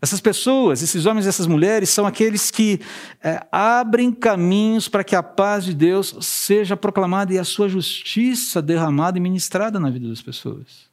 Essas 0.00 0.20
pessoas, 0.20 0.80
esses 0.80 1.06
homens 1.06 1.26
e 1.26 1.28
essas 1.28 1.46
mulheres, 1.46 1.90
são 1.90 2.06
aqueles 2.06 2.50
que 2.50 2.80
é, 3.22 3.44
abrem 3.50 4.12
caminhos 4.12 4.88
para 4.88 5.02
que 5.02 5.16
a 5.16 5.22
paz 5.22 5.64
de 5.64 5.74
Deus 5.74 6.14
seja 6.20 6.76
proclamada 6.76 7.32
e 7.32 7.38
a 7.38 7.44
sua 7.44 7.68
justiça 7.68 8.62
derramada 8.62 9.18
e 9.18 9.20
ministrada 9.20 9.80
na 9.80 9.90
vida 9.90 10.08
das 10.08 10.22
pessoas. 10.22 10.88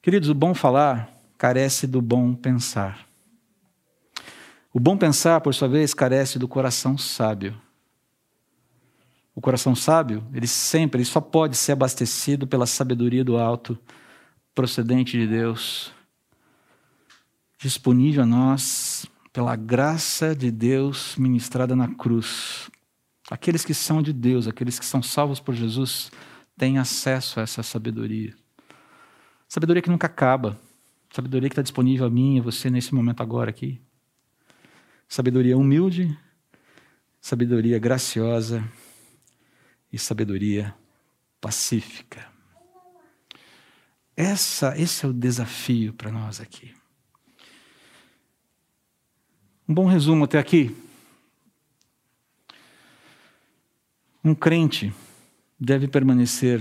Queridos, 0.00 0.30
o 0.30 0.34
bom 0.34 0.54
falar 0.54 1.12
carece 1.36 1.86
do 1.86 2.00
bom 2.00 2.34
pensar. 2.34 3.06
O 4.72 4.80
bom 4.80 4.96
pensar, 4.96 5.42
por 5.42 5.52
sua 5.52 5.68
vez, 5.68 5.92
carece 5.92 6.38
do 6.38 6.48
coração 6.48 6.96
sábio. 6.96 7.54
O 9.34 9.40
coração 9.40 9.74
sábio, 9.74 10.24
ele 10.32 10.46
sempre, 10.46 10.98
ele 10.98 11.04
só 11.04 11.20
pode 11.20 11.56
ser 11.56 11.72
abastecido 11.72 12.46
pela 12.46 12.66
sabedoria 12.66 13.22
do 13.22 13.36
alto, 13.36 13.78
procedente 14.54 15.18
de 15.18 15.26
Deus 15.26 15.92
disponível 17.62 18.24
a 18.24 18.26
nós 18.26 19.06
pela 19.32 19.54
graça 19.54 20.34
de 20.34 20.50
Deus 20.50 21.16
ministrada 21.16 21.76
na 21.76 21.94
cruz. 21.94 22.68
Aqueles 23.30 23.64
que 23.64 23.72
são 23.72 24.02
de 24.02 24.12
Deus, 24.12 24.48
aqueles 24.48 24.78
que 24.78 24.84
são 24.84 25.02
salvos 25.02 25.38
por 25.40 25.54
Jesus, 25.54 26.10
têm 26.58 26.78
acesso 26.78 27.38
a 27.38 27.44
essa 27.44 27.62
sabedoria. 27.62 28.34
Sabedoria 29.48 29.80
que 29.80 29.90
nunca 29.90 30.06
acaba. 30.06 30.58
Sabedoria 31.10 31.48
que 31.48 31.52
está 31.52 31.62
disponível 31.62 32.06
a 32.06 32.10
mim 32.10 32.36
e 32.36 32.40
a 32.40 32.42
você 32.42 32.68
nesse 32.68 32.94
momento 32.94 33.22
agora 33.22 33.50
aqui. 33.50 33.80
Sabedoria 35.08 35.56
humilde, 35.56 36.18
sabedoria 37.20 37.78
graciosa 37.78 38.66
e 39.92 39.98
sabedoria 39.98 40.74
pacífica. 41.40 42.26
Essa, 44.16 44.76
esse 44.78 45.04
é 45.04 45.08
o 45.08 45.12
desafio 45.12 45.92
para 45.92 46.10
nós 46.10 46.40
aqui. 46.40 46.74
Um 49.72 49.74
bom 49.74 49.86
resumo 49.86 50.24
até 50.24 50.38
aqui. 50.38 50.76
Um 54.22 54.34
crente 54.34 54.92
deve 55.58 55.88
permanecer. 55.88 56.60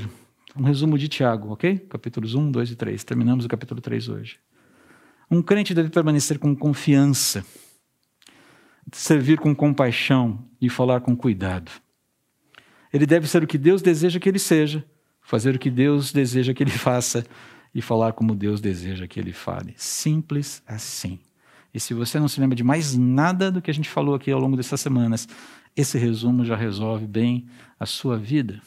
Um 0.56 0.64
resumo 0.64 0.98
de 0.98 1.10
Tiago, 1.10 1.52
ok? 1.52 1.78
Capítulos 1.90 2.36
1, 2.36 2.50
2 2.50 2.72
e 2.72 2.76
3. 2.78 3.04
Terminamos 3.04 3.44
o 3.44 3.50
capítulo 3.50 3.82
3 3.82 4.08
hoje. 4.08 4.40
Um 5.30 5.42
crente 5.42 5.74
deve 5.74 5.90
permanecer 5.90 6.40
com 6.40 6.56
confiança, 6.56 7.46
servir 8.94 9.38
com 9.38 9.54
compaixão 9.54 10.48
e 10.62 10.70
falar 10.70 11.02
com 11.02 11.14
cuidado. 11.14 11.70
Ele 12.94 13.06
deve 13.06 13.28
ser 13.28 13.44
o 13.44 13.48
que 13.48 13.58
Deus 13.58 13.82
deseja 13.82 14.22
que 14.22 14.30
ele 14.30 14.40
seja, 14.40 14.86
fazer 15.22 15.54
o 15.58 15.60
que 15.60 15.70
Deus 15.70 16.14
deseja 16.14 16.54
que 16.54 16.64
ele 16.64 16.72
faça 16.80 17.26
e 17.76 17.82
falar 17.82 18.14
como 18.14 18.34
Deus 18.34 18.62
deseja 18.62 19.06
que 19.06 19.20
ele 19.20 19.34
fale. 19.34 19.74
Simples 19.76 20.64
assim. 20.66 21.20
E 21.74 21.80
se 21.80 21.94
você 21.94 22.20
não 22.20 22.28
se 22.28 22.40
lembra 22.40 22.56
de 22.56 22.64
mais 22.64 22.98
nada 22.98 23.52
do 23.52 23.62
que 23.62 23.72
a 23.72 23.74
gente 23.74 23.90
falou 23.90 24.16
aqui 24.16 24.32
ao 24.32 24.40
longo 24.40 24.58
dessas 24.58 24.82
semanas, 24.82 25.28
esse 25.76 25.98
resumo 25.98 26.44
já 26.44 26.56
resolve 26.56 27.08
bem 27.08 27.48
a 27.80 27.86
sua 27.86 28.18
vida. 28.18 28.62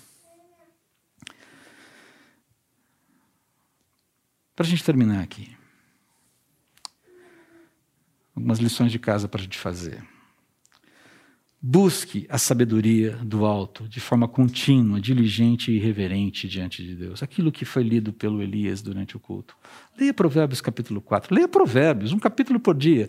Para 4.56 4.64
a 4.64 4.68
gente 4.68 4.84
terminar 4.84 5.22
aqui, 5.22 5.54
algumas 8.34 8.58
lições 8.58 8.90
de 8.90 8.98
casa 8.98 9.28
para 9.28 9.40
a 9.40 9.44
gente 9.44 9.58
fazer. 9.58 10.02
Busque 11.66 12.26
a 12.28 12.36
sabedoria 12.36 13.12
do 13.22 13.46
alto 13.46 13.88
de 13.88 13.98
forma 13.98 14.28
contínua, 14.28 15.00
diligente 15.00 15.72
e 15.72 15.78
reverente 15.78 16.46
diante 16.46 16.84
de 16.84 16.94
Deus. 16.94 17.22
Aquilo 17.22 17.50
que 17.50 17.64
foi 17.64 17.82
lido 17.82 18.12
pelo 18.12 18.42
Elias 18.42 18.82
durante 18.82 19.16
o 19.16 19.18
culto. 19.18 19.56
Leia 19.98 20.12
Provérbios 20.12 20.60
capítulo 20.60 21.00
4. 21.00 21.34
Leia 21.34 21.48
Provérbios, 21.48 22.12
um 22.12 22.18
capítulo 22.18 22.60
por 22.60 22.74
dia. 22.74 23.08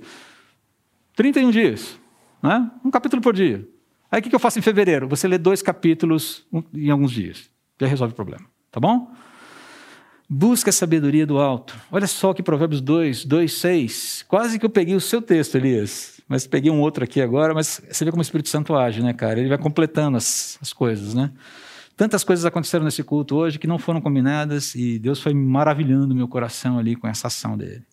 31 1.18 1.52
dias. 1.52 2.00
Né? 2.42 2.72
Um 2.82 2.90
capítulo 2.90 3.22
por 3.22 3.34
dia. 3.34 3.68
Aí 4.10 4.22
o 4.22 4.24
que 4.24 4.34
eu 4.34 4.40
faço 4.40 4.58
em 4.58 4.62
fevereiro? 4.62 5.06
Você 5.10 5.28
lê 5.28 5.38
dois 5.38 5.62
capítulos 5.62 6.48
em 6.74 6.90
alguns 6.90 7.12
dias. 7.12 7.50
Já 7.78 7.88
resolve 7.88 8.14
o 8.14 8.16
problema. 8.16 8.46
Tá 8.72 8.80
bom? 8.80 9.14
Busca 10.30 10.70
a 10.70 10.74
sabedoria 10.74 11.28
do 11.28 11.40
alto. 11.40 11.78
Olha 11.92 12.08
só 12.08 12.34
que 12.34 12.42
Provérbios 12.42 12.80
2, 12.80 13.26
2, 13.26 13.52
6. 13.52 14.26
Quase 14.30 14.58
que 14.58 14.66
eu 14.66 14.70
peguei 14.70 14.96
o 14.96 15.02
seu 15.02 15.22
texto, 15.22 15.56
Elias. 15.56 16.15
Mas 16.28 16.48
peguei 16.48 16.72
um 16.72 16.82
outro 16.82 17.04
aqui 17.04 17.22
agora, 17.22 17.54
mas 17.54 17.82
você 17.90 18.04
vê 18.04 18.12
como 18.12 18.22
o 18.22 18.24
Espírito 18.24 18.50
Santo 18.50 18.76
age, 18.76 19.02
né, 19.02 19.14
cara? 19.14 19.40
Ele 19.40 19.50
vai 19.50 19.58
completando 19.58 20.18
as, 20.18 20.58
as 20.62 20.74
coisas, 20.74 21.14
né? 21.14 21.32
Tantas 21.96 22.24
coisas 22.24 22.46
aconteceram 22.46 22.84
nesse 22.84 23.04
culto 23.04 23.36
hoje 23.36 23.58
que 23.58 23.68
não 23.68 23.78
foram 23.78 24.02
combinadas 24.02 24.76
e 24.76 25.00
Deus 25.00 25.22
foi 25.22 25.34
maravilhando 25.34 26.14
meu 26.14 26.28
coração 26.28 26.78
ali 26.78 26.96
com 26.96 27.08
essa 27.08 27.28
ação 27.28 27.56
dele. 27.56 27.84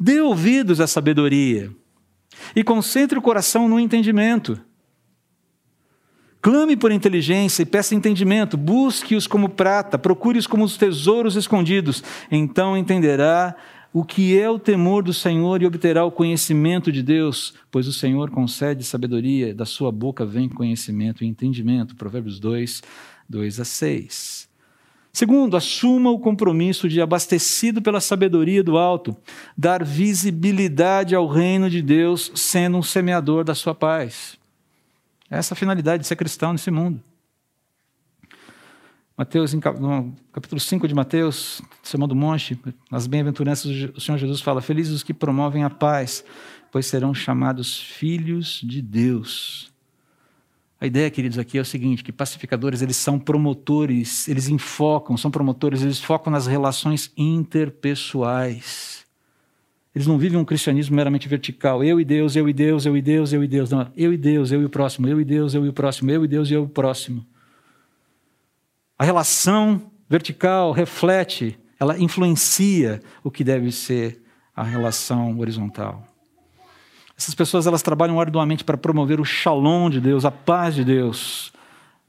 Dê 0.00 0.20
ouvidos 0.20 0.80
à 0.80 0.86
sabedoria 0.86 1.70
e 2.54 2.64
concentre 2.64 3.18
o 3.18 3.22
coração 3.22 3.68
no 3.68 3.78
entendimento. 3.78 4.58
Clame 6.40 6.76
por 6.76 6.92
inteligência 6.92 7.62
e 7.62 7.66
peça 7.66 7.94
entendimento, 7.94 8.56
busque-os 8.56 9.26
como 9.26 9.48
prata, 9.48 9.98
procure-os 9.98 10.46
como 10.46 10.64
os 10.64 10.76
tesouros 10.76 11.34
escondidos, 11.34 12.02
então 12.30 12.76
entenderá 12.76 13.56
o 13.92 14.04
que 14.04 14.38
é 14.38 14.48
o 14.48 14.58
temor 14.58 15.02
do 15.02 15.14
Senhor 15.14 15.62
e 15.62 15.66
obterá 15.66 16.04
o 16.04 16.10
conhecimento 16.10 16.92
de 16.92 17.02
Deus, 17.02 17.54
pois 17.70 17.88
o 17.88 17.92
Senhor 17.92 18.30
concede 18.30 18.84
sabedoria, 18.84 19.54
da 19.54 19.64
sua 19.64 19.90
boca 19.90 20.26
vem 20.26 20.48
conhecimento 20.48 21.24
e 21.24 21.26
entendimento. 21.26 21.96
Provérbios 21.96 22.38
2, 22.38 22.82
2 23.28 23.60
a 23.60 23.64
6. 23.64 24.48
Segundo, 25.10 25.56
assuma 25.56 26.10
o 26.10 26.18
compromisso 26.18 26.88
de, 26.88 27.00
abastecido 27.00 27.80
pela 27.80 28.00
sabedoria 28.00 28.62
do 28.62 28.76
alto, 28.76 29.16
dar 29.56 29.82
visibilidade 29.82 31.14
ao 31.14 31.26
reino 31.26 31.68
de 31.68 31.82
Deus, 31.82 32.30
sendo 32.34 32.76
um 32.76 32.82
semeador 32.82 33.42
da 33.42 33.54
sua 33.54 33.74
paz. 33.74 34.38
Essa 35.30 35.54
é 35.54 35.56
a 35.56 35.58
finalidade 35.58 36.02
de 36.02 36.06
ser 36.06 36.16
cristão 36.16 36.52
nesse 36.52 36.70
mundo. 36.70 37.02
Mateus, 39.18 39.52
no 39.52 40.14
capítulo 40.32 40.60
5 40.60 40.86
de 40.86 40.94
Mateus, 40.94 41.60
Sermão 41.82 42.06
do 42.06 42.14
Monte, 42.14 42.56
nas 42.88 43.08
bem-aventuranças, 43.08 43.90
o 43.96 44.00
Senhor 44.00 44.16
Jesus 44.16 44.40
fala: 44.40 44.62
Felizes 44.62 44.92
os 44.92 45.02
que 45.02 45.12
promovem 45.12 45.64
a 45.64 45.70
paz, 45.70 46.24
pois 46.70 46.86
serão 46.86 47.12
chamados 47.12 47.80
filhos 47.80 48.60
de 48.62 48.80
Deus. 48.80 49.72
A 50.80 50.86
ideia, 50.86 51.10
queridos, 51.10 51.36
aqui 51.36 51.58
é 51.58 51.60
o 51.60 51.64
seguinte: 51.64 52.04
que 52.04 52.12
pacificadores 52.12 52.80
eles 52.80 52.96
são 52.96 53.18
promotores, 53.18 54.28
eles 54.28 54.46
enfocam, 54.46 55.16
são 55.16 55.32
promotores, 55.32 55.82
eles 55.82 56.00
focam 56.00 56.32
nas 56.32 56.46
relações 56.46 57.10
interpessoais. 57.16 59.04
Eles 59.92 60.06
não 60.06 60.16
vivem 60.16 60.38
um 60.38 60.44
cristianismo 60.44 60.94
meramente 60.94 61.26
vertical. 61.26 61.82
Eu 61.82 62.00
e 62.00 62.04
Deus, 62.04 62.36
eu 62.36 62.48
e 62.48 62.52
Deus, 62.52 62.86
eu 62.86 62.96
e 62.96 63.02
Deus, 63.02 63.32
eu 63.32 63.42
e 63.42 63.48
Deus. 63.48 63.68
Não, 63.68 63.90
eu 63.96 64.12
e 64.12 64.16
Deus, 64.16 64.52
eu 64.52 64.62
e 64.62 64.64
o 64.64 64.70
próximo, 64.70 65.08
eu 65.08 65.20
e 65.20 65.24
Deus, 65.24 65.54
eu 65.54 65.66
e 65.66 65.68
o 65.68 65.72
próximo, 65.72 66.08
eu 66.08 66.24
e 66.24 66.28
Deus 66.28 66.48
e 66.48 66.54
eu 66.54 66.62
e 66.62 66.66
o 66.66 66.68
próximo. 66.68 67.26
A 68.98 69.04
relação 69.04 69.90
vertical 70.08 70.72
reflete, 70.72 71.56
ela 71.78 71.96
influencia 71.98 73.00
o 73.22 73.30
que 73.30 73.44
deve 73.44 73.70
ser 73.70 74.20
a 74.56 74.64
relação 74.64 75.38
horizontal. 75.38 76.04
Essas 77.16 77.34
pessoas 77.34 77.66
elas 77.66 77.82
trabalham 77.82 78.20
arduamente 78.20 78.64
para 78.64 78.76
promover 78.76 79.20
o 79.20 79.24
shalom 79.24 79.88
de 79.88 80.00
Deus, 80.00 80.24
a 80.24 80.30
paz 80.32 80.74
de 80.74 80.84
Deus 80.84 81.52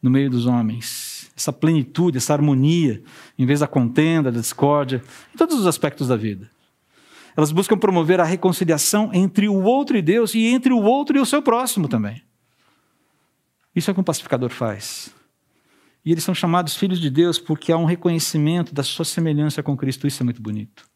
no 0.02 0.10
meio 0.10 0.30
dos 0.32 0.48
homens. 0.48 1.32
Essa 1.38 1.54
plenitude, 1.54 2.18
essa 2.18 2.34
harmonia, 2.34 3.04
em 3.38 3.46
vez 3.46 3.60
da 3.60 3.68
contenda, 3.68 4.32
da 4.32 4.40
discórdia, 4.40 5.04
em 5.34 5.38
todos 5.38 5.60
os 5.60 5.68
aspectos 5.68 6.08
da 6.08 6.16
vida. 6.16 6.50
Elas 7.38 7.52
buscam 7.52 7.78
promover 7.78 8.20
a 8.20 8.26
reconciliação 8.26 9.12
entre 9.14 9.48
o 9.48 9.62
outro 9.62 9.96
e 9.96 10.02
Deus 10.02 10.34
e 10.34 10.46
entre 10.48 10.74
o 10.74 10.82
outro 10.82 11.18
e 11.18 11.22
o 11.22 11.26
seu 11.26 11.42
próximo 11.42 11.88
também. 11.88 12.22
Isso 13.76 13.90
é 13.90 13.92
o 13.92 13.96
que 13.96 14.02
um 14.02 14.04
pacificador 14.04 14.50
faz. 14.50 15.14
E 16.10 16.12
eles 16.12 16.24
são 16.24 16.34
chamados 16.34 16.76
filhos 16.76 16.99
de 16.99 17.07
Deus 17.07 17.38
porque 17.38 17.72
há 17.72 17.78
um 17.78 17.86
reconhecimento 17.86 18.74
da 18.74 18.82
sua 18.82 19.05
semelhança 19.05 19.62
com 19.62 19.78
Cristo. 19.78 20.07
Isso 20.07 20.24
é 20.24 20.26
muito 20.26 20.41
bonito. 20.41 20.89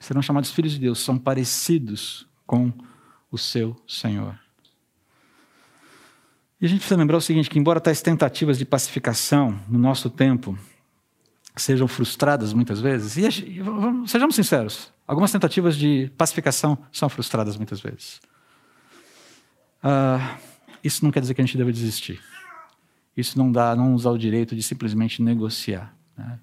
Serão 0.00 0.20
chamados 0.20 0.50
filhos 0.50 0.72
de 0.72 0.80
Deus, 0.80 0.98
são 0.98 1.16
parecidos 1.16 2.26
com 2.44 2.72
o 3.30 3.38
seu 3.38 3.80
Senhor. 3.86 4.36
E 6.60 6.66
a 6.66 6.68
gente 6.68 6.80
precisa 6.80 6.98
lembrar 6.98 7.18
o 7.18 7.20
seguinte: 7.20 7.48
que 7.48 7.56
embora 7.56 7.78
tais 7.78 8.02
tentativas 8.02 8.58
de 8.58 8.64
pacificação 8.64 9.60
no 9.68 9.78
nosso 9.78 10.10
tempo 10.10 10.58
sejam 11.54 11.86
frustradas 11.86 12.52
muitas 12.52 12.80
vezes, 12.80 13.16
e 13.16 13.62
sejamos 14.08 14.34
sinceros, 14.34 14.92
Algumas 15.06 15.30
tentativas 15.30 15.76
de 15.76 16.10
pacificação 16.18 16.76
são 16.90 17.08
frustradas 17.08 17.56
muitas 17.56 17.80
vezes. 17.80 18.20
Uh, 19.84 20.36
isso 20.82 21.04
não 21.04 21.12
quer 21.12 21.20
dizer 21.20 21.34
que 21.34 21.40
a 21.40 21.44
gente 21.46 21.56
deva 21.56 21.70
desistir. 21.70 22.20
Isso 23.16 23.38
não 23.38 23.50
dá, 23.50 23.74
não 23.74 23.96
dá 23.96 24.10
o 24.10 24.18
direito 24.18 24.54
de 24.54 24.62
simplesmente 24.62 25.22
negociar. 25.22 25.94
Né? 26.16 26.38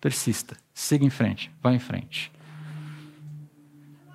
Persista, 0.00 0.56
siga 0.72 1.04
em 1.04 1.10
frente, 1.10 1.50
vá 1.62 1.72
em 1.72 1.78
frente. 1.78 2.32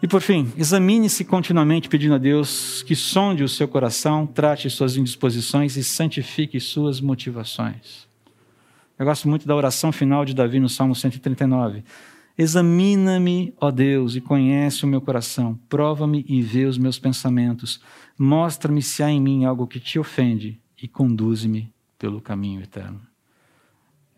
E 0.01 0.07
por 0.07 0.21
fim, 0.21 0.51
examine-se 0.55 1.25
continuamente 1.25 1.89
pedindo 1.89 2.13
a 2.13 2.19
Deus 2.19 2.83
que 2.83 2.95
sonde 2.95 3.43
o 3.43 3.49
seu 3.49 3.67
coração, 3.67 4.27
trate 4.27 4.69
suas 4.69 4.95
indisposições 4.95 5.75
e 5.75 5.83
santifique 5.83 6.59
suas 6.59 7.01
motivações. 7.01 8.07
Eu 8.97 9.05
gosto 9.05 9.27
muito 9.27 9.47
da 9.47 9.55
oração 9.55 9.91
final 9.91 10.23
de 10.23 10.35
Davi 10.35 10.59
no 10.59 10.69
Salmo 10.69 10.93
139. 10.93 11.83
Examina-me, 12.37 13.53
ó 13.59 13.71
Deus, 13.71 14.15
e 14.15 14.21
conhece 14.21 14.83
o 14.83 14.87
meu 14.87 15.01
coração. 15.01 15.59
Prova-me 15.67 16.23
e 16.27 16.43
vê 16.43 16.65
os 16.65 16.77
meus 16.77 16.99
pensamentos. 16.99 17.81
Mostra-me 18.17 18.81
se 18.83 19.01
há 19.01 19.09
em 19.09 19.19
mim 19.19 19.45
algo 19.45 19.65
que 19.65 19.79
te 19.79 19.97
ofende 19.97 20.59
e 20.81 20.87
conduz-me 20.87 21.71
pelo 21.97 22.21
caminho 22.21 22.61
eterno. 22.61 23.01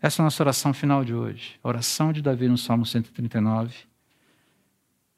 Essa 0.02 0.20
é 0.20 0.22
a 0.22 0.24
nossa 0.24 0.42
oração 0.42 0.72
final 0.72 1.04
de 1.04 1.14
hoje. 1.14 1.58
A 1.62 1.68
oração 1.68 2.12
de 2.12 2.22
Davi 2.22 2.48
no 2.48 2.56
Salmo 2.56 2.86
139, 2.86 3.74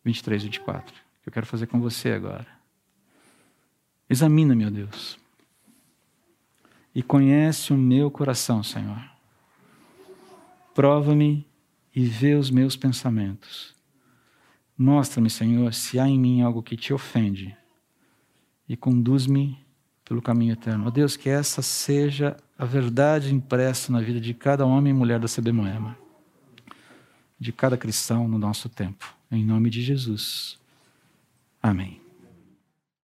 23 0.04 0.42
e 0.42 0.44
24. 0.46 0.94
Que 1.22 1.28
eu 1.28 1.32
quero 1.32 1.46
fazer 1.46 1.66
com 1.66 1.80
você 1.80 2.12
agora. 2.12 2.46
Examina-me, 4.10 4.66
ó 4.66 4.70
Deus. 4.70 5.18
E 6.94 7.02
conhece 7.02 7.72
o 7.72 7.76
meu 7.76 8.10
coração, 8.10 8.62
Senhor. 8.62 9.02
Prova-me 10.74 11.46
e 11.94 12.04
vê 12.04 12.34
os 12.34 12.50
meus 12.50 12.76
pensamentos. 12.76 13.74
Mostra-me, 14.76 15.30
Senhor, 15.30 15.72
se 15.72 15.98
há 16.00 16.08
em 16.08 16.18
mim 16.18 16.42
algo 16.42 16.62
que 16.62 16.76
te 16.76 16.92
ofende 16.92 17.56
e 18.68 18.76
conduz-me 18.76 19.58
pelo 20.04 20.20
caminho 20.20 20.52
eterno. 20.52 20.84
Ó 20.84 20.88
oh 20.88 20.90
Deus, 20.90 21.16
que 21.16 21.28
essa 21.28 21.62
seja 21.62 22.36
a 22.62 22.64
verdade 22.64 23.34
impressa 23.34 23.90
na 23.90 24.00
vida 24.00 24.20
de 24.20 24.32
cada 24.32 24.64
homem 24.64 24.92
e 24.92 24.94
mulher 24.94 25.18
da 25.18 25.26
CB 25.26 25.50
Moema, 25.50 25.98
de 27.36 27.50
cada 27.50 27.76
cristão 27.76 28.28
no 28.28 28.38
nosso 28.38 28.68
tempo. 28.68 29.16
Em 29.32 29.44
nome 29.44 29.68
de 29.68 29.82
Jesus. 29.82 30.60
Amém. 31.60 32.01